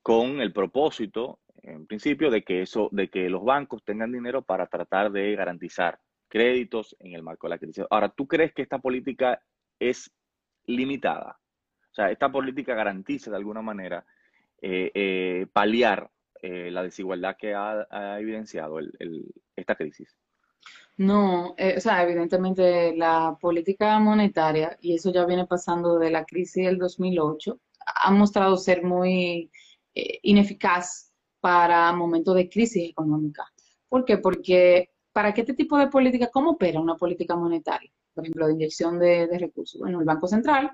con 0.02 0.40
el 0.40 0.54
propósito, 0.54 1.40
en 1.64 1.88
principio, 1.88 2.30
de 2.30 2.44
que 2.44 2.62
eso, 2.62 2.90
de 2.92 3.10
que 3.10 3.28
los 3.28 3.44
bancos 3.44 3.84
tengan 3.84 4.12
dinero 4.12 4.44
para 4.44 4.68
tratar 4.68 5.12
de 5.12 5.36
garantizar 5.36 6.00
créditos 6.28 6.96
en 7.00 7.14
el 7.14 7.24
marco 7.24 7.48
de 7.48 7.50
la 7.50 7.58
crisis. 7.58 7.86
Ahora, 7.90 8.10
¿tú 8.10 8.28
crees 8.28 8.54
que 8.54 8.62
esta 8.62 8.78
política 8.78 9.42
es 9.80 10.12
limitada? 10.66 11.40
O 11.92 11.94
sea, 11.96 12.12
esta 12.12 12.32
política 12.32 12.76
garantiza 12.76 13.32
de 13.32 13.38
alguna 13.38 13.62
manera 13.62 14.06
eh, 14.62 14.92
eh, 14.94 15.48
paliar 15.54 16.10
eh, 16.42 16.70
la 16.72 16.84
desigualdad 16.84 17.38
que 17.38 17.54
ha, 17.54 18.20
evidenciado 18.20 18.80
esta 19.56 19.76
crisis? 19.76 20.16
No, 20.98 21.52
o 21.52 21.80
sea, 21.80 22.04
evidentemente 22.04 22.96
la 22.96 23.38
política 23.40 24.00
monetaria, 24.00 24.78
y 24.82 24.96
eso 24.96 25.12
ya 25.12 25.26
viene 25.26 25.46
pasando 25.46 26.00
de 26.00 26.10
la 26.10 26.26
crisis 26.26 26.66
del 26.66 26.78
2008, 26.78 27.60
ha 27.86 28.12
mostrado 28.12 28.58
ser 28.58 28.84
muy 28.84 29.52
ineficaz 29.94 31.14
para 31.40 31.94
momentos 31.94 32.36
de 32.36 32.50
crisis 32.50 32.90
económica. 32.90 33.46
¿Por 33.88 34.04
qué? 34.04 34.18
Porque 34.18 34.90
para 35.14 35.34
qué 35.34 35.42
este 35.42 35.54
tipo 35.54 35.78
de 35.78 35.88
política, 35.88 36.30
¿cómo 36.34 36.52
opera 36.52 36.80
una 36.82 36.96
política 36.96 37.36
monetaria? 37.36 37.92
Por 38.16 38.24
ejemplo, 38.24 38.48
de 38.48 38.54
inyección 38.54 38.98
de 38.98 39.38
recursos. 39.38 39.80
Bueno, 39.80 40.00
el 40.00 40.06
Banco 40.06 40.28
Central 40.28 40.72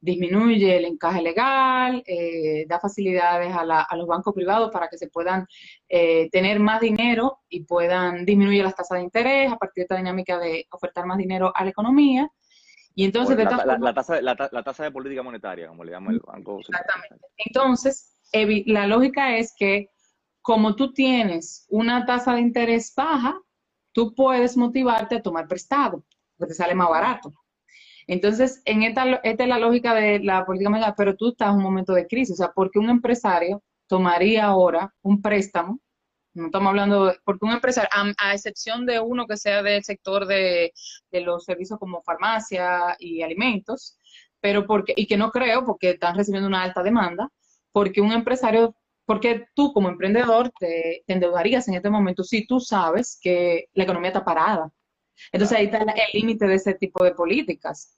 disminuye 0.00 0.78
el 0.78 0.86
encaje 0.86 1.20
legal, 1.20 2.02
eh, 2.06 2.64
da 2.66 2.80
facilidades 2.80 3.54
a, 3.54 3.96
los 3.96 4.06
bancos 4.06 4.34
privados 4.34 4.70
para 4.70 4.88
que 4.88 4.96
se 4.96 5.08
puedan 5.08 5.46
eh, 5.88 6.30
tener 6.30 6.58
más 6.58 6.80
dinero 6.80 7.40
y 7.48 7.64
puedan 7.64 8.24
disminuir 8.24 8.64
las 8.64 8.74
tasas 8.74 8.98
de 8.98 9.04
interés 9.04 9.52
a 9.52 9.56
partir 9.56 9.82
de 9.82 9.84
esta 9.84 9.96
dinámica 9.96 10.38
de 10.38 10.66
ofertar 10.70 11.06
más 11.06 11.18
dinero 11.18 11.52
a 11.54 11.64
la 11.64 11.70
economía. 11.70 12.30
Y 12.94 13.04
entonces, 13.04 13.36
la, 13.36 13.48
tasa, 13.94 14.20
la, 14.20 14.62
tasa, 14.62 14.84
de 14.84 14.90
política 14.90 15.22
monetaria, 15.22 15.68
como 15.68 15.84
le 15.84 15.92
llama 15.92 16.10
el 16.10 16.20
Banco 16.20 16.58
Exactamente. 16.58 17.26
Entonces, 17.36 18.16
la 18.66 18.86
lógica 18.86 19.36
es 19.36 19.54
que 19.56 19.90
como 20.42 20.74
tú 20.74 20.92
tienes 20.92 21.66
una 21.68 22.04
tasa 22.04 22.34
de 22.34 22.40
interés 22.40 22.92
baja, 22.96 23.38
tú 23.92 24.14
puedes 24.14 24.56
motivarte 24.56 25.16
a 25.16 25.22
tomar 25.22 25.46
prestado, 25.46 26.04
porque 26.40 26.52
te 26.52 26.56
sale 26.56 26.74
más 26.74 26.88
barato. 26.88 27.32
Entonces, 28.06 28.62
en 28.64 28.82
esta, 28.82 29.20
esta 29.22 29.42
es 29.44 29.48
la 29.48 29.58
lógica 29.58 29.94
de 29.94 30.18
la 30.20 30.44
política 30.44 30.70
monetaria, 30.70 30.94
pero 30.96 31.14
tú 31.16 31.28
estás 31.28 31.50
en 31.50 31.58
un 31.58 31.62
momento 31.62 31.92
de 31.92 32.08
crisis, 32.08 32.32
o 32.34 32.36
sea, 32.36 32.52
porque 32.52 32.78
un 32.80 32.90
empresario 32.90 33.62
tomaría 33.86 34.46
ahora 34.46 34.92
un 35.02 35.22
préstamo, 35.22 35.78
no 36.34 36.46
estamos 36.46 36.70
hablando, 36.70 37.06
de, 37.06 37.18
porque 37.24 37.44
un 37.44 37.52
empresario, 37.52 37.88
a, 38.18 38.34
excepción 38.34 38.86
de 38.86 39.00
uno 39.00 39.26
que 39.26 39.36
sea 39.36 39.62
del 39.62 39.84
sector 39.84 40.26
de, 40.26 40.72
los 41.12 41.44
servicios 41.44 41.78
como 41.78 42.02
farmacia 42.02 42.96
y 42.98 43.22
alimentos, 43.22 43.96
pero 44.40 44.66
porque, 44.66 44.94
y 44.96 45.06
que 45.06 45.16
no 45.16 45.30
creo, 45.30 45.64
porque 45.64 45.90
están 45.90 46.16
recibiendo 46.16 46.48
una 46.48 46.62
alta 46.62 46.82
demanda, 46.82 47.28
porque 47.72 48.00
un 48.00 48.12
empresario, 48.12 48.74
porque 49.06 49.46
tú 49.54 49.72
como 49.72 49.88
emprendedor 49.88 50.50
te, 50.58 51.04
te 51.06 51.12
endeudarías 51.12 51.68
en 51.68 51.74
este 51.74 51.90
momento 51.90 52.24
si 52.24 52.46
tú 52.46 52.60
sabes 52.60 53.18
que 53.22 53.66
la 53.74 53.84
economía 53.84 54.08
está 54.10 54.24
parada. 54.24 54.72
Entonces 55.32 55.58
ahí 55.58 55.66
está 55.66 55.78
el 55.78 55.86
límite 56.12 56.46
de 56.46 56.54
ese 56.54 56.74
tipo 56.74 57.04
de 57.04 57.12
políticas. 57.14 57.96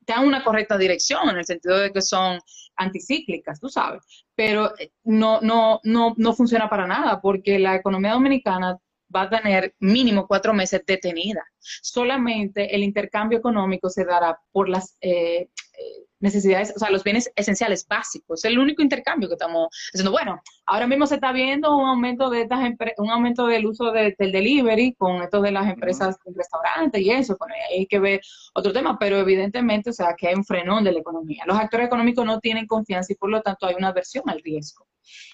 Dan 0.00 0.26
una 0.26 0.42
correcta 0.42 0.78
dirección 0.78 1.28
en 1.28 1.36
el 1.36 1.44
sentido 1.44 1.78
de 1.78 1.92
que 1.92 2.02
son 2.02 2.40
anticíclicas, 2.76 3.60
tú 3.60 3.68
sabes, 3.68 4.02
pero 4.34 4.76
eh, 4.78 4.92
no, 5.04 5.40
no, 5.40 5.80
no, 5.84 6.14
no 6.16 6.32
funciona 6.32 6.68
para 6.68 6.86
nada 6.86 7.20
porque 7.20 7.58
la 7.58 7.76
economía 7.76 8.12
dominicana 8.12 8.78
va 9.14 9.22
a 9.22 9.30
tener 9.30 9.74
mínimo 9.80 10.26
cuatro 10.26 10.54
meses 10.54 10.82
detenida. 10.86 11.44
Solamente 11.60 12.74
el 12.74 12.82
intercambio 12.82 13.38
económico 13.38 13.88
se 13.90 14.04
dará 14.04 14.38
por 14.52 14.68
las 14.68 14.96
eh, 15.00 15.48
eh, 15.78 16.06
necesidades, 16.20 16.72
o 16.76 16.78
sea, 16.78 16.90
los 16.90 17.02
bienes 17.02 17.30
esenciales 17.34 17.86
básicos. 17.88 18.44
Es 18.44 18.50
el 18.50 18.58
único 18.58 18.82
intercambio 18.82 19.28
que 19.28 19.34
estamos 19.34 19.68
haciendo. 19.92 20.12
Bueno, 20.12 20.40
ahora 20.66 20.86
mismo 20.86 21.06
se 21.06 21.16
está 21.16 21.32
viendo 21.32 21.76
un 21.76 21.86
aumento 21.86 22.30
de 22.30 22.42
estas 22.42 22.60
un 22.98 23.10
aumento 23.10 23.46
del 23.46 23.66
uso 23.66 23.90
del 23.90 24.14
delivery 24.18 24.94
con 24.94 25.22
esto 25.22 25.40
de 25.40 25.50
las 25.50 25.68
empresas 25.68 26.16
de 26.24 26.32
restaurantes 26.34 27.00
y 27.00 27.10
eso. 27.10 27.36
Bueno, 27.38 27.54
hay 27.70 27.86
que 27.86 27.98
ver 27.98 28.20
otro 28.54 28.72
tema, 28.72 28.98
pero 28.98 29.18
evidentemente, 29.18 29.90
o 29.90 29.92
sea, 29.92 30.14
que 30.16 30.28
hay 30.28 30.34
un 30.34 30.44
frenón 30.44 30.84
de 30.84 30.92
la 30.92 31.00
economía. 31.00 31.44
Los 31.46 31.58
actores 31.58 31.86
económicos 31.86 32.24
no 32.24 32.38
tienen 32.40 32.66
confianza 32.66 33.12
y 33.12 33.16
por 33.16 33.30
lo 33.30 33.42
tanto 33.42 33.66
hay 33.66 33.74
una 33.76 33.88
aversión 33.88 34.24
al 34.28 34.40
riesgo. 34.42 34.86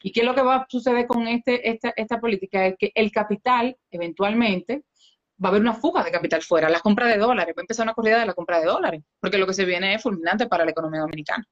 ¿Y 0.03 0.12
qué 0.12 0.20
es 0.20 0.26
lo 0.26 0.34
que 0.34 0.43
va 0.43 0.57
a 0.57 0.66
suceder 0.68 1.07
con 1.07 1.26
este, 1.28 1.68
esta, 1.68 1.93
esta 1.97 2.20
política? 2.20 2.66
Es 2.66 2.76
que 2.78 2.93
el 2.95 3.11
capital, 3.11 3.76
eventualmente, 3.91 4.84
va 5.43 5.49
a 5.49 5.51
haber 5.51 5.61
una 5.61 5.74
fuga 5.74 6.03
de 6.03 6.11
capital 6.11 6.43
fuera, 6.43 6.68
la 6.68 6.80
compra 6.80 7.07
de 7.07 7.18
dólares, 7.18 7.55
va 7.57 7.61
a 7.61 7.64
empezar 7.64 7.84
una 7.84 7.95
corrida 7.95 8.20
de 8.20 8.26
la 8.26 8.34
compra 8.34 8.59
de 8.59 8.66
dólares, 8.66 9.03
porque 9.20 9.39
lo 9.39 9.47
que 9.47 9.55
se 9.55 9.64
viene 9.64 9.95
es 9.95 10.03
fulminante 10.03 10.47
para 10.47 10.64
la 10.64 10.70
economía 10.70 11.01
dominicana. 11.01 11.47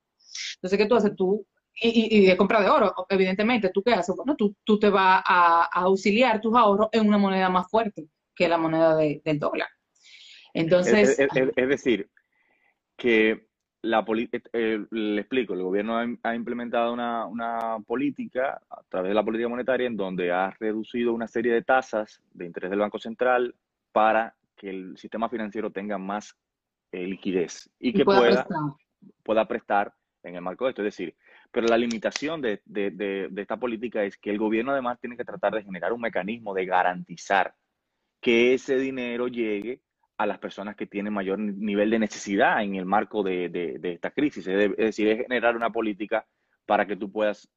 Entonces, 0.57 0.78
¿qué 0.78 0.87
tú 0.87 0.95
haces? 0.95 1.14
Tú, 1.14 1.47
y, 1.76 2.26
de 2.26 2.37
compra 2.37 2.61
de 2.61 2.68
oro, 2.68 2.95
evidentemente, 3.09 3.70
¿tú 3.70 3.82
qué 3.82 3.93
haces? 3.93 4.14
Bueno, 4.16 4.37
tú, 4.37 4.57
tú 4.64 4.78
te 4.78 4.89
vas 4.89 5.22
a, 5.26 5.68
auxiliar 5.72 6.41
tus 6.41 6.55
ahorros 6.55 6.89
en 6.93 7.07
una 7.07 7.18
moneda 7.18 7.49
más 7.49 7.68
fuerte 7.68 8.07
que 8.35 8.49
la 8.49 8.59
moneda 8.59 8.97
del 8.97 9.39
dólar. 9.39 9.68
Entonces... 10.53 11.18
Es, 11.18 11.68
decir, 11.68 12.09
que 12.97 13.49
la 13.82 14.05
eh, 14.09 14.41
eh, 14.53 14.87
le 14.91 15.20
explico, 15.20 15.53
el 15.53 15.62
gobierno 15.62 15.99
ha, 16.22 16.35
implementado 16.35 16.93
una, 16.93 17.26
una, 17.26 17.78
política 17.87 18.61
a 18.70 18.82
través 18.89 19.11
de 19.11 19.14
la 19.14 19.24
política 19.24 19.49
monetaria 19.49 19.87
en 19.87 19.97
donde 19.97 20.32
ha 20.32 20.51
reducido 20.59 21.12
una 21.12 21.28
serie 21.28 21.53
de 21.53 21.62
tasas 21.62 22.22
de 22.32 22.47
interés 22.47 22.70
del 22.70 22.80
Banco 22.80 22.99
Central 22.99 23.55
para 23.95 24.34
que 24.57 24.70
el 24.70 24.99
sistema 24.99 25.28
financiero 25.28 25.70
tenga 25.70 25.99
más 25.99 26.36
eh, 26.90 27.07
liquidez 27.07 27.70
y, 27.78 27.92
que 27.92 28.05
pueda, 28.05 28.20
prestar. 28.22 28.47
pueda 29.22 29.47
prestar 29.47 29.95
en 30.24 30.34
el 30.34 30.42
marco 30.42 30.64
de 30.64 30.70
esto. 30.70 30.82
Es 30.82 30.97
decir, 30.97 31.14
pero 31.53 31.68
la 31.68 31.78
limitación 31.78 32.42
de, 32.42 32.61
esta 33.36 33.57
política 33.57 34.03
es 34.03 34.18
que 34.18 34.30
el 34.30 34.38
gobierno 34.38 34.72
además 34.72 34.99
tiene 34.99 35.16
que 35.16 35.24
tratar 35.24 35.55
de 35.55 35.62
generar 35.62 35.92
un 35.92 36.01
mecanismo 36.01 36.53
de 36.55 36.66
garantizar 36.66 37.55
que 38.20 38.55
ese 38.55 38.76
dinero 38.78 39.28
llegue 39.28 39.80
a 40.16 40.26
las 40.26 40.40
personas 40.40 40.74
que 40.74 40.88
tienen 40.88 41.12
mayor 41.12 41.38
nivel 41.38 41.90
de 41.90 42.01
necesidad 42.01 42.64
en 42.64 42.74
el 42.74 42.86
marco 42.86 43.22
de, 43.22 43.78
esta 43.80 44.11
crisis. 44.11 44.45
Es, 44.49 44.76
decir, 44.76 45.07
es 45.07 45.18
generar 45.18 45.55
una 45.55 45.70
política 45.70 46.26
para 46.66 46.84
que 46.84 46.97
tú 46.97 47.12
puedas 47.12 47.49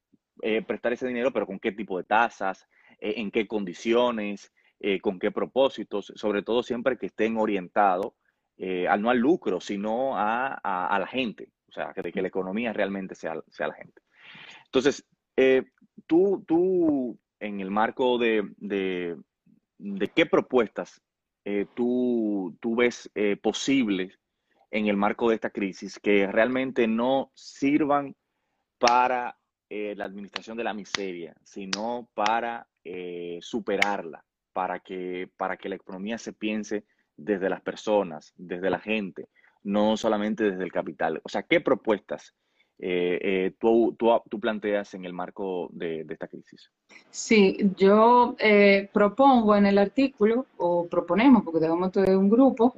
eh, 0.44 0.62
prestar 0.62 0.94
ese 0.94 1.08
dinero, 1.08 1.32
pero 1.34 1.48
con 1.48 1.60
qué 1.60 1.72
tipo 1.72 1.98
de 1.98 2.04
tasas, 2.04 2.68
eh, 3.00 3.16
en 3.18 3.32
qué 3.32 3.48
condiciones, 3.48 4.54
eh, 4.80 5.00
con 5.02 5.18
qué 5.18 5.32
propósitos, 5.32 6.14
sobre 6.16 6.44
todo 6.44 6.62
siempre 6.62 7.00
que 7.00 7.08
estén 7.08 7.38
orientados 7.38 8.14
eh, 8.58 8.88
al 8.88 9.02
no 9.02 9.10
al 9.10 9.18
lucro, 9.18 9.60
sino 9.60 10.16
a, 10.16 10.60
la 10.64 11.08
gente, 11.08 11.50
o 11.68 11.72
sea, 11.72 11.94
que, 11.94 12.12
que 12.12 12.22
la 12.22 12.28
economía 12.28 12.74
realmente 12.74 13.16
sea, 13.16 13.42
sea 13.48 13.70
la 13.70 13.74
gente. 13.74 14.04
Entonces, 14.66 15.04
eh, 15.36 15.64
tú, 16.06 16.44
tú, 16.48 17.18
en 17.40 17.60
el 17.60 17.72
marco 17.72 18.20
de, 18.20 18.48
de, 18.58 19.18
qué 20.16 20.28
propuestas 20.28 21.02
tú, 21.74 22.56
tú, 22.60 22.76
ves 22.76 23.10
posibles 23.42 24.20
en 24.70 24.88
el 24.88 24.98
marco 24.98 25.30
de 25.30 25.36
esta 25.36 25.50
crisis 25.50 25.98
que 25.98 26.28
realmente 26.28 26.88
no 26.88 27.32
sirvan 27.34 28.16
para 28.78 29.38
la 29.70 30.06
administración 30.06 30.58
de 30.58 30.64
la 30.64 30.74
miseria, 30.74 31.36
sino 31.44 32.10
para 32.14 32.68
superarla 33.40 34.27
para 34.58 34.80
que, 34.80 35.30
para 35.38 35.56
que 35.56 35.70
la 35.70 35.76
economía 35.76 36.18
se 36.18 36.34
piense 36.34 36.84
desde 37.16 37.48
las 37.48 37.62
personas, 37.62 38.34
desde 38.38 38.72
la 38.72 38.80
gente, 38.80 39.30
no 39.62 39.98
solamente 39.98 40.50
desde 40.50 40.64
el 40.64 40.72
capital. 40.72 41.22
O 41.24 41.30
sea, 41.30 41.44
¿qué 41.44 41.62
propuestas 41.62 42.34
eh, 42.80 43.20
eh, 43.22 43.54
tú, 43.60 43.96
tú, 43.96 44.40
planteas 44.40 44.96
en 44.96 45.06
el 45.06 45.14
marco 45.14 45.70
de, 45.74 46.08
esta 46.10 46.28
crisis? 46.28 46.72
Sí, 47.12 47.56
yo 47.78 48.36
eh, 48.40 48.90
propongo 48.92 49.56
en 49.56 49.68
el 49.68 49.78
artículo, 49.78 50.48
o 50.58 50.88
proponemos, 50.88 51.44
porque 51.44 51.60
tenemos 51.60 51.92
todo 51.92 52.20
un 52.20 52.28
grupo, 52.28 52.74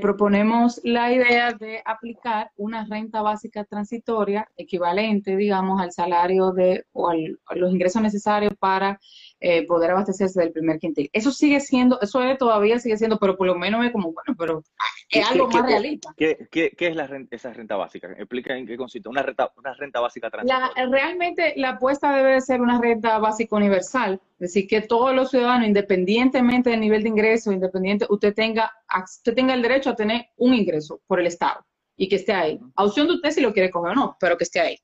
proponemos 0.00 0.80
la 0.84 1.12
idea 1.12 1.52
de 1.52 1.82
aplicar 1.84 2.52
una 2.56 2.84
renta 2.84 3.22
básica 3.22 3.64
transitoria 3.64 4.46
equivalente, 4.56 5.34
digamos, 5.34 5.80
al 5.80 5.90
salario 5.90 6.52
de 6.52 6.84
o 6.92 7.10
a 7.10 7.56
los 7.56 7.72
ingresos 7.72 8.00
necesarios 8.00 8.52
para 8.56 9.00
eh, 9.44 9.66
poder 9.66 9.90
abastecerse 9.90 10.38
del 10.38 10.52
primer 10.52 10.78
quintil. 10.78 11.10
Eso 11.12 11.32
sigue 11.32 11.58
siendo, 11.58 12.00
eso 12.00 12.20
todavía 12.38 12.78
sigue 12.78 12.96
siendo, 12.96 13.18
pero 13.18 13.36
por 13.36 13.48
lo 13.48 13.56
menos 13.56 13.84
es 13.84 13.90
como, 13.90 14.12
bueno, 14.12 14.36
pero 14.38 14.62
es 15.10 15.28
algo 15.28 15.48
más 15.48 15.66
realista. 15.66 16.14
¿qué, 16.16 16.76
es 16.78 16.94
la 16.94 17.08
renta, 17.08 17.34
esa 17.34 17.52
renta 17.52 17.74
básica? 17.74 18.12
Explica 18.12 18.56
en 18.56 18.68
qué 18.68 18.76
consiste. 18.76 19.08
Una 19.08 19.20
renta, 19.24 19.50
una 19.56 19.74
renta 19.74 19.98
básica 19.98 20.30
transitoria. 20.30 20.70
realmente 20.88 21.54
la 21.56 21.70
apuesta 21.70 22.14
debe 22.14 22.34
de 22.34 22.40
ser 22.40 22.60
una 22.60 22.80
renta 22.80 23.18
básica 23.18 23.56
universal, 23.56 24.20
es 24.34 24.38
decir, 24.38 24.68
que 24.68 24.82
todos 24.82 25.12
los 25.12 25.30
ciudadanos, 25.30 25.66
independientemente 25.66 26.70
del 26.70 26.78
nivel 26.78 27.02
de 27.02 27.08
ingreso, 27.08 27.50
independiente, 27.50 28.06
usted 28.08 28.32
tenga, 28.34 28.72
usted 29.04 29.34
tenga 29.34 29.54
el 29.54 29.62
derecho 29.62 29.90
a 29.90 29.96
tener 29.96 30.26
un 30.36 30.54
ingreso 30.54 31.00
por 31.08 31.18
el 31.18 31.26
Estado 31.26 31.66
y 31.96 32.08
que 32.08 32.16
esté 32.16 32.32
ahí. 32.32 32.60
A 32.76 32.84
opción 32.84 33.06
de 33.06 33.14
usted 33.14 33.30
si 33.30 33.40
lo 33.40 33.52
quiere 33.52 33.70
coger 33.70 33.92
o 33.92 33.94
no, 33.94 34.16
pero 34.20 34.36
que 34.36 34.44
esté 34.44 34.60
ahí. 34.60 34.78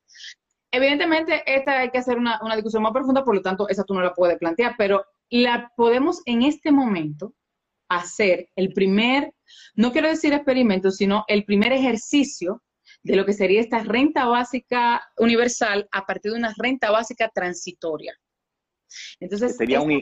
Evidentemente, 0.71 1.43
esta 1.47 1.81
hay 1.81 1.91
que 1.91 1.99
hacer 1.99 2.19
una, 2.19 2.39
discusión 2.55 2.83
más 2.83 2.93
profunda, 2.93 3.25
por 3.25 3.35
lo 3.35 3.43
tanto, 3.43 3.69
esa 3.69 3.85
tú 3.85 3.95
no 3.95 4.03
la 4.03 4.12
puedes 4.12 4.39
plantear, 4.39 4.75
pero 4.77 5.05
la 5.31 5.73
podemos 5.77 6.21
en 6.27 6.43
este 6.43 6.71
momento 6.73 7.35
hacer 7.89 8.51
el 8.55 8.73
primer, 8.75 9.33
no 9.75 9.93
quiero 9.93 10.09
decir 10.09 10.33
experimento, 10.35 10.91
sino 10.91 11.25
el 11.29 11.45
primer 11.45 11.73
ejercicio 11.73 12.62
de 13.03 13.16
lo 13.16 13.25
que 13.25 13.33
sería 13.33 13.61
esta 13.61 13.83
renta 13.83 14.27
básica 14.27 15.03
universal 15.16 15.89
a 15.91 16.05
partir 16.05 16.33
de 16.33 16.39
una 16.39 16.55
renta 16.59 16.91
básica 16.91 17.31
transitoria. 17.35 18.14
Entonces, 19.21 19.57
sería 19.57 19.81
un, 19.81 20.01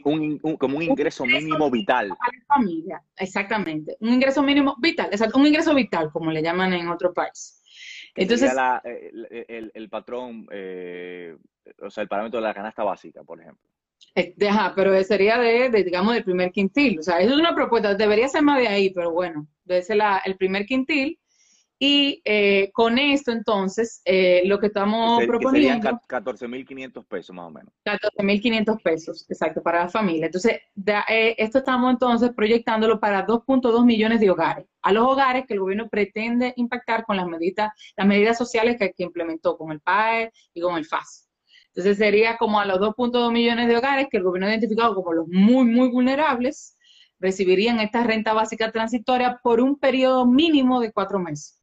como 0.59 0.77
un 0.77 0.83
ingreso, 0.83 1.25
mínimo 1.25 1.71
vital. 1.71 2.09
Para 2.09 2.33
la 2.39 2.55
familia, 2.55 3.03
exactamente. 3.17 3.97
Un 4.01 4.15
ingreso 4.15 4.43
mínimo 4.43 4.77
vital, 4.81 5.11
un 5.35 5.47
ingreso 5.47 5.75
vital, 5.75 6.11
como 6.13 6.31
le 6.31 6.43
llaman 6.43 6.73
en 6.73 6.89
otro 6.89 7.13
país. 7.13 7.63
Entonces, 8.17 8.53
el, 8.85 9.71
el, 9.75 9.89
patrón, 9.89 10.47
eh, 10.51 11.37
o 11.81 11.91
sea, 11.91 12.03
el 12.03 12.09
parámetro 12.09 12.41
de 12.41 12.47
la 12.47 12.55
canasta 12.55 12.83
básica, 12.83 13.23
por 13.23 13.41
ejemplo. 13.41 13.69
Eh, 14.15 14.35
ajá, 14.49 14.73
pero 14.75 15.03
sería 15.05 15.39
de, 15.39 15.71
digamos, 15.83 16.15
del 16.15 16.25
primer 16.25 16.51
quintil. 16.51 16.99
O 16.99 17.03
sea, 17.03 17.19
eso 17.21 17.35
es 17.35 17.39
una 17.39 17.55
propuesta, 17.55 17.95
debería 17.95 18.29
ser 18.29 18.43
más 18.43 18.59
de 18.59 18.69
ahí, 18.69 18.91
pero 18.91 19.11
bueno, 19.11 19.47
debe 19.65 19.83
ser 19.83 19.97
la, 19.97 20.23
el 20.25 20.37
primer 20.37 20.65
quintil 20.67 21.19
y 21.79 22.23
eh, 22.25 22.71
con 22.73 22.99
esto, 22.99 23.33
entonces, 23.33 24.01
eh, 24.07 24.43
lo 24.47 24.59
que 24.59 24.69
estamos 24.69 25.23
proponiendo... 25.27 25.83
serían 25.83 26.01
14.500 26.09 27.07
pesos 27.07 27.37
más 27.37 27.47
o 27.47 27.51
menos. 27.51 27.73
14.500 27.85 28.83
pesos, 28.83 29.27
exacto, 29.29 29.63
para 29.63 29.85
la 29.85 29.89
familia. 29.91 30.27
Entonces, 30.27 30.61
eh, 31.09 31.35
esto 31.37 31.59
estamos 31.59 31.91
entonces 31.91 32.31
proyectándolo 32.35 32.99
para 32.99 33.27
2.2 33.27 33.85
millones 33.85 34.21
de 34.21 34.31
hogares. 34.31 34.67
A 34.81 34.93
los 34.93 35.07
hogares 35.07 35.45
que 35.47 35.53
el 35.53 35.61
gobierno 35.61 35.89
pretende 35.89 36.55
impactar 36.57 37.05
con 37.05 37.19
las 37.19 37.27
medidas, 37.27 37.71
las 37.95 38.07
medidas 38.07 38.39
sociales 38.39 38.77
que, 38.79 38.93
que 38.93 39.05
implementó 39.05 39.59
con 39.59 39.71
el 39.71 39.81
PAE 39.81 40.33
y 40.55 40.63
con 40.63 40.79
el 40.79 40.87
FAS. 40.87 41.29
Entonces, 41.69 41.99
sería 41.99 42.39
como 42.39 42.59
a 42.59 42.65
los 42.65 42.79
2.2 42.79 43.31
millones 43.33 43.69
de 43.69 43.77
hogares 43.77 44.07
que 44.11 44.17
el 44.17 44.23
gobierno 44.23 44.47
ha 44.47 44.51
identificado 44.51 44.95
como 44.95 45.13
los 45.13 45.29
muy, 45.29 45.67
muy 45.67 45.91
vulnerables, 45.91 46.79
recibirían 47.19 47.81
esta 47.81 48.03
renta 48.03 48.33
básica 48.33 48.73
transitoria 48.73 49.41
por 49.43 49.61
un 49.61 49.79
periodo 49.79 50.27
mínimo 50.27 50.81
de 50.81 50.91
cuatro 50.91 51.19
meses. 51.19 51.56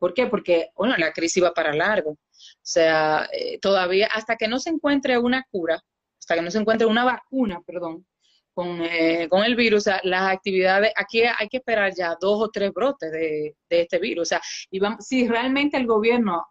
¿Por 0.00 0.14
qué? 0.14 0.26
Porque, 0.26 0.70
bueno, 0.74 0.96
la 0.96 1.12
crisis 1.12 1.44
va 1.44 1.52
para 1.52 1.74
largo. 1.74 2.12
O 2.12 2.18
sea, 2.62 3.28
eh, 3.32 3.58
todavía, 3.60 4.08
hasta 4.14 4.36
que 4.36 4.48
no 4.48 4.58
se 4.58 4.70
encuentre 4.70 5.18
una 5.18 5.44
cura, 5.50 5.84
hasta 6.18 6.36
que 6.36 6.42
no 6.42 6.50
se 6.50 6.58
encuentre 6.58 6.86
una 6.86 7.04
vacuna, 7.04 7.60
perdón, 7.66 8.06
con, 8.54 8.80
eh, 8.82 9.28
con 9.28 9.44
el 9.44 9.56
virus, 9.56 9.82
o 9.82 9.84
sea, 9.90 10.00
las 10.04 10.32
actividades, 10.32 10.92
aquí 10.96 11.22
hay 11.22 11.48
que 11.48 11.58
esperar 11.58 11.92
ya 11.94 12.16
dos 12.18 12.42
o 12.42 12.50
tres 12.50 12.72
brotes 12.72 13.12
de, 13.12 13.54
este 13.68 13.98
virus. 13.98 14.22
O 14.22 14.30
sea, 14.30 14.40
si 15.00 15.28
realmente 15.28 15.76
el 15.76 15.86
gobierno 15.86 16.46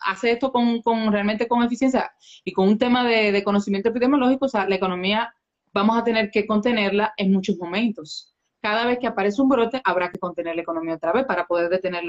hace 0.00 0.32
esto 0.32 0.52
con, 0.52 0.82
con, 0.82 1.10
realmente 1.10 1.48
con 1.48 1.62
eficiencia 1.62 2.12
y 2.44 2.52
con 2.52 2.68
un 2.68 2.78
tema 2.78 3.02
de, 3.06 3.32
de 3.32 3.44
conocimiento 3.44 3.88
epidemiológico, 3.88 4.44
o 4.44 4.48
sea, 4.48 4.68
la 4.68 4.76
economía 4.76 5.34
vamos 5.72 5.98
a 5.98 6.04
tener 6.04 6.30
que 6.30 6.46
contenerla 6.46 7.14
en 7.16 7.32
muchos 7.32 7.56
momentos 7.56 8.34
cada 8.60 8.86
vez 8.86 8.98
que 8.98 9.06
aparece 9.06 9.40
un 9.42 9.48
brote 9.48 9.80
habrá 9.84 10.10
que 10.10 10.18
contener 10.18 10.56
la 10.56 10.62
economía 10.62 10.94
otra 10.94 11.12
vez 11.12 11.24
para 11.24 11.46
poder 11.46 11.68
detener 11.68 12.02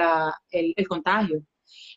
el, 0.51 0.87
contagio. 0.87 1.41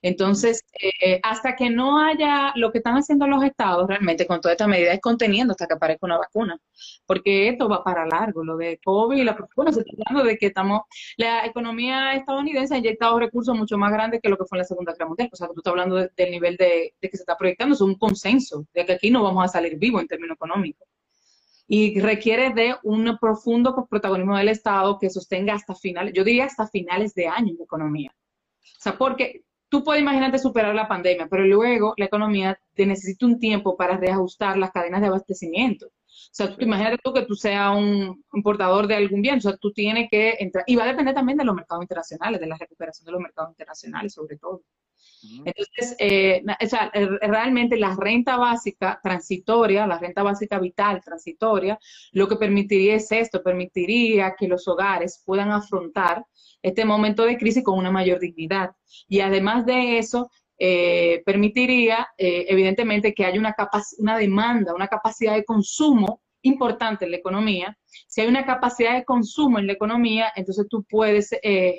Entonces, 0.03 0.65
eh, 0.81 1.19
hasta 1.23 1.57
que 1.57 1.71
no 1.71 1.99
haya 1.99 2.53
lo 2.57 2.71
que 2.71 2.79
están 2.79 2.97
haciendo 2.97 3.27
los 3.27 3.43
estados 3.43 3.89
realmente 3.89 4.27
con 4.27 4.41
toda 4.41 4.53
esta 4.53 4.67
medida 4.67 4.93
es 4.93 5.01
conteniendo 5.01 5.53
hasta 5.53 5.67
que 5.67 5.75
aparezca 5.75 6.07
una 6.07 6.19
vacuna, 6.19 6.59
porque 7.07 7.49
esto 7.49 7.69
va 7.69 7.83
para 7.83 8.07
largo, 8.07 8.45
lo 8.45 8.57
de 8.59 8.79
COVID 8.85 9.17
y 9.17 9.25
la 9.25 9.37
bueno, 9.57 9.73
se 9.73 9.81
está 9.81 9.93
hablando 10.07 10.29
de 10.29 10.37
que 10.37 10.47
estamos, 10.47 10.83
la 11.17 11.47
economía 11.47 12.15
estadounidense 12.15 12.75
ha 12.75 12.79
inyectado 12.79 13.19
recursos 13.19 13.57
mucho 13.57 13.79
más 13.79 13.93
grandes 13.93 14.21
que 14.23 14.29
lo 14.29 14.37
que 14.37 14.45
fue 14.45 14.59
en 14.59 14.61
la 14.61 14.67
Segunda 14.67 14.93
Guerra 14.93 15.07
Mundial, 15.09 15.31
o 15.33 15.37
sea, 15.37 15.47
tú 15.49 15.55
estás 15.57 15.71
hablando 15.71 15.97
del 15.97 16.31
nivel 16.31 16.57
de, 16.57 16.95
de, 17.01 17.11
que 17.11 17.17
se 17.17 17.23
está 17.23 17.37
proyectando, 17.37 17.75
es 17.75 17.81
un 17.81 17.95
consenso 17.95 18.67
de 18.75 18.85
que 18.85 18.93
aquí 18.93 19.11
no 19.11 19.23
vamos 19.23 19.45
a 19.45 19.49
salir 19.49 19.79
vivos 19.79 20.03
en 20.03 20.09
términos 20.09 20.35
económicos 20.35 20.87
y 21.67 22.01
requiere 22.01 22.51
de 22.51 22.75
un 22.83 23.17
profundo 23.21 23.87
protagonismo 23.89 24.37
del 24.37 24.49
Estado 24.49 24.99
que 24.99 25.11
sostenga 25.11 25.55
hasta 25.55 25.75
finales, 25.75 26.13
yo 26.15 26.25
diría 26.25 26.47
hasta 26.47 26.67
finales 26.67 27.15
de 27.15 27.29
año 27.29 27.55
la 27.57 27.65
economía. 27.65 28.13
O 28.61 28.83
sea, 28.83 28.99
porque 28.99 29.45
tú 29.69 29.83
puedes 29.83 30.03
imaginarte 30.03 30.39
superar 30.39 30.75
la 30.75 30.87
pandemia, 30.87 31.29
pero 31.31 31.45
luego 31.45 31.95
la 31.97 32.05
economía 32.05 32.59
te 32.75 32.85
necesita 32.85 33.25
un 33.25 33.39
tiempo 33.39 33.77
para 33.77 33.97
reajustar 33.97 34.59
las 34.59 34.71
cadenas 34.71 35.01
de 35.01 35.07
abastecimiento. 35.07 35.87
O 35.87 36.35
sea, 36.35 36.55
tú, 36.55 36.63
imagínate 36.63 36.99
tú 37.03 37.13
que 37.13 37.23
tú 37.23 37.35
seas 37.35 37.75
un 37.75 38.23
importador 38.35 38.87
de 38.87 38.97
algún 38.97 39.23
bien, 39.23 39.39
o 39.39 39.41
sea, 39.41 39.57
tú 39.57 39.73
tienes 39.73 40.11
que 40.11 40.37
entrar, 40.41 40.65
y 40.67 40.77
va 40.77 40.85
a 40.85 40.89
depender 40.89 41.15
también 41.15 41.39
de 41.39 41.45
los 41.45 41.55
mercados 41.55 41.85
internacionales, 41.85 42.39
de 42.39 42.47
la 42.47 42.57
recuperación 42.57 43.07
de 43.07 43.13
los 43.13 43.21
mercados 43.23 43.51
internacionales 43.53 44.13
sobre 44.13 44.37
todo. 44.37 44.63
Entonces, 45.45 45.97
eh, 45.99 46.43
eh, 46.59 47.09
realmente 47.23 47.77
la 47.77 47.95
renta 47.95 48.37
básica 48.37 48.99
transitoria, 49.03 49.87
la 49.87 49.99
renta 49.99 50.23
básica 50.23 50.59
vital 50.59 51.01
transitoria, 51.05 51.79
lo 52.13 52.29
que 52.29 52.37
permitiría 52.37 52.97
es 52.97 53.11
esto, 53.13 53.43
permitiría 53.43 54.35
que 54.39 54.49
los 54.49 54.67
hogares 54.67 55.23
puedan 55.25 55.51
afrontar 55.51 56.25
este 56.63 56.85
momento 56.85 57.25
de 57.25 57.37
crisis 57.37 57.65
con 57.65 57.79
una 57.79 57.91
mayor 57.91 58.19
dignidad. 58.19 58.71
Y 59.09 59.21
además 59.21 59.65
de 59.67 59.99
eso, 59.99 60.31
eh, 60.59 61.23
permitiría, 61.25 62.09
evidentemente, 62.17 63.15
que 63.15 63.25
haya 63.25 63.39
una, 63.39 63.55
una 63.99 64.19
demanda, 64.19 64.75
una 64.75 64.89
capacidad 64.89 65.35
de 65.35 65.45
consumo 65.45 66.21
importante 66.43 67.05
en 67.05 67.13
la 67.13 67.17
economía. 67.17 67.77
Si 68.09 68.21
hay 68.21 68.29
una 68.29 68.45
capacidad 68.45 68.95
de 68.95 69.05
consumo 69.05 69.59
en 69.59 69.67
la 69.67 69.73
economía, 69.73 70.33
entonces 70.35 70.67
tú 70.69 70.85
puedes 70.85 71.31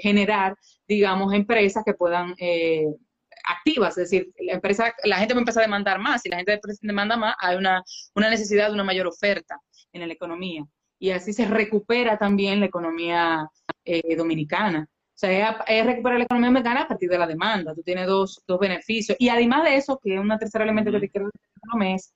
generar, 0.02 0.56
digamos, 0.88 1.34
empresas 1.34 1.84
que 1.86 1.94
puedan 1.94 2.36
activas, 3.44 3.98
es 3.98 4.10
decir, 4.10 4.32
la 4.40 4.54
empresa, 4.54 4.94
la 5.04 5.18
gente 5.18 5.34
va 5.34 5.40
a 5.40 5.42
empezar 5.42 5.64
a 5.64 5.66
demandar 5.66 6.00
más, 6.00 6.26
y 6.26 6.30
la 6.30 6.38
gente 6.38 6.60
demanda 6.82 7.18
más, 7.18 7.36
hay 7.40 7.56
una, 7.56 7.84
necesidad 8.16 8.68
de 8.68 8.74
una 8.74 8.84
mayor 8.84 9.08
oferta 9.08 9.60
en 9.92 10.08
la 10.08 10.14
economía. 10.14 10.66
Y 11.00 11.12
así 11.12 11.34
se 11.34 11.46
recupera 11.46 12.18
también 12.18 12.60
la 12.60 12.68
economía 12.68 13.48
eh, 13.84 14.16
dominicana. 14.16 14.88
O 14.90 15.16
sea, 15.16 15.64
es, 15.68 15.86
recuperar 15.86 16.18
la 16.20 16.26
economía 16.26 16.50
dominicana 16.50 16.82
a 16.82 16.88
partir 16.88 17.10
de 17.10 17.18
la 17.18 17.28
demanda. 17.28 17.76
Tú 17.76 17.84
tienes 17.84 18.08
dos, 18.08 18.42
dos 18.48 18.60
beneficios. 18.60 19.18
Y 19.20 19.30
además 19.30 19.64
de 19.64 19.76
eso, 19.76 20.00
que 20.02 20.16
es 20.16 20.20
un 20.20 20.30
tercer 20.40 20.62
elemento 20.62 20.92
que 20.92 21.02
te 21.02 21.10
quiero 21.10 21.28
decir, 21.28 21.94
es, 21.94 22.14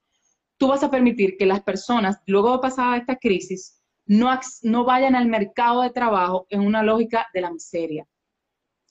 tú 0.58 0.70
vas 0.70 0.84
a 0.84 0.90
permitir 0.90 1.38
que 1.38 1.46
las 1.46 1.62
personas, 1.62 2.18
luego 2.26 2.54
de 2.54 2.60
pasada 2.60 2.98
esta 2.98 3.18
crisis, 3.18 3.82
no, 4.06 4.40
no 4.64 4.86
vayan 4.86 5.16
al 5.16 5.28
mercado 5.28 5.82
de 5.82 5.92
trabajo 5.92 6.48
en 6.50 6.62
una 6.62 6.82
lógica 6.82 7.28
de 7.34 7.42
la 7.42 7.52
miseria. 7.52 8.06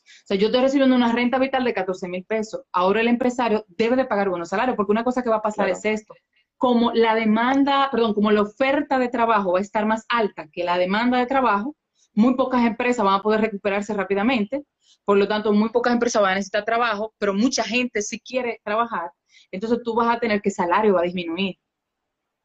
O 0.06 0.26
sea, 0.26 0.36
yo 0.36 0.46
estoy 0.46 0.62
recibiendo 0.62 0.94
una 0.94 1.12
renta 1.12 1.38
vital 1.38 1.64
de 1.64 1.74
14 1.74 2.08
mil 2.08 2.24
pesos. 2.24 2.62
Ahora 2.72 3.00
el 3.00 3.08
empresario 3.08 3.64
debe 3.68 3.96
de 3.96 4.04
pagar 4.04 4.28
buenos 4.28 4.48
salarios, 4.48 4.76
porque 4.76 4.92
una 4.92 5.04
cosa 5.04 5.22
que 5.22 5.30
va 5.30 5.36
a 5.36 5.42
pasar 5.42 5.68
es 5.68 5.84
esto. 5.84 6.14
Como 6.56 6.92
la 6.92 7.14
demanda, 7.14 7.88
perdón, 7.90 8.14
como 8.14 8.30
la 8.30 8.42
oferta 8.42 8.98
de 8.98 9.08
trabajo 9.08 9.52
va 9.52 9.58
a 9.58 9.62
estar 9.62 9.84
más 9.84 10.06
alta 10.08 10.48
que 10.50 10.64
la 10.64 10.78
demanda 10.78 11.18
de 11.18 11.26
trabajo, 11.26 11.76
muy 12.14 12.34
pocas 12.34 12.64
empresas 12.64 13.04
van 13.04 13.20
a 13.20 13.22
poder 13.22 13.42
recuperarse 13.42 13.92
rápidamente. 13.92 14.64
Por 15.04 15.18
lo 15.18 15.28
tanto, 15.28 15.52
muy 15.52 15.68
pocas 15.68 15.92
empresas 15.92 16.22
van 16.22 16.32
a 16.32 16.34
necesitar 16.36 16.64
trabajo, 16.64 17.14
pero 17.18 17.34
mucha 17.34 17.62
gente 17.62 18.02
sí 18.02 18.18
quiere 18.18 18.60
trabajar. 18.64 19.12
Entonces 19.50 19.80
tú 19.84 19.94
vas 19.94 20.16
a 20.16 20.18
tener 20.18 20.40
que 20.40 20.48
el 20.48 20.54
salario 20.54 20.94
va 20.94 21.00
a 21.00 21.04
disminuir. 21.04 21.56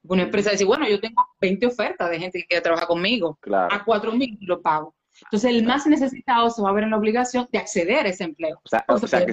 Una 0.03 0.23
empresa 0.23 0.51
dice, 0.51 0.65
bueno, 0.65 0.87
yo 0.87 0.99
tengo 0.99 1.25
20 1.39 1.65
ofertas 1.67 2.09
de 2.09 2.19
gente 2.19 2.39
que 2.39 2.47
quiere 2.47 2.61
trabajar 2.61 2.87
conmigo. 2.87 3.37
A 3.71 3.83
4 3.83 4.11
mil 4.11 4.37
lo 4.41 4.61
pago. 4.61 4.95
Entonces, 5.23 5.51
el 5.51 5.63
más 5.65 5.85
necesitado 5.87 6.49
se 6.49 6.61
va 6.61 6.69
a 6.69 6.73
ver 6.73 6.85
en 6.85 6.91
la 6.91 6.97
obligación 6.97 7.47
de 7.51 7.59
acceder 7.59 8.05
a 8.05 8.09
ese 8.09 8.23
empleo. 8.23 8.59
O 8.63 8.69
sea, 9.07 9.25
que, 9.25 9.31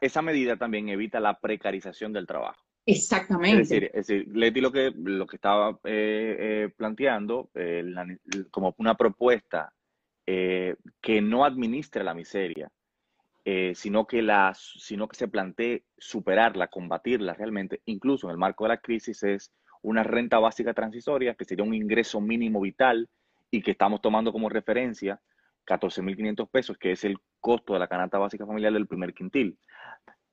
esa, 0.00 0.22
medida 0.22 0.56
también 0.56 0.88
evita 0.88 1.20
la 1.20 1.38
precarización 1.38 2.12
del 2.12 2.26
trabajo. 2.26 2.62
Exactamente. 2.86 3.62
Es 3.62 3.68
decir, 3.68 3.90
es 3.92 4.28
Leti 4.28 4.60
lo 4.60 4.72
que, 4.72 4.92
lo 4.96 5.26
que 5.26 5.36
estaba 5.36 5.78
eh, 5.84 6.36
eh, 6.38 6.68
planteando 6.76 7.50
eh, 7.54 7.84
como 8.50 8.74
una 8.78 8.96
propuesta 8.96 9.72
que 10.26 11.22
no 11.22 11.46
administre 11.46 12.04
la 12.04 12.12
miseria, 12.12 12.70
sino, 13.72 14.06
que 14.06 14.20
la, 14.20 14.52
sino 14.54 15.08
que 15.08 15.16
se 15.16 15.26
plantee 15.26 15.84
superarla, 15.96 16.68
combatirla 16.68 17.32
realmente, 17.32 17.80
incluso 17.86 18.26
en 18.26 18.32
el 18.32 18.36
marco 18.36 18.64
de 18.64 18.68
la 18.68 18.76
crisis, 18.76 19.22
es 19.22 19.50
una 19.80 20.02
renta 20.02 20.38
básica 20.38 20.74
transisoria, 20.74 21.34
que 21.34 21.46
sería 21.46 21.64
un 21.64 21.72
ingreso 21.72 22.20
mínimo 22.20 22.60
vital 22.60 23.08
y 23.50 23.62
que 23.62 23.72
estamos 23.72 24.00
tomando 24.00 24.32
como 24.32 24.48
referencia 24.48 25.20
14.500 25.66 26.50
pesos, 26.50 26.78
que 26.78 26.92
es 26.92 27.04
el 27.04 27.16
costo 27.40 27.74
de 27.74 27.78
la 27.78 27.88
canasta 27.88 28.18
básica 28.18 28.46
familiar 28.46 28.72
del 28.72 28.86
primer 28.86 29.14
quintil. 29.14 29.58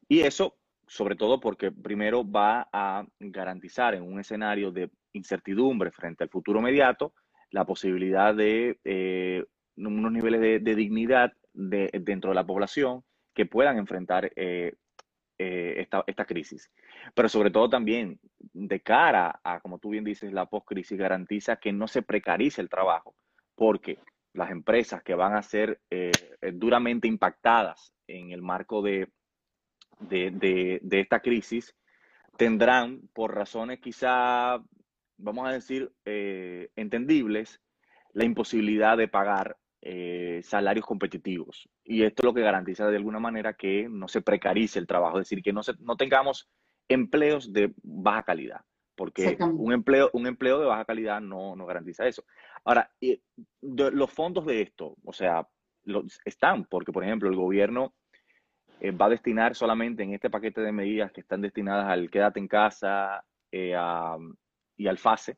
Y 0.08 0.22
eso, 0.22 0.58
sobre 0.88 1.16
todo 1.16 1.40
porque 1.40 1.72
primero 1.72 2.30
va 2.30 2.68
a 2.72 3.06
garantizar 3.20 3.96
en 3.96 4.04
un 4.04 4.20
escenario 4.20 4.72
de 4.72 4.90
incertidumbre 5.14 5.92
frente 5.92 6.24
al 6.24 6.30
futuro 6.30 6.60
inmediato, 6.60 7.14
la 7.52 7.66
posibilidad 7.66 8.36
de 8.36 8.80
eh, 8.84 9.44
unos 9.78 10.12
niveles 10.12 10.42
de, 10.64 10.76
dignidad 10.76 11.34
dentro 11.54 12.32
de 12.32 12.36
la 12.36 12.46
población 12.46 13.04
que 13.34 13.46
puedan 13.46 13.78
enfrentar 13.78 14.32
eh, 14.36 14.74
esta, 15.38 16.04
esta, 16.08 16.26
crisis. 16.26 16.72
Pero 17.14 17.30
sobre 17.30 17.52
todo 17.52 17.70
también 17.70 18.20
de 18.54 18.80
cara 18.82 19.40
a, 19.44 19.60
como 19.60 19.80
tú 19.80 19.90
bien 19.90 20.04
dices, 20.04 20.32
la 20.32 20.46
post-crisis 20.46 20.98
garantiza 20.98 21.58
que 21.58 21.74
no 21.74 21.88
se 21.88 22.02
precarice 22.02 22.62
el 22.62 22.70
trabajo, 22.70 23.16
porque 23.56 24.00
las 24.34 24.52
empresas 24.52 25.04
que 25.04 25.16
van 25.16 25.34
a 25.34 25.42
ser 25.42 25.80
duramente 26.54 27.08
impactadas 27.08 27.94
en 28.08 28.32
el 28.32 28.42
marco 28.42 28.82
de, 28.82 29.08
de, 30.00 31.00
esta 31.00 31.20
crisis 31.20 31.76
tendrán, 32.38 33.02
por 33.14 33.34
razones 33.34 33.80
quizá, 33.80 34.62
vamos 35.18 35.48
a 35.48 35.52
decir, 35.52 35.92
eh, 36.06 36.70
entendibles, 36.76 37.62
la 38.14 38.26
imposibilidad 38.26 38.98
de 38.98 39.08
pagar 39.08 39.58
eh, 39.88 40.42
salarios 40.44 40.84
competitivos. 40.84 41.70
Y 41.84 42.02
esto 42.02 42.24
es 42.24 42.26
lo 42.26 42.34
que 42.34 42.42
garantiza 42.42 42.88
de 42.88 42.98
alguna 42.98 43.20
manera 43.20 43.54
que 43.54 43.88
no 43.88 44.08
se 44.08 44.22
precarice 44.22 44.80
el 44.80 44.88
trabajo, 44.88 45.20
es 45.20 45.30
decir, 45.30 45.44
que 45.44 45.54
no, 45.54 45.62
se, 45.62 45.74
no 45.80 45.96
tengamos 45.96 46.50
empleos 46.90 47.54
de 47.54 47.72
baja 47.84 48.24
calidad, 48.24 48.62
porque 48.96 49.38
un 49.40 49.72
empleo, 49.74 50.10
un 50.14 50.26
empleo 50.26 50.60
de 50.60 50.66
baja 50.66 50.86
calidad 50.86 51.22
no, 51.22 51.56
no 51.56 51.68
garantiza 51.68 52.08
eso. 52.08 52.24
Ahora, 52.64 52.92
los 53.62 54.12
fondos 54.12 54.48
de 54.48 54.64
esto, 54.64 54.98
o 55.04 55.14
sea, 55.14 55.48
están, 56.26 56.66
porque 56.66 56.92
por 56.92 57.04
ejemplo 57.04 57.30
el 57.30 57.36
gobierno 57.36 57.94
eh, 58.80 58.90
va 58.90 59.06
a 59.06 59.10
destinar 59.10 59.54
solamente 59.54 60.02
en 60.02 60.16
este 60.16 60.32
paquete 60.32 60.62
de 60.62 60.72
medidas 60.72 61.12
que 61.12 61.22
están 61.22 61.42
destinadas 61.42 61.86
al 61.90 62.10
quédate 62.10 62.40
en 62.40 62.48
casa 62.48 63.24
eh, 63.52 63.78
y 64.78 64.88
al 64.88 64.98
FASE, 64.98 65.38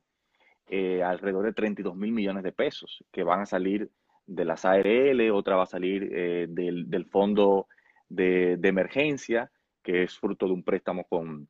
eh, 0.70 1.04
alrededor 1.04 1.44
de 1.44 1.54
32 1.54 1.98
mil 1.98 2.14
millones 2.14 2.44
de 2.44 2.54
pesos 2.54 3.04
que 3.12 3.24
van 3.24 3.42
a 3.42 3.46
salir 3.46 3.92
de 4.28 4.46
las 4.46 4.66
ARL, 4.66 5.32
otra 5.32 5.56
va 5.56 5.64
a 5.64 5.68
salir 5.68 6.10
del, 6.50 7.06
fondo 7.10 7.68
de, 8.10 8.60
emergencia, 8.62 9.52
que 9.82 10.04
es 10.04 10.18
fruto 10.18 10.46
de 10.46 10.54
un 10.54 10.64
préstamo 10.64 11.06
con, 11.06 11.48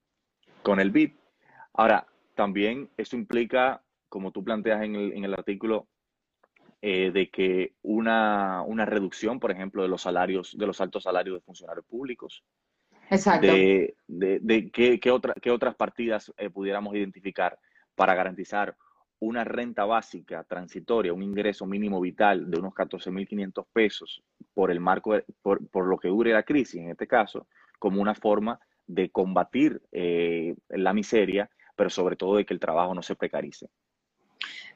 con 0.62 0.80
el 0.80 0.92
BID. 0.92 1.12
Ahora, 1.74 2.08
también 2.36 2.90
eso 2.96 3.16
implica, 3.18 3.84
como 4.10 4.32
tú 4.32 4.44
planteas 4.44 4.84
en 4.84 4.96
el, 4.96 5.14
en 5.14 5.26
el 5.26 5.34
artículo, 5.34 5.88
eh, 6.82 7.12
de 7.12 7.30
que 7.32 7.74
una, 7.82 8.62
una, 8.62 8.86
reducción, 8.86 9.40
por 9.40 9.50
ejemplo, 9.50 9.82
de 9.82 9.90
los 9.90 10.04
salarios, 10.04 10.56
de 10.56 10.68
los 10.68 10.80
altos 10.80 11.04
salarios 11.04 11.36
de 11.36 11.42
funcionarios 11.42 11.86
públicos. 11.86 12.44
Exacto. 13.10 13.48
De, 13.48 13.96
de, 14.08 14.70
qué, 14.72 15.00
qué, 15.00 15.12
otras 15.52 15.76
partidas 15.76 16.32
eh, 16.38 16.52
pudiéramos 16.52 16.94
identificar 16.96 17.58
para 17.96 18.14
garantizar 18.14 18.78
una 19.20 19.44
renta 19.44 19.86
básica 19.86 20.44
transitoria, 20.44 21.14
un 21.14 21.24
ingreso 21.24 21.66
mínimo 21.66 22.00
vital 22.00 22.50
de 22.50 22.60
unos 22.60 22.74
14.500 22.74 23.66
pesos 23.74 24.24
por 24.54 24.72
el 24.72 24.80
marco, 24.80 25.16
por, 25.42 25.68
por, 25.68 25.88
lo 25.88 25.98
que 25.98 26.08
dure 26.08 26.34
la 26.34 26.44
crisis, 26.44 26.82
en 26.82 26.92
este 26.92 27.08
caso, 27.08 27.48
como 27.80 28.02
una 28.02 28.16
forma 28.16 28.60
de 28.86 29.10
combatir 29.10 29.82
eh, 29.92 30.56
la 30.70 30.94
miseria, 30.94 31.50
pero 31.76 31.90
sobre 31.90 32.16
todo 32.16 32.38
de 32.38 32.46
que 32.46 32.54
el 32.54 32.60
trabajo 32.60 32.94
no 32.94 33.02
se 33.02 33.16
precarice. 33.16 33.70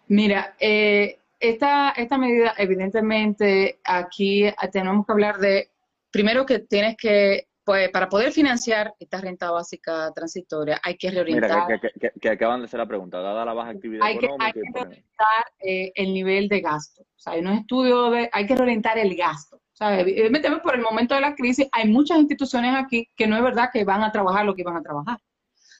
Mira, 0.08 0.56
eh, 0.60 1.18
esta, 1.40 1.92
esta 1.92 2.18
medida, 2.18 2.54
evidentemente, 2.58 3.80
aquí 3.84 4.46
tenemos 4.72 5.06
que 5.06 5.12
hablar 5.12 5.38
de, 5.38 5.70
primero 6.12 6.46
que 6.46 6.60
tienes 6.60 6.98
que, 6.98 7.48
pues, 7.72 7.90
para 7.90 8.10
poder 8.10 8.34
financiar 8.34 8.94
esta 9.00 9.22
renta 9.22 9.50
básica 9.50 10.12
transitoria, 10.14 10.82
hay 10.84 10.98
que 10.98 11.10
reorientar. 11.10 11.68
Mira, 11.68 12.12
que, 12.20 12.30
acaban 12.30 12.60
de 12.60 12.66
hacer 12.66 12.82
la 12.82 12.86
pregunta, 12.86 13.22
dada 13.22 13.46
la 13.46 13.54
baja 13.54 13.70
actividad 13.70 14.06
hay 14.06 14.18
económica. 14.18 14.46
hay 14.46 14.52
que 14.52 14.62
reorientar 14.74 15.46
eh, 15.66 15.92
el 15.96 16.14
nivel 16.14 16.50
de 16.50 16.60
gasto. 16.60 17.04
O 17.04 17.20
sea, 17.20 17.32
hay 17.32 17.40
un 17.40 17.48
estudio 17.48 18.12
de, 18.12 18.30
hay 18.34 18.46
que 18.46 18.58
reorientar 18.58 18.98
el 18.98 19.16
gasto. 19.16 19.62
Evidentemente, 19.80 20.52
por 20.62 20.76
el 20.76 20.82
momento 20.82 21.16
de 21.16 21.22
la 21.22 21.34
crisis, 21.34 21.66
hay 21.72 21.88
muchas 21.88 22.20
instituciones 22.20 22.76
aquí 22.76 23.10
que 23.16 23.26
no 23.26 23.38
es 23.38 23.42
verdad 23.42 23.70
que 23.72 23.86
van 23.86 24.04
a 24.04 24.12
trabajar 24.12 24.46
lo 24.46 24.54
que 24.54 24.64
iban 24.64 24.76
a 24.76 24.82
trabajar. 24.82 25.18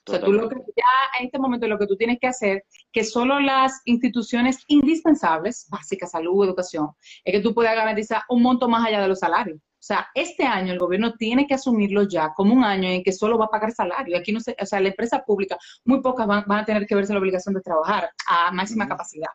O 0.06 0.10
sea, 0.10 0.20
tú 0.20 0.32
lo 0.32 0.48
que 0.48 0.56
ya 0.74 1.20
en 1.20 1.26
este 1.26 1.38
momento 1.38 1.68
lo 1.68 1.78
que 1.78 1.86
tú 1.86 1.96
tienes 1.96 2.18
que 2.18 2.26
hacer, 2.26 2.64
que 2.90 3.04
solo 3.04 3.38
las 3.38 3.82
instituciones 3.84 4.64
indispensables, 4.66 5.66
básicas, 5.68 6.12
salud, 6.12 6.42
educación, 6.42 6.88
es 7.22 7.34
que 7.34 7.40
tú 7.40 7.52
puedas 7.52 7.76
garantizar 7.76 8.22
un 8.30 8.42
monto 8.42 8.66
más 8.66 8.86
allá 8.86 9.02
de 9.02 9.08
los 9.08 9.18
salarios. 9.18 9.60
O 9.82 9.84
sea, 9.84 10.06
este 10.14 10.44
año 10.44 10.72
el 10.72 10.78
gobierno 10.78 11.14
tiene 11.14 11.44
que 11.44 11.54
asumirlo 11.54 12.04
ya 12.04 12.32
como 12.34 12.54
un 12.54 12.62
año 12.62 12.88
en 12.88 13.02
que 13.02 13.10
solo 13.12 13.36
va 13.36 13.46
a 13.46 13.50
pagar 13.50 13.72
salario. 13.72 14.16
Aquí 14.16 14.30
no 14.30 14.38
se, 14.38 14.54
o 14.60 14.64
sea, 14.64 14.80
la 14.80 14.90
empresa 14.90 15.24
pública, 15.24 15.58
muy 15.84 16.00
pocas 16.00 16.24
van, 16.24 16.44
a 16.48 16.64
tener 16.64 16.86
que 16.86 16.94
verse 16.94 17.12
la 17.12 17.18
obligación 17.18 17.52
de 17.52 17.62
trabajar 17.62 18.08
a 18.28 18.52
máxima 18.52 18.86
capacidad. 18.86 19.30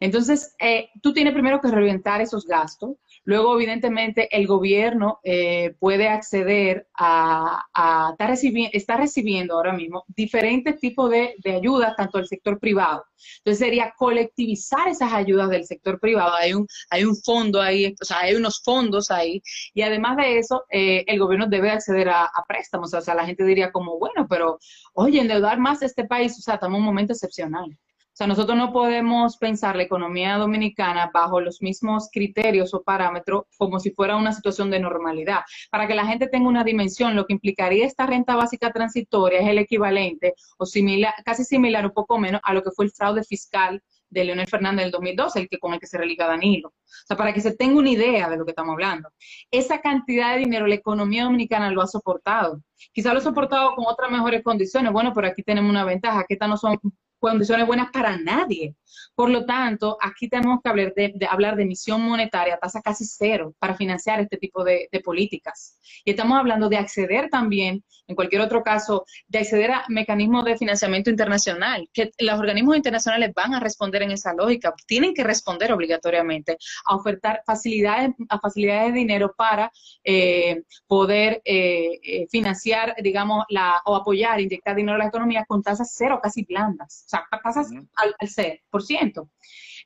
Entonces, 0.00 0.54
eh, 0.60 0.90
tú 1.02 1.12
tienes 1.12 1.32
primero 1.32 1.60
que 1.60 1.68
reorientar 1.68 2.20
esos 2.20 2.46
gastos. 2.46 2.96
Luego, 3.24 3.54
evidentemente, 3.56 4.28
el 4.36 4.46
gobierno 4.46 5.20
eh, 5.24 5.74
puede 5.80 6.08
acceder 6.08 6.86
a, 6.94 7.64
estar 8.12 8.30
recibiendo, 8.30 8.70
está 8.72 8.96
recibiendo 8.96 9.54
ahora 9.54 9.72
mismo 9.72 10.04
diferentes 10.08 10.78
tipos 10.78 11.10
de, 11.10 11.34
ayudas, 11.44 11.96
tanto 11.96 12.18
del 12.18 12.28
sector 12.28 12.58
privado. 12.60 13.04
Entonces, 13.38 13.58
sería 13.58 13.94
colectivizar 13.96 14.86
esas 14.88 15.12
ayudas 15.12 15.48
del 15.48 15.64
sector 15.64 15.98
privado. 15.98 16.34
Hay 16.34 16.52
un, 16.52 16.66
hay 16.90 17.04
un 17.04 17.16
fondo 17.16 17.60
ahí, 17.60 17.94
o 18.00 18.04
sea, 18.04 18.20
hay 18.20 18.34
unos 18.34 18.62
fondos 18.62 19.10
ahí. 19.10 19.42
Y 19.74 19.82
además 19.82 20.16
de 20.18 20.38
eso, 20.38 20.64
eh, 20.70 21.04
el 21.06 21.18
gobierno 21.18 21.46
debe 21.46 21.70
acceder 21.70 22.10
a, 22.10 22.30
préstamos. 22.46 22.92
O 22.94 23.00
sea, 23.00 23.14
la 23.14 23.26
gente 23.26 23.44
diría 23.44 23.72
como, 23.72 23.98
bueno, 23.98 24.26
pero, 24.28 24.58
oye, 24.94 25.20
endeudar 25.20 25.58
más 25.58 25.82
a 25.82 25.86
este 25.86 26.04
país, 26.04 26.38
o 26.38 26.42
sea, 26.42 26.54
estamos 26.54 26.76
en 26.76 26.82
un 26.82 26.86
momento 26.86 27.12
excepcional. 27.12 27.76
O 28.16 28.18
sea, 28.18 28.26
nosotros 28.26 28.56
no 28.56 28.72
podemos 28.72 29.36
pensar 29.36 29.76
la 29.76 29.82
economía 29.82 30.38
dominicana 30.38 31.10
bajo 31.12 31.38
los 31.38 31.60
mismos 31.60 32.08
criterios 32.10 32.72
o 32.72 32.82
parámetros 32.82 33.44
como 33.58 33.78
si 33.78 33.90
fuera 33.90 34.16
una 34.16 34.32
situación 34.32 34.70
de 34.70 34.80
normalidad. 34.80 35.40
Para 35.70 35.86
que 35.86 35.94
la 35.94 36.06
gente 36.06 36.26
tenga 36.26 36.48
una 36.48 36.64
dimensión, 36.64 37.14
lo 37.14 37.26
que 37.26 37.34
implicaría 37.34 37.84
esta 37.84 38.06
renta 38.06 38.34
básica 38.34 38.72
transitoria 38.72 39.40
es 39.40 39.48
el 39.48 39.58
equivalente 39.58 40.32
o 40.56 40.64
similar, 40.64 41.12
casi 41.26 41.44
similar, 41.44 41.84
un 41.84 41.92
poco 41.92 42.16
menos, 42.16 42.40
a 42.42 42.54
lo 42.54 42.62
que 42.62 42.70
fue 42.70 42.86
el 42.86 42.90
fraude 42.90 43.22
fiscal 43.22 43.82
de 44.08 44.24
Leonel 44.24 44.48
Fernández 44.48 44.84
del 44.84 44.92
2012, 44.92 45.40
el 45.40 45.48
que 45.50 45.58
con 45.58 45.74
el 45.74 45.78
que 45.78 45.86
se 45.86 45.98
religa 45.98 46.26
Danilo. 46.26 46.68
O 46.68 47.06
sea, 47.06 47.18
para 47.18 47.34
que 47.34 47.42
se 47.42 47.54
tenga 47.54 47.78
una 47.78 47.90
idea 47.90 48.30
de 48.30 48.38
lo 48.38 48.46
que 48.46 48.52
estamos 48.52 48.72
hablando. 48.72 49.10
Esa 49.50 49.82
cantidad 49.82 50.32
de 50.32 50.38
dinero, 50.38 50.66
la 50.66 50.76
economía 50.76 51.24
dominicana 51.24 51.70
lo 51.70 51.82
ha 51.82 51.86
soportado. 51.86 52.62
Quizá 52.94 53.12
lo 53.12 53.18
ha 53.18 53.22
soportado 53.22 53.74
con 53.74 53.84
otras 53.86 54.10
mejores 54.10 54.42
condiciones. 54.42 54.90
Bueno, 54.90 55.12
pero 55.14 55.26
aquí 55.26 55.42
tenemos 55.42 55.68
una 55.68 55.84
ventaja, 55.84 56.24
que 56.26 56.32
estas 56.32 56.48
no 56.48 56.56
son 56.56 56.80
condiciones 57.18 57.66
buenas 57.66 57.90
para 57.90 58.16
nadie. 58.16 58.74
Por 59.14 59.30
lo 59.30 59.44
tanto, 59.44 59.96
aquí 60.00 60.28
tenemos 60.28 60.60
que 60.62 60.68
hablar 60.68 60.92
de, 60.94 61.14
hablar 61.28 61.56
de 61.56 61.62
emisión 61.62 62.02
monetaria, 62.02 62.58
tasa 62.58 62.80
casi 62.82 63.04
cero, 63.04 63.54
para 63.58 63.74
financiar 63.74 64.20
este 64.20 64.36
tipo 64.36 64.64
de, 64.64 64.88
políticas. 65.04 65.78
Y 66.04 66.10
estamos 66.10 66.38
hablando 66.38 66.68
de 66.68 66.78
acceder 66.78 67.28
también, 67.28 67.84
en 68.06 68.16
cualquier 68.16 68.40
otro 68.40 68.62
caso, 68.62 69.04
de 69.28 69.40
acceder 69.40 69.70
a 69.70 69.84
mecanismos 69.88 70.44
de 70.44 70.56
financiamiento 70.56 71.10
internacional, 71.10 71.88
que 71.92 72.10
los 72.18 72.38
organismos 72.38 72.76
internacionales 72.76 73.32
van 73.34 73.54
a 73.54 73.60
responder 73.60 74.02
en 74.02 74.12
esa 74.12 74.32
lógica, 74.32 74.74
tienen 74.86 75.12
que 75.12 75.22
responder 75.22 75.72
obligatoriamente 75.72 76.56
a 76.86 76.96
ofertar 76.96 77.42
facilidades, 77.44 78.10
a 78.28 78.40
facilidades 78.40 78.94
de 78.94 78.98
dinero 78.98 79.34
para 79.36 79.70
eh, 80.02 80.62
poder 80.86 81.42
eh, 81.44 81.98
eh, 82.02 82.26
financiar, 82.30 82.96
digamos, 83.02 83.44
la, 83.50 83.82
o 83.84 83.94
apoyar, 83.94 84.40
inyectar 84.40 84.74
dinero 84.74 84.96
a 84.96 84.98
la 84.98 85.08
economía 85.08 85.44
con 85.46 85.62
tasas 85.62 85.92
cero, 85.94 86.20
casi 86.22 86.44
blandas 86.44 87.05
o 87.06 87.08
sea, 87.08 87.24
pasas 87.42 87.70
al, 87.94 88.14
al 88.18 88.82
ciento. 88.82 89.30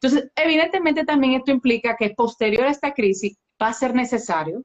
Entonces, 0.01 0.31
evidentemente 0.35 1.05
también 1.05 1.35
esto 1.35 1.51
implica 1.51 1.97
que 1.97 2.11
posterior 2.11 2.65
a 2.65 2.71
esta 2.71 2.95
crisis 2.95 3.39
va 3.63 3.69
a 3.69 3.75
ser 3.75 3.95
necesario 3.95 4.63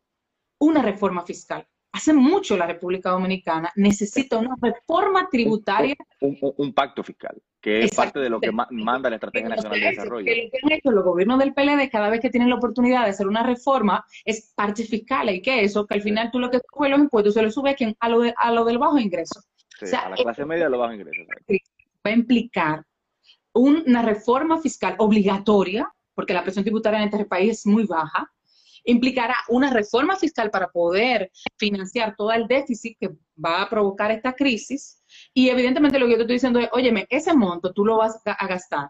una 0.60 0.82
reforma 0.82 1.24
fiscal. 1.24 1.68
Hace 1.92 2.14
mucho 2.14 2.58
la 2.58 2.68
República 2.68 3.10
Dominicana 3.10 3.72
necesita 3.76 4.38
una 4.38 4.56
reforma 4.62 5.30
tributaria. 5.30 5.96
Un, 6.20 6.74
pacto 6.74 7.04
fiscal, 7.04 7.42
que 7.62 7.84
es 7.84 7.96
parte 7.96 8.20
de 8.20 8.30
lo 8.30 8.40
que 8.42 8.52
manda 8.52 9.10
la 9.10 9.16
Estrategia 9.16 9.50
Nacional 9.50 9.80
de 9.80 9.86
Desarrollo. 9.88 10.26
Que 10.26 10.44
lo 10.44 10.52
que 10.52 10.60
han 10.62 10.72
hecho 10.74 10.92
los 10.92 11.04
gobiernos 11.06 11.40
del 11.40 11.54
PLD 11.54 11.90
cada 11.90 12.10
vez 12.10 12.20
que 12.20 12.30
tienen 12.30 12.50
la 12.50 12.58
oportunidad 12.58 13.04
de 13.04 13.12
hacer 13.12 13.28
una 13.28 13.44
reforma 13.44 14.06
es 14.26 14.54
parches 14.56 14.90
fiscales 14.90 15.36
y 15.36 15.42
que 15.42 15.64
eso, 15.64 15.86
que 15.86 15.94
al 15.94 16.02
final 16.02 16.32
tú 16.32 16.40
lo 16.40 16.50
que 16.50 16.60
subes 16.60 16.92
los 16.92 17.00
impuestos 17.00 17.34
se 17.34 17.42
lo 17.42 17.50
sube 17.50 17.72
a, 17.72 17.76
quien, 17.76 17.96
a, 18.00 18.10
lo, 18.10 18.24
a 18.36 18.52
lo 18.52 18.66
del 18.66 18.78
bajo 18.78 18.98
ingreso. 18.98 19.42
a 19.82 20.10
la 20.10 20.16
clase 20.16 20.46
media 20.46 20.68
lo 20.68 20.80
bajo 20.80 20.94
ingreso 20.94 21.22
va 22.06 22.12
a 22.12 22.14
implicar 22.14 22.84
una 23.54 24.02
reforma 24.02 24.60
fiscal 24.60 24.96
obligatoria, 24.98 25.90
porque 26.14 26.34
la 26.34 26.44
presión 26.44 26.66
tributaria 26.66 27.00
en 27.02 27.06
este 27.06 27.26
país 27.26 27.60
es 27.60 27.66
muy 27.66 27.86
baja, 27.86 28.30
implicará 28.84 29.36
una 29.48 29.72
reforma 29.72 30.16
fiscal 30.16 30.52
para 30.52 30.68
poder 30.70 31.32
financiar 31.58 32.16
todo 32.16 32.32
el 32.32 32.48
déficit 32.48 32.98
que 33.00 33.10
va 33.44 33.64
a 33.64 33.70
provocar 33.70 34.12
esta 34.12 34.34
crisis. 34.34 35.02
Y 35.34 35.50
evidentemente 35.50 35.98
lo 35.98 36.06
que 36.06 36.12
yo 36.12 36.18
te 36.18 36.24
estoy 36.24 36.36
diciendo 36.36 36.60
es, 36.60 36.70
óyeme, 36.72 37.08
ese 37.10 37.34
monto 37.34 37.74
tú 37.74 37.86
lo 37.86 37.98
vas 37.98 38.22
a 38.26 38.48
gastar 38.48 38.90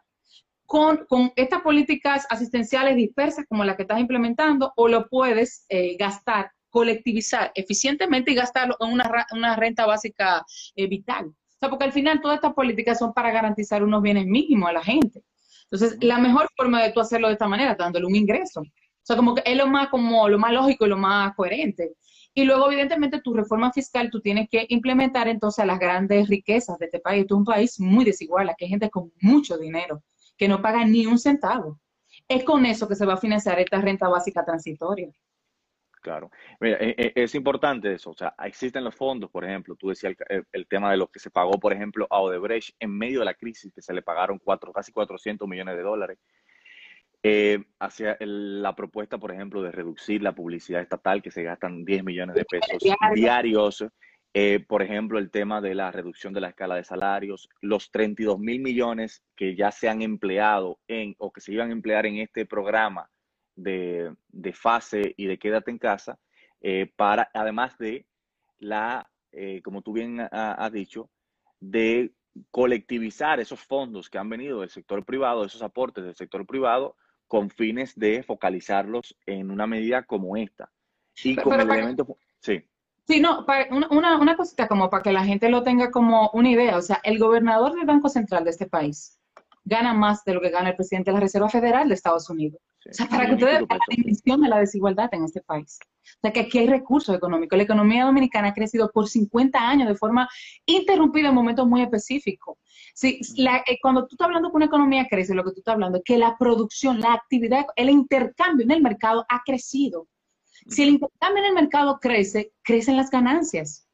con, 0.66 1.06
estas 1.36 1.62
políticas 1.62 2.26
asistenciales 2.30 2.96
dispersas 2.96 3.46
como 3.48 3.64
las 3.64 3.76
que 3.76 3.84
estás 3.84 4.00
implementando 4.00 4.74
o 4.76 4.88
lo 4.88 5.08
puedes 5.08 5.66
eh, 5.70 5.96
gastar, 5.98 6.52
colectivizar 6.70 7.52
eficientemente 7.56 8.32
y 8.32 8.36
gastarlo 8.36 8.76
en 8.80 8.92
una, 8.92 9.56
renta 9.56 9.86
básica 9.86 10.46
eh, 10.76 10.88
vital. 10.88 11.34
O 11.56 11.58
sea, 11.60 11.70
porque 11.70 11.86
al 11.86 11.94
final 11.94 12.22
todas 12.22 12.36
estas 12.36 12.54
políticas 12.54 13.00
son 13.00 13.14
para 13.14 13.32
garantizar 13.32 13.84
unos 13.84 14.02
bienes 14.02 14.26
mínimos 14.26 14.70
a 14.70 14.74
la 14.74 14.84
gente. 14.84 15.24
Entonces, 15.72 15.98
la 16.02 16.20
mejor 16.20 16.50
forma 16.56 16.84
de 16.84 16.92
tú 16.92 17.00
hacerlo 17.00 17.28
de 17.28 17.34
esta 17.34 17.48
manera, 17.48 17.76
dándole 17.76 18.06
un 18.06 18.16
ingreso. 18.16 18.62
O 18.62 19.08
sea, 19.08 19.16
como 19.16 19.36
que 19.36 19.44
es 19.46 19.58
lo 19.58 19.68
más, 19.68 19.90
como, 19.90 20.28
lo 20.28 20.38
más 20.38 20.52
lógico 20.52 20.86
y 20.86 20.90
lo 20.90 20.98
más 20.98 21.34
coherente. 21.36 21.94
Y 22.34 22.44
luego, 22.44 22.70
evidentemente, 22.70 23.22
tu 23.22 23.34
reforma 23.34 23.72
fiscal, 23.72 24.10
tú 24.12 24.20
tienes 24.20 24.50
que 24.50 24.66
implementar 24.70 25.28
entonces 25.28 25.66
las 25.66 25.80
grandes 25.80 26.28
riquezas 26.28 26.78
de 26.80 26.88
este 26.88 27.00
país. 27.00 27.22
Este 27.22 27.34
es 27.34 27.38
un 27.38 27.46
país 27.46 27.80
muy 27.80 28.04
desigual, 28.04 28.50
aquí 28.50 28.66
hay 28.66 28.72
gente 28.72 28.90
con 28.90 29.12
mucho 29.22 29.58
dinero 29.58 30.04
que 30.38 30.48
no 30.48 30.62
paga 30.62 30.86
ni 30.86 31.06
un 31.06 31.18
centavo. 31.18 31.80
Es 32.28 32.44
con 32.44 32.66
eso 32.66 32.88
que 32.88 32.96
se 32.96 33.06
va 33.06 33.14
a 33.14 33.18
financiar 33.18 33.60
esta 33.60 33.80
renta 33.80 34.10
básica 34.10 34.44
transitoria. 34.44 35.10
Claro. 36.06 36.30
Mira, 36.60 36.78
e, 36.80 36.94
e, 36.96 37.14
es, 37.16 37.34
importante 37.34 37.92
eso. 37.92 38.12
O 38.12 38.14
sea, 38.14 38.36
existen 38.44 38.84
los 38.84 38.94
fondos, 38.94 39.32
por 39.32 39.44
ejemplo, 39.44 39.76
tú 39.76 39.90
decías 39.90 40.14
el, 40.52 40.68
tema 40.68 40.92
de 40.92 40.98
lo 40.98 41.08
que 41.08 41.18
se 41.18 41.32
pagó, 41.32 41.54
por 41.54 41.74
ejemplo, 41.74 42.06
a 42.12 42.20
Odebrecht 42.22 42.76
en 42.80 42.96
medio 42.96 43.22
de 43.22 43.26
la 43.26 43.34
crisis, 43.34 43.74
que 43.74 43.82
se 43.82 43.92
le 43.92 44.04
pagaron 44.04 44.38
cuatro, 44.38 44.72
casi 44.72 44.92
400 44.92 45.48
millones 45.48 45.76
de 45.76 45.82
dólares. 45.82 46.20
Eh, 47.24 47.58
hacia 47.80 48.18
la 48.20 48.76
propuesta, 48.76 49.18
por 49.18 49.32
ejemplo, 49.32 49.64
de 49.64 49.72
reducir 49.72 50.22
la 50.22 50.36
publicidad 50.36 50.80
estatal, 50.80 51.24
que 51.24 51.32
se 51.32 51.42
gastan 51.42 51.84
10 51.84 52.04
millones 52.04 52.36
de 52.36 52.46
pesos 52.46 52.84
diarios. 53.16 53.84
Eh, 54.36 54.64
por 54.68 54.84
ejemplo, 54.84 55.18
el 55.18 55.32
tema 55.32 55.60
de 55.60 55.74
la 55.74 55.90
reducción 55.90 56.34
de 56.34 56.42
la 56.42 56.50
escala 56.50 56.76
de 56.76 56.84
salarios, 56.84 57.50
los 57.62 57.90
32 57.90 58.38
mil 58.38 58.62
millones 58.62 59.24
que 59.36 59.56
ya 59.56 59.72
se 59.72 59.90
han 59.90 60.04
empleado 60.04 60.78
en 60.88 61.16
o 61.18 61.32
que 61.32 61.42
se 61.42 61.52
iban 61.52 61.70
a 61.70 61.74
emplear 61.74 62.06
en 62.06 62.18
este 62.18 62.46
programa 62.46 63.10
de, 63.56 64.16
fase 64.54 65.14
y 65.18 65.26
de 65.26 65.38
quédate 65.38 65.72
en 65.72 65.78
casa, 65.78 66.20
eh, 66.62 66.92
para, 66.96 67.30
además 67.34 67.78
de 67.78 68.06
la, 68.60 69.10
como 69.64 69.82
tú 69.82 69.94
bien 69.94 70.22
has 70.32 70.72
dicho, 70.72 71.10
de 71.60 72.14
colectivizar 72.52 73.40
esos 73.40 73.62
fondos 73.62 74.10
que 74.10 74.18
han 74.18 74.30
venido 74.30 74.62
del 74.62 74.70
sector 74.70 75.04
privado, 75.06 75.46
esos 75.46 75.62
aportes 75.62 76.04
del 76.04 76.16
sector 76.16 76.46
privado, 76.46 76.96
con 77.28 77.50
fines 77.50 77.98
de 77.98 78.24
focalizarlos 78.24 79.18
en 79.26 79.52
una 79.52 79.68
medida 79.68 80.04
como 80.04 80.38
esta. 80.38 80.72
Y 81.24 81.36
con 81.36 81.60
el 81.60 81.70
elemento... 81.70 82.18
Sí. 82.40 82.64
Sí, 83.08 83.20
no, 83.20 83.46
una, 83.92 84.18
una 84.18 84.36
cosita 84.36 84.68
como 84.68 84.90
para 84.90 85.04
que 85.04 85.12
la 85.12 85.24
gente 85.24 85.50
lo 85.50 85.62
tenga 85.62 85.92
como 85.92 86.32
una 86.34 86.50
idea. 86.50 86.78
O 86.78 86.82
sea, 86.82 87.00
el 87.04 87.20
gobernador 87.20 87.76
del 87.76 87.86
Banco 87.86 88.10
Central 88.10 88.44
de 88.44 88.50
este 88.50 88.66
país 88.66 89.20
gana 89.64 89.94
más 89.94 90.24
de 90.24 90.34
lo 90.34 90.42
que 90.42 90.50
gana 90.50 90.70
el 90.70 90.76
presidente 90.76 91.12
de 91.12 91.16
la 91.16 91.22
Reserva 91.22 91.50
Federal 91.50 91.88
de 91.88 91.94
Estados 91.94 92.30
Unidos. 92.30 92.62
O 92.90 92.94
sea, 92.94 93.08
para 93.08 93.26
que 93.28 93.34
ustedes 93.34 93.68
vean 93.68 93.68
la 93.70 93.96
dimensión 93.96 94.42
de 94.42 94.50
la 94.50 94.60
desigualdad 94.60 95.10
en 95.14 95.24
este 95.24 95.42
país. 95.42 95.80
O 95.82 96.20
sea, 96.22 96.32
que 96.32 96.42
aquí 96.42 96.60
hay 96.60 96.68
recursos 96.68 97.16
económicos. 97.16 97.58
La 97.58 97.64
economía 97.64 98.06
dominicana 98.06 98.50
ha 98.50 98.54
crecido 98.54 98.92
por 98.92 99.08
50 99.08 99.58
años 99.58 99.88
de 99.88 99.96
forma 99.96 100.30
interrumpida 100.66 101.30
en 101.30 101.36
momentos 101.36 101.68
muy 101.68 101.82
específicos. 101.82 102.58
Sí, 102.94 103.20
eh, 103.38 103.78
cuando 103.82 104.08
tú 104.08 104.16
estás 104.16 104.26
hablando 104.26 104.50
que 104.52 104.56
una 104.58 104.66
economía 104.66 105.08
crece, 105.10 105.34
lo 105.34 105.44
que 105.44 105.52
tú 105.52 105.60
estás 105.60 105.74
hablando 105.74 105.98
es 105.98 106.04
que 106.06 106.18
la 106.18 106.38
producción, 106.38 107.02
la 107.02 107.14
actividad, 107.14 107.66
el 107.76 107.90
intercambio 107.90 108.64
en 108.64 108.72
el 108.72 108.82
mercado 108.82 109.26
ha 109.30 109.42
crecido. 109.44 110.08
Si 110.68 110.84
el 110.84 110.90
intercambio 110.90 111.44
en 111.44 111.50
el 111.50 111.56
mercado 111.56 112.00
crece, 112.00 112.54
crecen 112.64 112.98
las 112.98 113.10
ganancias. 113.10 113.85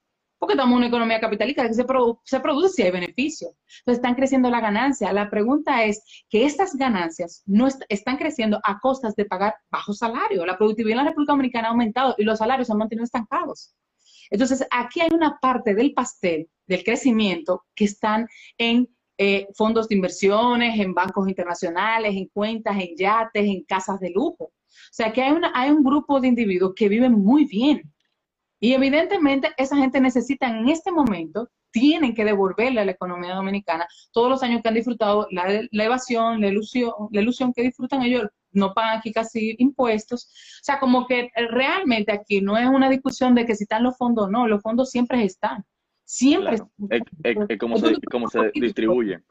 Porque 0.41 0.53
estamos 0.53 0.71
en 0.71 0.77
una 0.77 0.87
economía 0.87 1.19
capitalista 1.19 1.67
que 1.67 1.75
se, 1.75 1.85
se 2.23 2.39
produce 2.39 2.73
si 2.73 2.81
hay 2.81 2.89
beneficio. 2.89 3.49
Entonces 3.81 3.99
están 3.99 4.15
creciendo 4.15 4.49
la 4.49 4.59
ganancia. 4.59 5.13
La 5.13 5.29
pregunta 5.29 5.83
es 5.83 6.03
que 6.31 6.45
estas 6.45 6.75
ganancias 6.75 7.43
no 7.45 7.67
están 7.89 8.17
creciendo 8.17 8.59
a 8.63 8.79
costas 8.79 9.15
de 9.15 9.25
pagar 9.25 9.53
bajo 9.69 9.93
salario. 9.93 10.43
La 10.43 10.57
productividad 10.57 10.93
en 10.93 11.05
la 11.05 11.09
República 11.11 11.33
Dominicana 11.33 11.67
ha 11.67 11.71
aumentado 11.71 12.15
y 12.17 12.23
los 12.23 12.39
salarios 12.39 12.65
se 12.65 12.73
han 12.73 12.79
mantenido 12.79 13.03
estancados. 13.03 13.75
Entonces, 14.31 14.65
aquí 14.71 15.01
hay 15.01 15.09
una 15.13 15.37
parte 15.39 15.75
del 15.75 15.93
pastel 15.93 16.49
del 16.65 16.83
crecimiento 16.83 17.65
que 17.75 17.85
están 17.85 18.27
en 18.57 18.89
eh, 19.19 19.47
fondos 19.53 19.87
de 19.87 19.93
inversiones, 19.93 20.79
en 20.79 20.95
bancos 20.95 21.29
internacionales, 21.29 22.15
en 22.15 22.25
cuentas, 22.29 22.75
en 22.79 22.97
yates, 22.97 23.45
en 23.45 23.61
casas 23.65 23.99
de 23.99 24.09
lujo. 24.09 24.45
O 24.45 24.53
sea, 24.89 25.13
que 25.13 25.21
hay, 25.21 25.35
hay 25.53 25.69
un 25.69 25.83
grupo 25.83 26.19
de 26.19 26.29
individuos 26.29 26.73
que 26.75 26.89
viven 26.89 27.11
muy 27.11 27.45
bien. 27.45 27.93
Y 28.63 28.73
evidentemente 28.73 29.49
esa 29.57 29.75
gente 29.75 29.99
necesita 29.99 30.47
en 30.47 30.69
este 30.69 30.91
momento, 30.91 31.49
tienen 31.71 32.13
que 32.13 32.23
devolverle 32.23 32.79
a 32.79 32.85
la 32.85 32.91
economía 32.91 33.33
dominicana 33.33 33.87
todos 34.11 34.29
los 34.29 34.43
años 34.43 34.61
que 34.61 34.69
han 34.69 34.75
disfrutado 34.75 35.27
la, 35.31 35.63
la 35.71 35.83
evasión, 35.83 36.39
la 36.39 36.47
ilusión, 36.47 36.93
la 37.11 37.21
ilusión 37.21 37.53
que 37.53 37.63
disfrutan 37.63 38.03
ellos 38.03 38.27
no 38.51 38.73
pagan 38.75 38.99
aquí 38.99 39.11
casi 39.11 39.55
impuestos. 39.57 40.25
O 40.25 40.63
sea, 40.63 40.79
como 40.79 41.07
que 41.07 41.31
realmente 41.49 42.11
aquí 42.11 42.39
no 42.39 42.55
es 42.55 42.67
una 42.67 42.87
discusión 42.87 43.33
de 43.33 43.47
que 43.47 43.55
si 43.55 43.63
están 43.63 43.81
los 43.81 43.97
fondos 43.97 44.27
o 44.27 44.29
no, 44.29 44.47
los 44.47 44.61
fondos 44.61 44.91
siempre 44.91 45.23
están. 45.23 45.65
Siempre. 46.05 46.57
Es, 46.89 47.57
como 47.57 47.79
se, 47.79 47.95
cómo 48.11 48.27
se 48.27 48.51
distribuyen. 48.53 49.25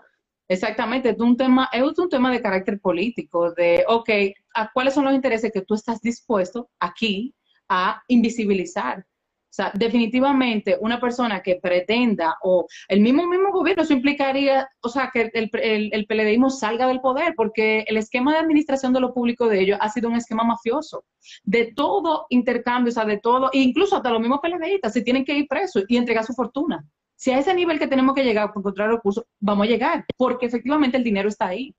Exactamente, 0.48 1.10
es 1.10 1.20
un 1.20 1.36
tema, 1.36 1.68
es 1.72 1.96
un 1.96 2.08
tema 2.08 2.32
de 2.32 2.42
carácter 2.42 2.80
político, 2.80 3.52
de, 3.52 3.84
ok, 3.86 4.10
¿a 4.54 4.72
¿cuáles 4.72 4.94
son 4.94 5.04
los 5.04 5.14
intereses 5.14 5.52
que 5.52 5.60
tú 5.60 5.74
estás 5.74 6.00
dispuesto 6.00 6.68
aquí 6.80 7.32
a 7.68 8.02
invisibilizar? 8.08 9.06
O 9.50 9.52
sea, 9.52 9.72
definitivamente 9.74 10.76
una 10.80 11.00
persona 11.00 11.42
que 11.42 11.56
pretenda, 11.56 12.36
o 12.42 12.68
el 12.86 13.00
mismo 13.00 13.26
mismo 13.26 13.50
gobierno, 13.50 13.82
eso 13.82 13.92
implicaría, 13.92 14.68
o 14.80 14.88
sea, 14.88 15.10
que 15.12 15.28
el, 15.34 15.50
el, 15.52 16.50
salga 16.50 16.86
del 16.86 17.00
poder, 17.00 17.34
porque 17.36 17.84
el 17.88 17.96
esquema 17.96 18.32
de 18.32 18.38
administración 18.38 18.92
de 18.92 19.00
lo 19.00 19.12
público 19.12 19.48
de 19.48 19.60
ellos 19.60 19.78
ha 19.80 19.88
sido 19.88 20.08
un 20.08 20.14
esquema 20.14 20.44
mafioso. 20.44 21.04
De 21.42 21.72
todo 21.74 22.26
intercambio, 22.28 22.90
o 22.90 22.94
sea, 22.94 23.04
de 23.04 23.18
todo, 23.18 23.50
incluso 23.52 23.96
hasta 23.96 24.10
los 24.10 24.20
mismos 24.20 24.38
PLDistas, 24.40 24.92
se 24.92 25.02
tienen 25.02 25.24
que 25.24 25.34
ir 25.34 25.48
presos 25.48 25.84
y 25.88 25.96
entregar 25.96 26.24
su 26.24 26.32
fortuna. 26.32 26.84
Si 27.16 27.32
a 27.32 27.38
ese 27.38 27.52
nivel 27.52 27.80
que 27.80 27.88
tenemos 27.88 28.14
que 28.14 28.22
llegar 28.22 28.48
para 28.48 28.60
encontrar 28.60 28.90
recursos, 28.90 29.24
vamos 29.40 29.66
a 29.66 29.70
llegar, 29.70 30.04
porque 30.16 30.46
efectivamente 30.46 30.96
el 30.96 31.04
dinero 31.04 31.28
está 31.28 31.48
ahí. 31.48 31.74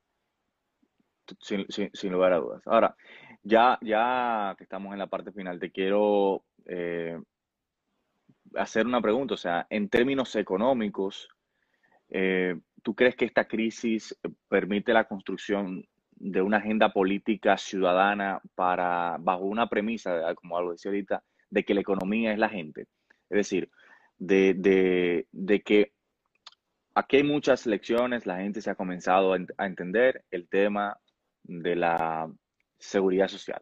Sin, 1.39 1.65
sin, 1.69 2.11
lugar 2.11 2.33
a 2.33 2.39
dudas. 2.39 2.61
Ahora, 2.65 2.95
ya, 3.41 3.79
ya 3.81 4.55
que 4.57 4.65
estamos 4.65 4.91
en 4.91 4.99
la 4.99 5.07
parte 5.07 5.31
final, 5.31 5.59
te 5.59 5.71
quiero 5.71 6.43
eh, 6.65 7.17
hacer 8.55 8.85
una 8.85 9.01
pregunta, 9.01 9.33
o 9.33 9.37
sea, 9.37 9.67
en 9.69 9.89
términos 9.89 10.35
económicos, 10.35 11.29
eh, 12.09 12.59
¿tú 12.83 12.95
crees 12.95 13.15
que 13.15 13.25
esta 13.25 13.47
crisis 13.47 14.17
permite 14.47 14.93
la 14.93 15.05
construcción 15.05 15.85
de 16.11 16.41
una 16.41 16.57
agenda 16.57 16.91
política 16.91 17.57
ciudadana 17.57 18.41
para, 18.55 19.17
bajo 19.19 19.43
una 19.45 19.67
premisa, 19.67 20.33
como 20.35 20.57
algo 20.57 20.71
decía 20.71 20.89
ahorita, 20.89 21.23
de 21.49 21.63
que 21.63 21.73
la 21.73 21.81
economía 21.81 22.33
es 22.33 22.39
la 22.39 22.49
gente? 22.49 22.87
Es 23.29 23.37
decir, 23.37 23.69
de, 24.17 25.25
que 25.65 25.93
aquí 26.93 27.17
hay 27.17 27.23
muchas 27.23 27.65
lecciones, 27.65 28.25
la 28.25 28.37
gente 28.37 28.61
se 28.61 28.69
ha 28.69 28.75
comenzado 28.75 29.33
a 29.33 29.65
entender 29.65 30.25
el 30.29 30.47
tema 30.47 30.97
de 31.43 31.75
la 31.75 32.31
seguridad 32.77 33.27
social, 33.29 33.61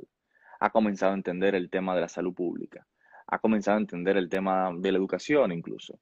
ha 0.59 0.69
comenzado 0.71 1.13
a 1.13 1.15
entender 1.15 1.55
el 1.55 1.69
tema 1.69 1.95
de 1.95 2.01
la 2.01 2.09
salud 2.09 2.33
pública 2.33 2.85
ha 3.31 3.39
comenzado 3.39 3.77
a 3.77 3.81
entender 3.81 4.17
el 4.17 4.29
tema 4.29 4.71
de 4.75 4.91
la 4.91 4.97
educación 4.97 5.51
incluso. 5.51 5.99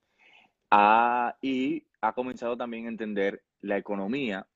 y 1.42 1.84
ha 2.02 2.14
comenzado 2.14 2.56
también 2.58 2.86
a 2.86 2.90
entender 2.90 3.44
la 3.62 3.78
economía, 3.78 4.48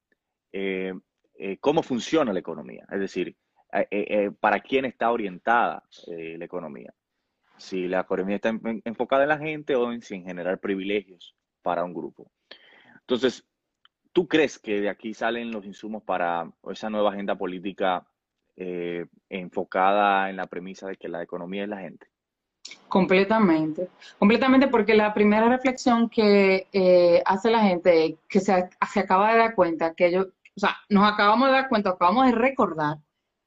eh, 0.52 0.94
eh, 1.36 1.58
cómo 1.60 1.82
funciona 1.84 2.34
la 2.34 2.40
economía, 2.40 2.86
es 2.92 3.00
decir, 3.00 3.36
eh, 3.74 4.32
para 4.40 4.60
quién 4.60 4.86
está 4.86 5.12
orientada 5.12 5.84
la 6.08 6.46
economía. 6.46 6.94
Si 7.58 7.88
la 7.88 8.02
economía 8.02 8.36
está 8.36 8.54
enfocada 8.86 9.24
en 9.24 9.30
la 9.30 9.38
gente 9.38 9.76
o 9.76 9.92
en, 9.92 10.02
sin 10.02 10.26
generar 10.26 10.60
privilegios 10.60 11.36
para 11.62 11.84
un 11.84 11.94
grupo. 11.94 12.32
Entonces, 13.02 13.48
¿tú 14.12 14.28
crees 14.28 14.60
que 14.60 14.82
de 14.82 14.90
aquí 14.90 15.14
salen 15.14 15.52
los 15.52 15.66
insumos 15.66 16.04
para 16.04 16.52
esa 16.70 16.90
nueva 16.90 17.12
agenda 17.12 17.38
política 17.38 18.06
enfocada 19.30 20.30
en 20.30 20.36
la 20.36 20.48
premisa 20.48 20.88
de 20.88 20.98
que 20.98 21.08
la 21.08 21.24
economía 21.24 21.64
es 21.64 21.70
la 21.70 21.80
gente? 21.80 22.11
Completamente, 22.88 23.90
completamente 24.20 24.68
porque 24.68 24.94
la 24.94 25.14
primera 25.14 25.48
reflexión 25.48 26.10
que 26.10 26.68
eh, 26.74 27.22
hace 27.26 27.50
la 27.50 27.62
gente 27.62 28.18
que 28.28 28.40
se, 28.40 28.70
se, 28.92 29.00
acaba 29.00 29.32
de 29.32 29.40
dar 29.40 29.56
cuenta 29.56 29.94
que 29.94 30.08
ellos, 30.08 30.28
o 30.56 30.60
sea, 30.60 30.78
nos 30.90 31.10
acabamos 31.10 31.48
de 31.48 31.54
dar 31.54 31.70
cuenta, 31.70 31.92
acabamos 31.92 32.26
de 32.26 32.34
recordar 32.34 32.98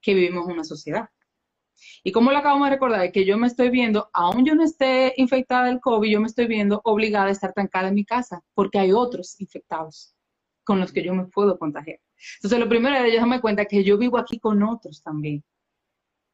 que 0.01 0.15
vivimos 0.15 0.47
una 0.47 0.65
sociedad. 0.65 1.11
¿Y 2.03 2.13
cómo 2.13 2.31
lo 2.31 2.39
acabamos 2.39 2.69
de 2.69 2.75
recordar? 2.75 3.13
Que 3.13 3.25
yo 3.25 3.37
me 3.37 3.47
estoy 3.47 3.71
viendo, 3.71 4.09
aún 4.13 4.45
yo 4.47 4.55
no 4.55 4.65
esté 4.65 5.13
infectada 5.17 5.67
del 5.67 5.81
COVID, 5.81 6.11
yo 6.11 6.21
me 6.21 6.27
estoy 6.27 6.47
viendo 6.47 6.81
obligada 6.85 7.27
a 7.27 7.33
estar 7.33 7.53
trancada 7.53 7.89
en 7.89 7.95
mi 7.95 8.05
casa 8.05 8.43
porque 8.55 8.79
hay 8.79 8.93
otros 8.93 9.41
infectados 9.41 10.15
con 10.65 10.81
los 10.81 10.93
que 10.93 11.03
yo 11.03 11.15
me 11.15 11.27
puedo 11.27 11.59
contagiar. 11.59 11.99
Entonces, 12.37 12.59
lo 12.59 12.69
primero 12.69 12.97
es 12.97 13.15
darme 13.15 13.41
cuenta 13.41 13.67
que 13.67 13.85
yo 13.85 13.99
vivo 13.99 14.17
aquí 14.19 14.39
con 14.39 14.63
otros 14.63 15.03
también 15.03 15.45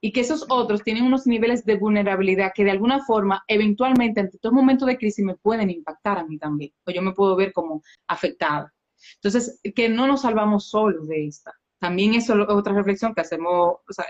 y 0.00 0.12
que 0.12 0.20
esos 0.20 0.46
otros 0.48 0.82
tienen 0.82 1.04
unos 1.04 1.26
niveles 1.26 1.64
de 1.64 1.76
vulnerabilidad 1.76 2.52
que 2.54 2.64
de 2.64 2.70
alguna 2.70 3.04
forma, 3.04 3.44
eventualmente, 3.46 4.20
ante 4.20 4.36
estos 4.36 4.52
momentos 4.52 4.88
de 4.88 4.96
crisis, 4.96 5.24
me 5.24 5.36
pueden 5.36 5.70
impactar 5.70 6.18
a 6.18 6.24
mí 6.24 6.38
también, 6.38 6.72
o 6.86 6.90
yo 6.90 7.02
me 7.02 7.12
puedo 7.12 7.36
ver 7.36 7.52
como 7.52 7.82
afectada. 8.06 8.72
Entonces, 9.16 9.60
que 9.74 9.88
no 9.88 10.06
nos 10.06 10.22
salvamos 10.22 10.70
solos 10.70 11.08
de 11.08 11.26
esta. 11.26 11.52
También 11.78 12.14
eso 12.14 12.34
es 12.34 12.48
otra 12.48 12.74
reflexión 12.74 13.14
que 13.14 13.22
hacemos, 13.22 13.76
o 13.88 13.92
sea, 13.92 14.06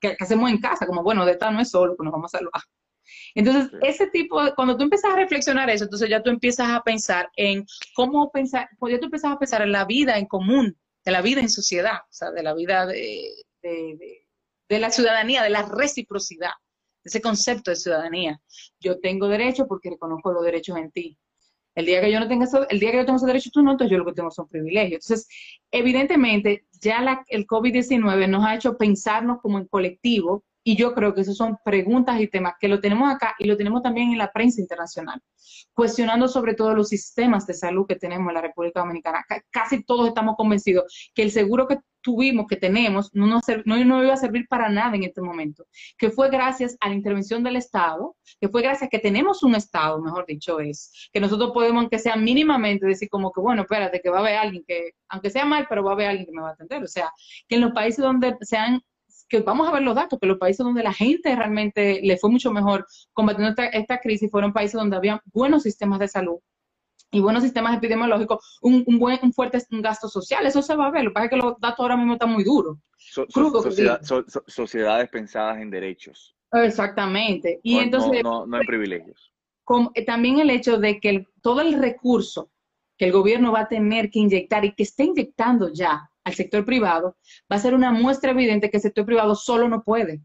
que, 0.00 0.16
hacemos 0.18 0.50
en 0.50 0.58
casa, 0.58 0.86
como, 0.86 1.02
bueno, 1.02 1.24
de 1.24 1.32
esta 1.32 1.50
no 1.50 1.60
es 1.60 1.70
solo 1.70 1.96
que 1.96 2.04
nos 2.04 2.12
vamos 2.12 2.34
a 2.34 2.38
salvar. 2.38 2.62
Entonces, 3.34 3.70
ese 3.82 4.06
tipo, 4.08 4.42
de, 4.42 4.54
cuando 4.54 4.76
tú 4.76 4.84
empiezas 4.84 5.12
a 5.12 5.16
reflexionar 5.16 5.68
eso, 5.68 5.84
entonces 5.84 6.08
ya 6.08 6.22
tú 6.22 6.30
empiezas 6.30 6.68
a 6.70 6.82
pensar 6.82 7.30
en 7.36 7.66
cómo 7.94 8.30
pensar, 8.30 8.68
pues 8.78 8.94
ya 8.94 8.98
tú 8.98 9.06
empiezas 9.06 9.32
a 9.32 9.38
pensar 9.38 9.62
en 9.62 9.72
la 9.72 9.84
vida 9.84 10.18
en 10.18 10.26
común, 10.26 10.76
de 11.04 11.12
la 11.12 11.20
vida 11.20 11.40
en 11.40 11.50
sociedad, 11.50 11.98
o 12.02 12.12
sea, 12.12 12.30
de 12.30 12.42
la 12.42 12.54
vida 12.54 12.86
de, 12.86 13.28
de 13.62 14.23
la 14.68 14.90
ciudadanía, 14.90 15.42
de 15.42 15.50
la 15.50 15.62
reciprocidad, 15.62 16.52
ese 17.04 17.20
concepto 17.20 17.70
de 17.70 17.76
ciudadanía. 17.76 18.40
Yo 18.80 18.98
tengo 19.00 19.28
derecho 19.28 19.66
porque 19.66 19.90
reconozco 19.90 20.32
los 20.32 20.44
derechos 20.44 20.76
en 20.78 20.90
ti. 20.90 21.18
El 21.74 21.86
día 21.86 22.00
que 22.00 22.12
yo 22.12 22.20
no 22.20 22.28
tenga 22.28 22.44
eso, 22.44 22.68
el 22.68 22.78
día 22.78 22.92
que 22.92 22.98
yo 22.98 23.04
tengo 23.04 23.16
esos 23.16 23.26
derechos, 23.26 23.52
tú 23.52 23.62
no, 23.62 23.72
entonces 23.72 23.90
yo 23.90 23.98
lo 23.98 24.04
que 24.04 24.12
tengo 24.12 24.30
son 24.30 24.48
privilegios. 24.48 25.04
Entonces, 25.04 25.28
evidentemente, 25.72 26.66
ya 26.80 27.00
la, 27.00 27.24
el 27.28 27.46
COVID-19 27.46 28.28
nos 28.28 28.44
ha 28.44 28.54
hecho 28.54 28.76
pensarnos 28.78 29.40
como 29.40 29.58
en 29.58 29.66
colectivo 29.66 30.44
y 30.62 30.76
yo 30.76 30.94
creo 30.94 31.14
que 31.14 31.20
esas 31.20 31.36
son 31.36 31.58
preguntas 31.62 32.18
y 32.20 32.28
temas 32.28 32.54
que 32.58 32.68
lo 32.68 32.80
tenemos 32.80 33.12
acá 33.12 33.34
y 33.38 33.46
lo 33.46 33.56
tenemos 33.56 33.82
también 33.82 34.12
en 34.12 34.18
la 34.18 34.32
prensa 34.32 34.60
internacional, 34.62 35.20
cuestionando 35.74 36.26
sobre 36.26 36.54
todo 36.54 36.74
los 36.74 36.88
sistemas 36.88 37.46
de 37.46 37.54
salud 37.54 37.86
que 37.86 37.96
tenemos 37.96 38.28
en 38.28 38.34
la 38.34 38.40
República 38.40 38.80
Dominicana. 38.80 39.24
Casi 39.50 39.84
todos 39.84 40.08
estamos 40.08 40.36
convencidos 40.36 41.10
que 41.14 41.22
el 41.22 41.32
seguro 41.32 41.68
que 41.68 41.78
tuvimos, 42.04 42.46
que 42.46 42.56
tenemos, 42.56 43.10
no 43.14 43.26
nos, 43.26 43.42
no, 43.64 43.82
no 43.82 44.04
iba 44.04 44.12
a 44.12 44.16
servir 44.16 44.46
para 44.46 44.68
nada 44.68 44.94
en 44.94 45.04
este 45.04 45.22
momento, 45.22 45.66
que 45.98 46.10
fue 46.10 46.30
gracias 46.30 46.76
a 46.80 46.90
la 46.90 46.94
intervención 46.94 47.42
del 47.42 47.56
Estado, 47.56 48.14
que 48.38 48.48
fue 48.48 48.62
gracias 48.62 48.86
a 48.86 48.88
que 48.88 48.98
tenemos 48.98 49.42
un 49.42 49.54
Estado, 49.54 50.00
mejor 50.00 50.26
dicho 50.26 50.60
es, 50.60 51.08
que 51.12 51.20
nosotros 51.20 51.50
podemos, 51.52 51.80
aunque 51.80 51.98
sea 51.98 52.14
mínimamente, 52.16 52.86
decir 52.86 53.08
como 53.08 53.32
que, 53.32 53.40
bueno, 53.40 53.62
espérate, 53.62 54.00
que 54.00 54.10
va 54.10 54.18
a 54.18 54.20
haber 54.20 54.36
alguien 54.36 54.62
que, 54.68 54.90
aunque 55.08 55.30
sea 55.30 55.46
mal, 55.46 55.66
pero 55.68 55.82
va 55.82 55.92
a 55.92 55.94
haber 55.94 56.08
alguien 56.08 56.26
que 56.26 56.32
me 56.32 56.42
va 56.42 56.50
a 56.50 56.52
atender. 56.52 56.82
O 56.82 56.86
sea, 56.86 57.10
que 57.48 57.56
en 57.56 57.62
los 57.62 57.72
países 57.72 58.04
donde 58.04 58.36
se 58.42 58.56
han 58.56 58.82
que 59.28 59.40
vamos 59.40 59.66
a 59.66 59.72
ver 59.72 59.82
los 59.82 59.94
datos, 59.94 60.18
que 60.20 60.26
los 60.26 60.38
países 60.38 60.64
donde 60.64 60.82
la 60.82 60.92
gente 60.92 61.34
realmente 61.34 62.00
le 62.02 62.16
fue 62.18 62.30
mucho 62.30 62.52
mejor 62.52 62.86
combatiendo 63.14 63.54
esta, 63.72 63.98
crisis 63.98 64.30
fueron 64.30 64.52
países 64.52 64.74
donde 64.74 64.96
había 64.96 65.22
buenos 65.32 65.62
sistemas 65.62 65.98
de 65.98 66.08
salud 66.08 66.38
y 67.14 67.20
buenos 67.20 67.44
sistemas 67.44 67.76
epidemiológicos, 67.76 68.58
un, 68.60 68.84
buen, 68.98 69.20
un 69.22 69.32
fuerte 69.32 69.58
gasto 69.70 70.08
social. 70.08 70.44
Eso 70.46 70.62
se 70.62 70.74
va 70.74 70.86
a 70.86 70.90
ver. 70.90 71.04
Lo 71.04 71.10
que 71.10 71.14
pasa 71.14 71.24
es 71.26 71.30
que 71.30 71.36
los 71.36 71.60
datos 71.60 71.78
ahora 71.78 71.96
mismo 71.96 72.14
están 72.14 72.30
muy 72.30 72.42
duros. 72.42 72.78
sociedades 74.46 75.08
pensadas 75.10 75.58
en 75.58 75.70
derechos. 75.70 76.34
Exactamente. 76.52 77.60
Y 77.62 77.78
entonces. 77.78 78.22
No, 78.24 78.44
en 78.44 78.66
privilegios. 78.66 79.32
Eh, 79.94 80.04
también 80.04 80.40
el 80.40 80.50
hecho 80.50 80.78
de 80.78 80.98
que 80.98 81.26
todo 81.40 81.60
el 81.60 81.80
recurso 81.80 82.50
que 82.98 83.06
el 83.06 83.12
gobierno 83.12 83.52
va 83.52 83.60
a 83.60 83.68
tener 83.68 84.10
que 84.10 84.18
inyectar 84.18 84.64
y 84.64 84.74
que 84.74 84.82
está 84.82 85.04
inyectando 85.04 85.72
ya 85.72 86.10
al 86.22 86.34
sector 86.34 86.64
privado, 86.64 87.16
va 87.50 87.56
a 87.56 87.60
ser 87.60 87.74
una 87.74 87.92
muestra 87.92 88.30
evidente 88.30 88.70
que 88.70 88.78
el 88.78 88.82
sector 88.82 89.04
privado 89.04 89.34
solo 89.34 89.68
no 89.68 89.82
puede. 89.82 90.20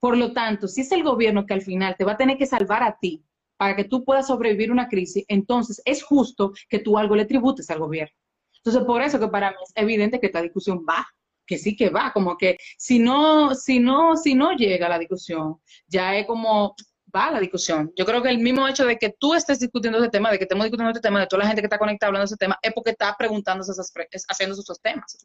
Por 0.00 0.16
lo 0.16 0.32
tanto, 0.32 0.68
si 0.68 0.80
es 0.82 0.92
el 0.92 1.02
gobierno 1.02 1.46
que 1.46 1.54
al 1.54 1.62
final 1.62 1.94
te 1.96 2.04
va 2.04 2.12
a 2.12 2.16
tener 2.16 2.36
que 2.36 2.46
salvar 2.46 2.82
a 2.82 2.96
ti 3.00 3.24
para 3.60 3.76
que 3.76 3.84
tú 3.84 4.06
puedas 4.06 4.28
sobrevivir 4.28 4.72
una 4.72 4.88
crisis, 4.88 5.22
entonces 5.28 5.82
es 5.84 6.02
justo 6.02 6.54
que 6.66 6.78
tú 6.78 6.96
algo 6.96 7.14
le 7.14 7.26
tributes 7.26 7.68
al 7.68 7.78
gobierno. 7.78 8.16
Entonces, 8.56 8.82
por 8.84 9.02
eso 9.02 9.20
que 9.20 9.28
para 9.28 9.50
mí 9.50 9.56
es 9.62 9.72
evidente 9.74 10.18
que 10.18 10.28
esta 10.28 10.40
discusión 10.40 10.86
va, 10.88 11.06
que 11.46 11.58
sí 11.58 11.76
que 11.76 11.90
va, 11.90 12.10
como 12.14 12.38
que 12.38 12.56
si 12.78 12.98
no, 12.98 13.54
si 13.54 13.78
no, 13.78 14.16
si 14.16 14.34
no 14.34 14.52
llega 14.52 14.88
la 14.88 14.98
discusión, 14.98 15.56
ya 15.86 16.16
es 16.16 16.26
como, 16.26 16.74
va 17.14 17.30
la 17.32 17.38
discusión. 17.38 17.92
Yo 17.96 18.06
creo 18.06 18.22
que 18.22 18.30
el 18.30 18.38
mismo 18.38 18.66
hecho 18.66 18.86
de 18.86 18.96
que 18.96 19.14
tú 19.18 19.34
estés 19.34 19.60
discutiendo 19.60 19.98
ese 19.98 20.08
tema, 20.08 20.30
de 20.30 20.38
que 20.38 20.44
estemos 20.44 20.64
discutiendo 20.64 20.92
este 20.92 21.06
tema, 21.06 21.20
de 21.20 21.26
toda 21.26 21.42
la 21.42 21.48
gente 21.48 21.60
que 21.60 21.66
está 21.66 21.78
conectada 21.78 22.08
hablando 22.08 22.22
de 22.22 22.32
ese 22.32 22.38
tema, 22.38 22.58
es 22.62 22.72
porque 22.72 22.92
está 22.92 23.14
preguntándose, 23.18 23.72
esas, 23.72 23.92
haciendo 24.26 24.54
esos 24.54 24.80
temas. 24.80 25.18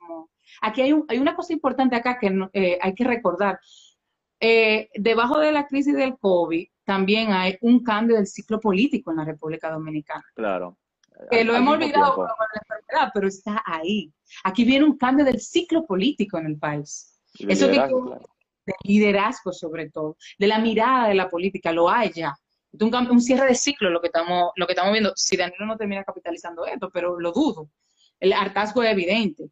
aquí 0.61 0.81
hay, 0.81 0.93
hay, 1.07 1.19
una 1.19 1.37
cosa 1.37 1.53
importante 1.53 1.95
acá 1.95 2.17
que 2.19 2.37
eh, 2.51 2.79
hay 2.81 2.93
que 2.95 3.05
recordar. 3.05 3.61
Eh, 4.41 4.89
debajo 4.95 5.39
de 5.39 5.53
la 5.53 5.67
crisis 5.67 5.95
del 5.95 6.17
COVID 6.17 6.67
también 6.85 7.31
hay 7.31 7.57
un 7.61 7.83
cambio 7.83 8.15
del 8.15 8.27
ciclo 8.27 8.59
político 8.59 9.11
en 9.11 9.17
la 9.17 9.25
República 9.25 9.71
Dominicana. 9.71 10.23
Claro. 10.35 10.77
Que 11.31 11.43
lo 11.43 11.55
hemos 11.55 11.75
olvidado 11.75 12.15
con 12.15 12.25
la 12.25 12.61
enfermedad, 12.61 13.11
pero 13.13 13.27
está 13.27 13.63
ahí. 13.65 14.13
Aquí 14.43 14.65
viene 14.65 14.85
un 14.85 14.97
cambio 14.97 15.25
del 15.25 15.39
ciclo 15.39 15.85
político 15.85 16.37
en 16.37 16.45
el 16.47 16.57
país. 16.57 17.19
Eso 17.39 17.69
que, 17.69 17.79
de 17.79 18.73
liderazgo 18.83 19.51
sobre 19.51 19.89
todo, 19.89 20.17
de 20.37 20.47
la 20.47 20.59
mirada 20.59 21.07
de 21.09 21.15
la 21.15 21.29
política, 21.29 21.71
lo 21.71 21.89
hay 21.89 22.11
ya. 22.11 22.35
Un, 22.79 22.93
un 22.93 23.21
cierre 23.21 23.47
de 23.47 23.55
ciclo 23.55 23.89
lo 23.89 24.01
que 24.01 24.07
estamos 24.07 24.51
lo 24.55 24.67
que 24.67 24.73
estamos 24.73 24.91
viendo. 24.91 25.13
Si 25.15 25.37
Danilo 25.37 25.65
no 25.65 25.77
termina 25.77 26.03
capitalizando 26.03 26.65
esto, 26.65 26.89
pero 26.91 27.19
lo 27.19 27.31
dudo. 27.31 27.69
El 28.19 28.33
hartazgo 28.33 28.83
es 28.83 28.91
evidente. 28.91 29.49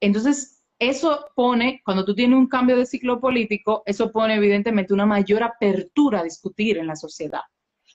Entonces, 0.00 0.61
eso 0.88 1.26
pone, 1.34 1.82
cuando 1.84 2.04
tú 2.04 2.14
tienes 2.14 2.38
un 2.38 2.48
cambio 2.48 2.76
de 2.76 2.86
ciclo 2.86 3.20
político, 3.20 3.82
eso 3.86 4.10
pone 4.12 4.36
evidentemente 4.36 4.94
una 4.94 5.06
mayor 5.06 5.42
apertura 5.42 6.20
a 6.20 6.24
discutir 6.24 6.78
en 6.78 6.86
la 6.86 6.96
sociedad. 6.96 7.42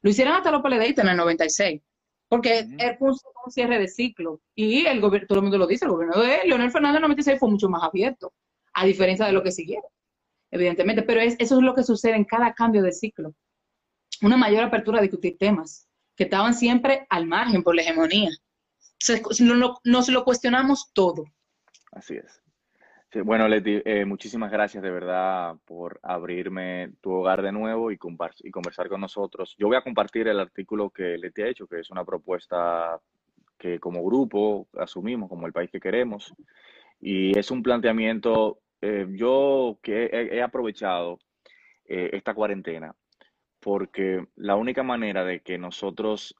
Lo 0.01 0.09
hicieron 0.09 0.35
hasta 0.35 0.51
los 0.51 0.61
peledeístas 0.61 1.05
en 1.05 1.11
el 1.11 1.17
96, 1.17 1.81
porque 2.27 2.59
él 2.59 2.97
puso 2.97 3.29
un 3.45 3.51
cierre 3.51 3.79
de 3.79 3.87
ciclo. 3.87 4.41
Y 4.55 4.85
el 4.85 5.01
gobierno, 5.01 5.27
todo 5.27 5.39
el 5.39 5.43
mundo 5.43 5.57
lo 5.57 5.67
dice, 5.67 5.85
el 5.85 5.91
gobierno 5.91 6.21
de 6.21 6.41
Leonel 6.45 6.71
Fernández 6.71 6.97
en 6.97 7.03
el 7.03 7.09
96 7.09 7.39
fue 7.39 7.49
mucho 7.49 7.69
más 7.69 7.83
abierto, 7.83 8.33
a 8.73 8.85
diferencia 8.85 9.25
de 9.25 9.31
lo 9.31 9.43
que 9.43 9.51
siguieron 9.51 9.89
evidentemente, 10.51 11.03
pero 11.03 11.21
es, 11.21 11.35
eso 11.39 11.57
es 11.57 11.63
lo 11.63 11.75
que 11.75 11.83
sucede 11.83 12.15
en 12.15 12.25
cada 12.25 12.53
cambio 12.53 12.81
de 12.81 12.91
ciclo. 12.91 13.33
Una 14.21 14.37
mayor 14.37 14.63
apertura 14.63 14.99
a 14.99 15.01
discutir 15.01 15.37
temas 15.37 15.87
que 16.15 16.23
estaban 16.23 16.53
siempre 16.53 17.05
al 17.09 17.27
margen 17.27 17.63
por 17.63 17.75
la 17.75 17.83
hegemonía. 17.83 18.31
nos 19.83 20.09
lo 20.09 20.23
cuestionamos 20.23 20.91
todo. 20.93 21.25
Así 21.91 22.15
es. 22.15 22.41
Bueno, 23.23 23.47
Leti, 23.47 23.81
eh, 23.85 24.05
muchísimas 24.05 24.51
gracias 24.51 24.83
de 24.83 24.91
verdad 24.91 25.55
por 25.65 25.99
abrirme 26.03 26.91
tu 27.01 27.11
hogar 27.11 27.41
de 27.41 27.51
nuevo 27.51 27.91
y, 27.91 27.97
y 28.43 28.51
conversar 28.51 28.89
con 28.89 29.01
nosotros. 29.01 29.55
Yo 29.57 29.67
voy 29.67 29.77
a 29.77 29.81
compartir 29.81 30.27
el 30.27 30.39
artículo 30.39 30.89
que 30.89 31.17
Leti 31.17 31.41
ha 31.41 31.47
hecho, 31.47 31.67
que 31.67 31.79
es 31.79 31.89
una 31.89 32.05
propuesta 32.05 32.99
que 33.57 33.79
como 33.79 34.03
grupo 34.03 34.67
asumimos 34.77 35.29
como 35.29 35.47
el 35.47 35.53
país 35.53 35.71
que 35.71 35.79
queremos. 35.79 36.33
Y 36.99 37.37
es 37.37 37.49
un 37.51 37.63
planteamiento 37.63 38.59
eh, 38.81 39.07
yo 39.11 39.79
que 39.81 40.09
he, 40.11 40.41
aprovechado 40.41 41.19
eh, 41.85 42.11
esta 42.13 42.33
cuarentena 42.33 42.95
porque 43.59 44.25
la 44.35 44.55
única 44.55 44.83
manera 44.83 45.23
de 45.23 45.41
que 45.41 45.57
nosotros 45.57 46.35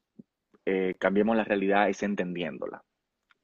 eh, 0.65 0.95
cambiemos 0.99 1.35
la 1.35 1.43
realidad 1.43 1.89
es 1.89 2.03
entendiéndola. 2.03 2.83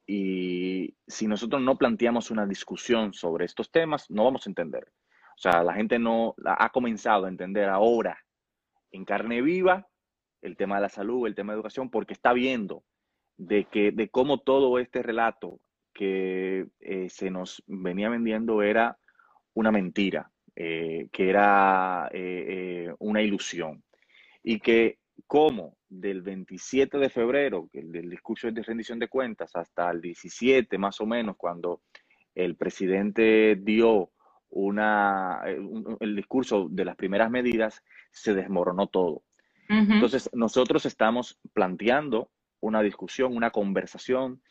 Y 0.05 0.95
si 1.07 1.27
nosotros 1.27 1.61
no 1.61 1.77
planteamos 1.77 2.29
una 2.31 2.45
discusión 2.45 3.13
sobre 3.13 3.45
estos 3.45 3.71
temas, 3.71 4.09
no 4.09 4.25
vamos 4.25 4.45
a 4.45 4.49
entender. 4.49 4.91
O 5.35 5.39
sea, 5.39 5.63
la 5.63 5.73
gente 5.73 5.97
no 5.97 6.35
ha 6.45 6.69
comenzado 6.69 7.25
a 7.25 7.29
entender 7.29 7.69
ahora 7.69 8.17
en 8.91 9.05
carne 9.05 9.41
viva 9.41 9.87
el 10.41 10.57
tema 10.57 10.75
de 10.75 10.81
la 10.81 10.89
salud, 10.89 11.25
el 11.25 11.35
tema 11.35 11.53
de 11.53 11.57
educación, 11.57 11.89
porque 11.89 12.13
está 12.13 12.33
viendo 12.33 12.83
de 13.37 13.65
que 13.65 13.91
de 13.91 14.09
cómo 14.09 14.39
todo 14.39 14.77
este 14.77 15.01
relato 15.01 15.59
que 15.93 16.67
eh, 16.79 17.09
se 17.09 17.31
nos 17.31 17.63
venía 17.65 18.09
vendiendo 18.09 18.61
era 18.61 18.97
una 19.53 19.71
mentira, 19.71 20.31
eh, 20.55 21.07
que 21.11 21.29
era 21.29 22.09
eh, 22.11 22.93
una 22.99 23.21
ilusión. 23.21 23.83
Y 24.43 24.59
que 24.59 24.99
como 25.27 25.77
del 25.99 26.21
27 26.21 26.97
de 26.97 27.09
febrero, 27.09 27.69
del 27.71 28.09
discurso 28.09 28.51
de 28.51 28.63
rendición 28.63 28.99
de 28.99 29.07
cuentas, 29.07 29.55
hasta 29.55 29.89
el 29.91 30.01
17 30.01 30.77
más 30.77 30.99
o 31.01 31.05
menos, 31.05 31.35
cuando 31.37 31.81
el 32.35 32.55
presidente 32.55 33.55
dio 33.61 34.11
una, 34.49 35.41
el 35.99 36.15
discurso 36.15 36.67
de 36.69 36.85
las 36.85 36.95
primeras 36.95 37.29
medidas, 37.29 37.83
se 38.11 38.33
desmoronó 38.33 38.87
todo. 38.87 39.23
Entonces, 39.69 40.29
nosotros 40.33 40.85
estamos 40.85 41.39
planteando 41.53 42.29
una 42.59 42.81
discusión, 42.81 43.35
una 43.35 43.49
conversación 43.49 44.41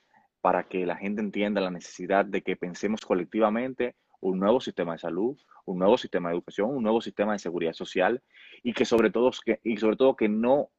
para 0.41 0.65
que 0.65 0.85
la 0.85 0.97
gente 0.97 1.23
entienda 1.23 1.61
la 1.61 1.71
necesidad 1.71 2.25
de 2.25 2.43
que 2.43 2.57
pensemos 2.57 3.03
colectivamente 3.03 3.95
un 4.21 4.39
nuevo 4.39 4.61
sistema 4.61 4.93
de 4.93 4.99
salud, 4.99 5.39
un 5.65 5.79
nuevo 5.79 5.97
sistema 5.97 6.29
de 6.29 6.37
educación, 6.37 6.71
un 6.71 6.83
nuevo 6.83 7.01
sistema 7.01 7.33
de 7.33 7.39
seguridad 7.39 7.73
social 7.73 8.23
y 8.63 8.73
que 8.73 8.85
sobre 8.85 9.11
todo 9.11 9.31
que, 9.45 9.61
y 9.63 9.77
sobre 9.77 9.97
todo 9.97 10.17
que 10.17 10.29
no 10.29 10.71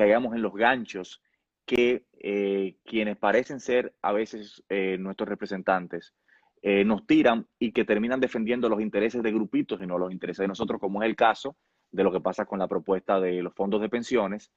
caigamos 0.00 0.34
en 0.34 0.40
los 0.40 0.54
ganchos 0.54 1.20
que 1.66 2.06
eh, 2.18 2.76
quienes 2.86 3.18
parecen 3.18 3.60
ser 3.60 3.94
a 4.00 4.12
veces 4.12 4.64
eh, 4.70 4.96
nuestros 4.98 5.28
representantes 5.28 6.14
eh, 6.62 6.86
nos 6.86 7.06
tiran 7.06 7.46
y 7.58 7.72
que 7.72 7.84
terminan 7.84 8.18
defendiendo 8.18 8.70
los 8.70 8.80
intereses 8.80 9.22
de 9.22 9.30
grupitos 9.30 9.78
y 9.82 9.86
no 9.86 9.98
los 9.98 10.10
intereses 10.10 10.38
de 10.38 10.48
nosotros, 10.48 10.80
como 10.80 11.02
es 11.02 11.08
el 11.10 11.16
caso 11.16 11.54
de 11.90 12.02
lo 12.02 12.10
que 12.10 12.20
pasa 12.20 12.46
con 12.46 12.58
la 12.58 12.66
propuesta 12.66 13.20
de 13.20 13.42
los 13.42 13.52
fondos 13.52 13.82
de 13.82 13.90
pensiones, 13.90 14.50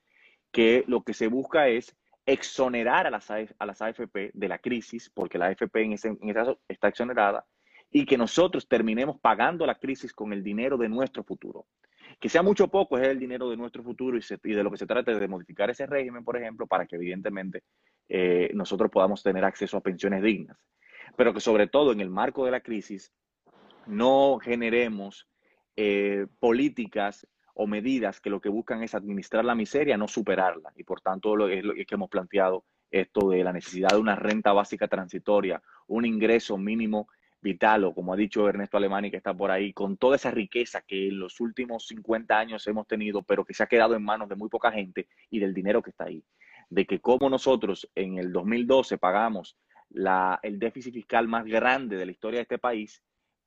que 0.50 0.86
lo 0.88 1.04
que 1.04 1.14
se 1.14 1.28
busca 1.28 1.68
es 1.68 1.94
exonerar 2.26 3.06
a 3.06 3.12
las, 3.12 3.30
a 3.30 3.66
las 3.66 3.82
AFP 3.82 4.32
de 4.34 4.48
la 4.48 4.60
crisis, 4.60 5.12
porque 5.14 5.38
la 5.38 5.48
AFP 5.48 5.76
en 5.82 5.92
ese, 5.92 6.18
caso 6.34 6.62
está 6.70 6.88
exonerada, 6.88 7.46
y 7.92 8.06
que 8.06 8.18
nosotros 8.18 8.66
terminemos 8.66 9.20
pagando 9.20 9.66
la 9.66 9.76
crisis 9.76 10.14
con 10.14 10.32
el 10.32 10.42
dinero 10.42 10.78
de 10.78 10.88
nuestro 10.88 11.26
futuro. 11.26 11.66
Que 12.20 12.30
sea 12.30 12.42
mucho 12.42 12.66
o 12.66 12.68
poco 12.68 12.98
es 12.98 13.08
el 13.08 13.20
dinero 13.20 13.50
de 13.50 13.58
nuestro 13.58 13.84
futuro 13.84 14.18
y, 14.18 14.54
de 14.54 14.64
lo 14.64 14.72
que 14.72 14.78
se 14.78 14.86
trata 14.86 15.14
de 15.14 15.28
modificar 15.28 15.70
ese 15.70 15.86
régimen, 15.86 16.24
por 16.24 16.38
ejemplo, 16.38 16.68
para 16.68 16.86
que 16.86 16.96
evidentemente 16.96 17.64
eh, 18.08 18.52
nosotros 18.54 18.90
podamos 18.92 19.24
tener 19.24 19.44
acceso 19.44 19.78
a 19.78 19.82
pensiones 19.82 20.24
dignas. 20.24 20.58
Pero 21.16 21.34
que 21.34 21.40
sobre 21.40 21.68
todo 21.68 21.92
en 21.92 22.00
el 22.00 22.10
marco 22.10 22.46
de 22.46 22.52
la 22.52 22.62
crisis 22.62 23.14
no 23.86 24.40
generemos 24.40 25.28
eh, 25.76 26.28
políticas 26.40 27.28
o 27.56 27.68
medidas 27.68 28.20
que 28.20 28.30
lo 28.30 28.42
que 28.42 28.50
buscan 28.50 28.82
es 28.84 28.96
administrar 28.96 29.46
la 29.46 29.56
miseria, 29.56 29.98
no 29.98 30.08
superarla. 30.08 30.72
Y 30.76 30.84
por 30.84 31.02
tanto 31.02 31.36
lo, 31.36 31.50
es 31.50 31.64
lo 31.64 31.74
que 31.74 31.86
hemos 31.90 32.10
planteado 32.10 32.66
esto 32.90 33.30
de 33.30 33.44
la 33.44 33.52
necesidad 33.52 33.90
de 33.90 33.98
una 33.98 34.16
renta 34.16 34.54
básica 34.54 34.88
transitoria, 34.88 35.62
un 35.88 36.06
ingreso 36.06 36.58
mínimo 36.58 37.08
vital, 37.44 37.84
o 37.84 37.94
como 37.94 38.14
ha 38.14 38.16
dicho 38.16 38.48
Ernesto 38.50 38.78
Alemani, 38.78 39.12
que 39.12 39.18
está 39.18 39.34
por 39.34 39.52
ahí, 39.52 39.74
con 39.74 39.98
toda 39.98 40.16
esa 40.16 40.32
riqueza 40.32 40.82
que 40.82 41.10
en 41.10 41.20
los 41.20 41.40
últimos 41.40 41.86
50 41.88 42.40
años 42.40 42.66
hemos 42.66 42.88
tenido, 42.88 43.22
pero 43.22 43.46
que 43.46 43.54
se 43.54 43.62
ha 43.62 43.68
quedado 43.68 43.96
en 43.96 44.04
manos 44.04 44.30
de 44.30 44.36
muy 44.36 44.50
poca 44.50 44.72
gente 44.72 45.08
y 45.30 45.40
del 45.40 45.54
dinero 45.54 45.84
que 45.84 45.92
está 45.92 46.06
ahí. 46.06 46.24
De 46.70 46.86
que 46.86 47.00
como 47.00 47.30
nosotros 47.30 47.88
en 47.94 48.18
el 48.18 48.32
2012 48.32 48.98
pagamos 48.98 49.58
la, 49.90 50.40
el 50.42 50.58
déficit 50.58 50.94
fiscal 50.94 51.28
más 51.28 51.46
grande 51.46 51.98
de 51.98 52.06
la 52.06 52.12
historia 52.12 52.40
de 52.40 52.44
este 52.44 52.58
país, 52.58 53.04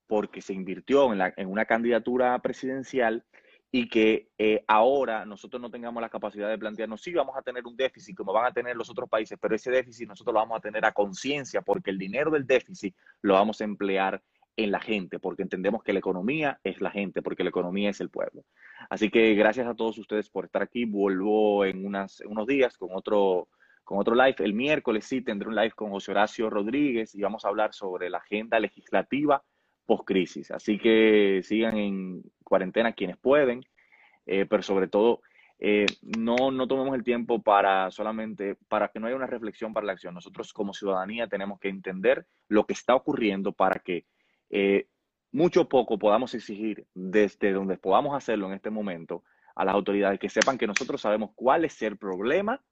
porque 0.07 0.41
se 0.41 0.53
invirtió 0.53 1.13
en, 1.13 1.19
la, 1.19 1.35
en 1.37 1.49
una 1.49 1.65
candidatura 1.65 2.39
presidencial 2.39 3.25
y 3.71 3.89
que 3.89 4.29
eh, 4.39 4.65
ahora 4.69 5.25
nosotros 5.25 5.61
no 5.61 5.71
tengamos 5.71 6.01
la 6.01 6.09
capacidad 6.09 6.49
de 6.49 6.59
plantearnos, 6.59 7.03
sí, 7.03 7.13
vamos 7.13 7.37
a 7.37 7.43
tener 7.43 7.67
un 7.67 7.77
déficit 7.77 8.17
como 8.17 8.33
van 8.33 8.47
a 8.47 8.53
tener 8.53 8.77
los 8.77 8.89
otros 8.89 9.09
países, 9.09 9.39
pero 9.41 9.55
ese 9.55 9.71
déficit 9.71 10.09
nosotros 10.09 10.33
lo 10.33 10.41
vamos 10.41 10.59
a 10.59 10.61
tener 10.61 10.85
a 10.85 10.93
conciencia 10.93 11.63
porque 11.63 11.91
el 11.91 11.99
dinero 11.99 12.31
del 12.31 12.47
déficit 12.47 12.95
lo 13.23 13.35
vamos 13.35 13.61
a 13.61 13.65
emplear 13.65 14.23
en 14.57 14.71
la 14.71 14.81
gente, 14.81 15.19
porque 15.19 15.43
entendemos 15.43 15.83
que 15.83 15.93
la 15.93 15.99
economía 15.99 16.59
es 16.65 16.81
la 16.81 16.91
gente, 16.91 17.23
porque 17.23 17.45
la 17.45 17.51
economía 17.51 17.91
es 17.91 18.01
el 18.01 18.09
pueblo. 18.09 18.45
Así 18.89 19.11
que 19.11 19.35
gracias 19.35 19.67
a 19.67 19.75
todos 19.75 19.99
ustedes 19.99 20.31
por 20.31 20.47
estar 20.47 20.63
aquí. 20.63 20.87
Vuelvo 20.87 21.65
en 21.65 21.85
unas, 21.85 22.21
unos 22.21 22.47
días 22.47 22.79
con 22.79 22.91
otro, 22.95 23.49
con 23.85 23.99
otro 23.99 24.15
live. 24.15 24.37
El 24.39 24.55
miércoles 24.55 25.05
sí 25.05 25.21
tendré 25.21 25.49
un 25.49 25.57
live 25.57 25.73
con 25.73 25.91
José 25.91 26.13
Horacio 26.13 26.49
Rodríguez 26.49 27.15
y 27.15 27.21
vamos 27.21 27.45
a 27.45 27.49
hablar 27.49 27.75
sobre 27.75 28.09
la 28.09 28.19
agenda 28.19 28.59
legislativa 28.59 29.43
post-crisis. 29.87 30.51
Así 30.51 30.79
que 30.79 31.41
sigan 31.43 31.77
en 31.77 32.23
cuarentena 32.45 32.93
quienes 32.93 33.17
pueden, 33.17 33.65
eh, 34.27 34.47
pero 34.47 34.63
sobre 34.63 34.89
todo 34.89 35.23
eh, 35.59 35.87
no, 36.03 36.51
no 36.51 36.69
tomemos 36.69 36.95
el 36.95 37.03
tiempo 37.03 37.43
para 37.43 37.91
solamente, 37.91 38.57
para 38.69 38.89
que 38.89 39.01
no 39.01 39.07
haya 39.07 39.17
una 39.17 39.27
reflexión 39.27 39.73
para 39.73 39.87
la 39.87 39.93
acción. 39.93 40.15
Nosotros 40.15 40.53
como 40.53 40.75
ciudadanía 40.75 41.29
tenemos 41.29 41.59
que 41.59 41.69
entender 41.69 42.27
lo 42.49 42.67
que 42.67 42.75
está 42.75 42.95
ocurriendo 42.95 43.53
para 43.53 43.81
que 43.81 44.05
eh, 44.51 44.89
mucho 45.33 45.63
o 45.63 45.69
poco 45.69 45.99
podamos 45.99 46.35
exigir 46.35 46.87
desde 46.95 47.53
donde 47.53 47.79
podamos 47.79 48.15
hacerlo 48.15 48.47
en 48.47 48.55
este 48.55 48.71
momento 48.71 49.23
a 49.55 49.65
las 49.65 49.75
autoridades 49.75 50.19
que 50.19 50.29
sepan 50.29 50.59
que 50.59 50.67
nosotros 50.67 51.01
sabemos 51.01 51.31
cuál 51.35 51.65
es 51.65 51.81
el 51.83 51.97
problema 51.97 52.63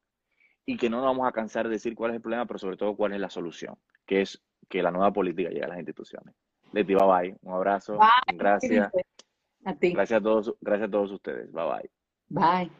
y 0.66 0.76
que 0.76 0.90
no 0.90 0.98
nos 0.98 1.06
vamos 1.06 1.26
a 1.26 1.32
cansar 1.32 1.66
de 1.66 1.74
decir 1.74 1.94
cuál 1.94 2.10
es 2.10 2.16
el 2.16 2.22
problema, 2.22 2.46
pero 2.46 2.58
sobre 2.58 2.76
todo 2.76 2.96
cuál 2.96 3.12
es 3.12 3.20
la 3.20 3.30
solución, 3.30 3.76
que 4.06 4.22
es 4.22 4.42
que 4.68 4.82
la 4.82 4.90
nueva 4.90 5.12
política 5.12 5.50
llegue 5.50 5.64
a 5.64 5.68
las 5.68 5.78
instituciones. 5.78 6.34
Leti, 6.74 6.94
bye 6.94 7.06
bye. 7.06 7.36
Un 7.42 7.54
abrazo. 7.54 7.98
Gracias. 8.34 8.92
A 9.64 9.74
ti. 9.74 9.92
Gracias 9.92 10.20
a 10.20 10.22
todos, 10.22 10.54
gracias 10.60 10.88
a 10.88 10.90
todos 10.90 11.12
ustedes. 11.12 11.52
Bye 11.52 11.66
bye. 11.68 11.90
Bye. 12.28 12.70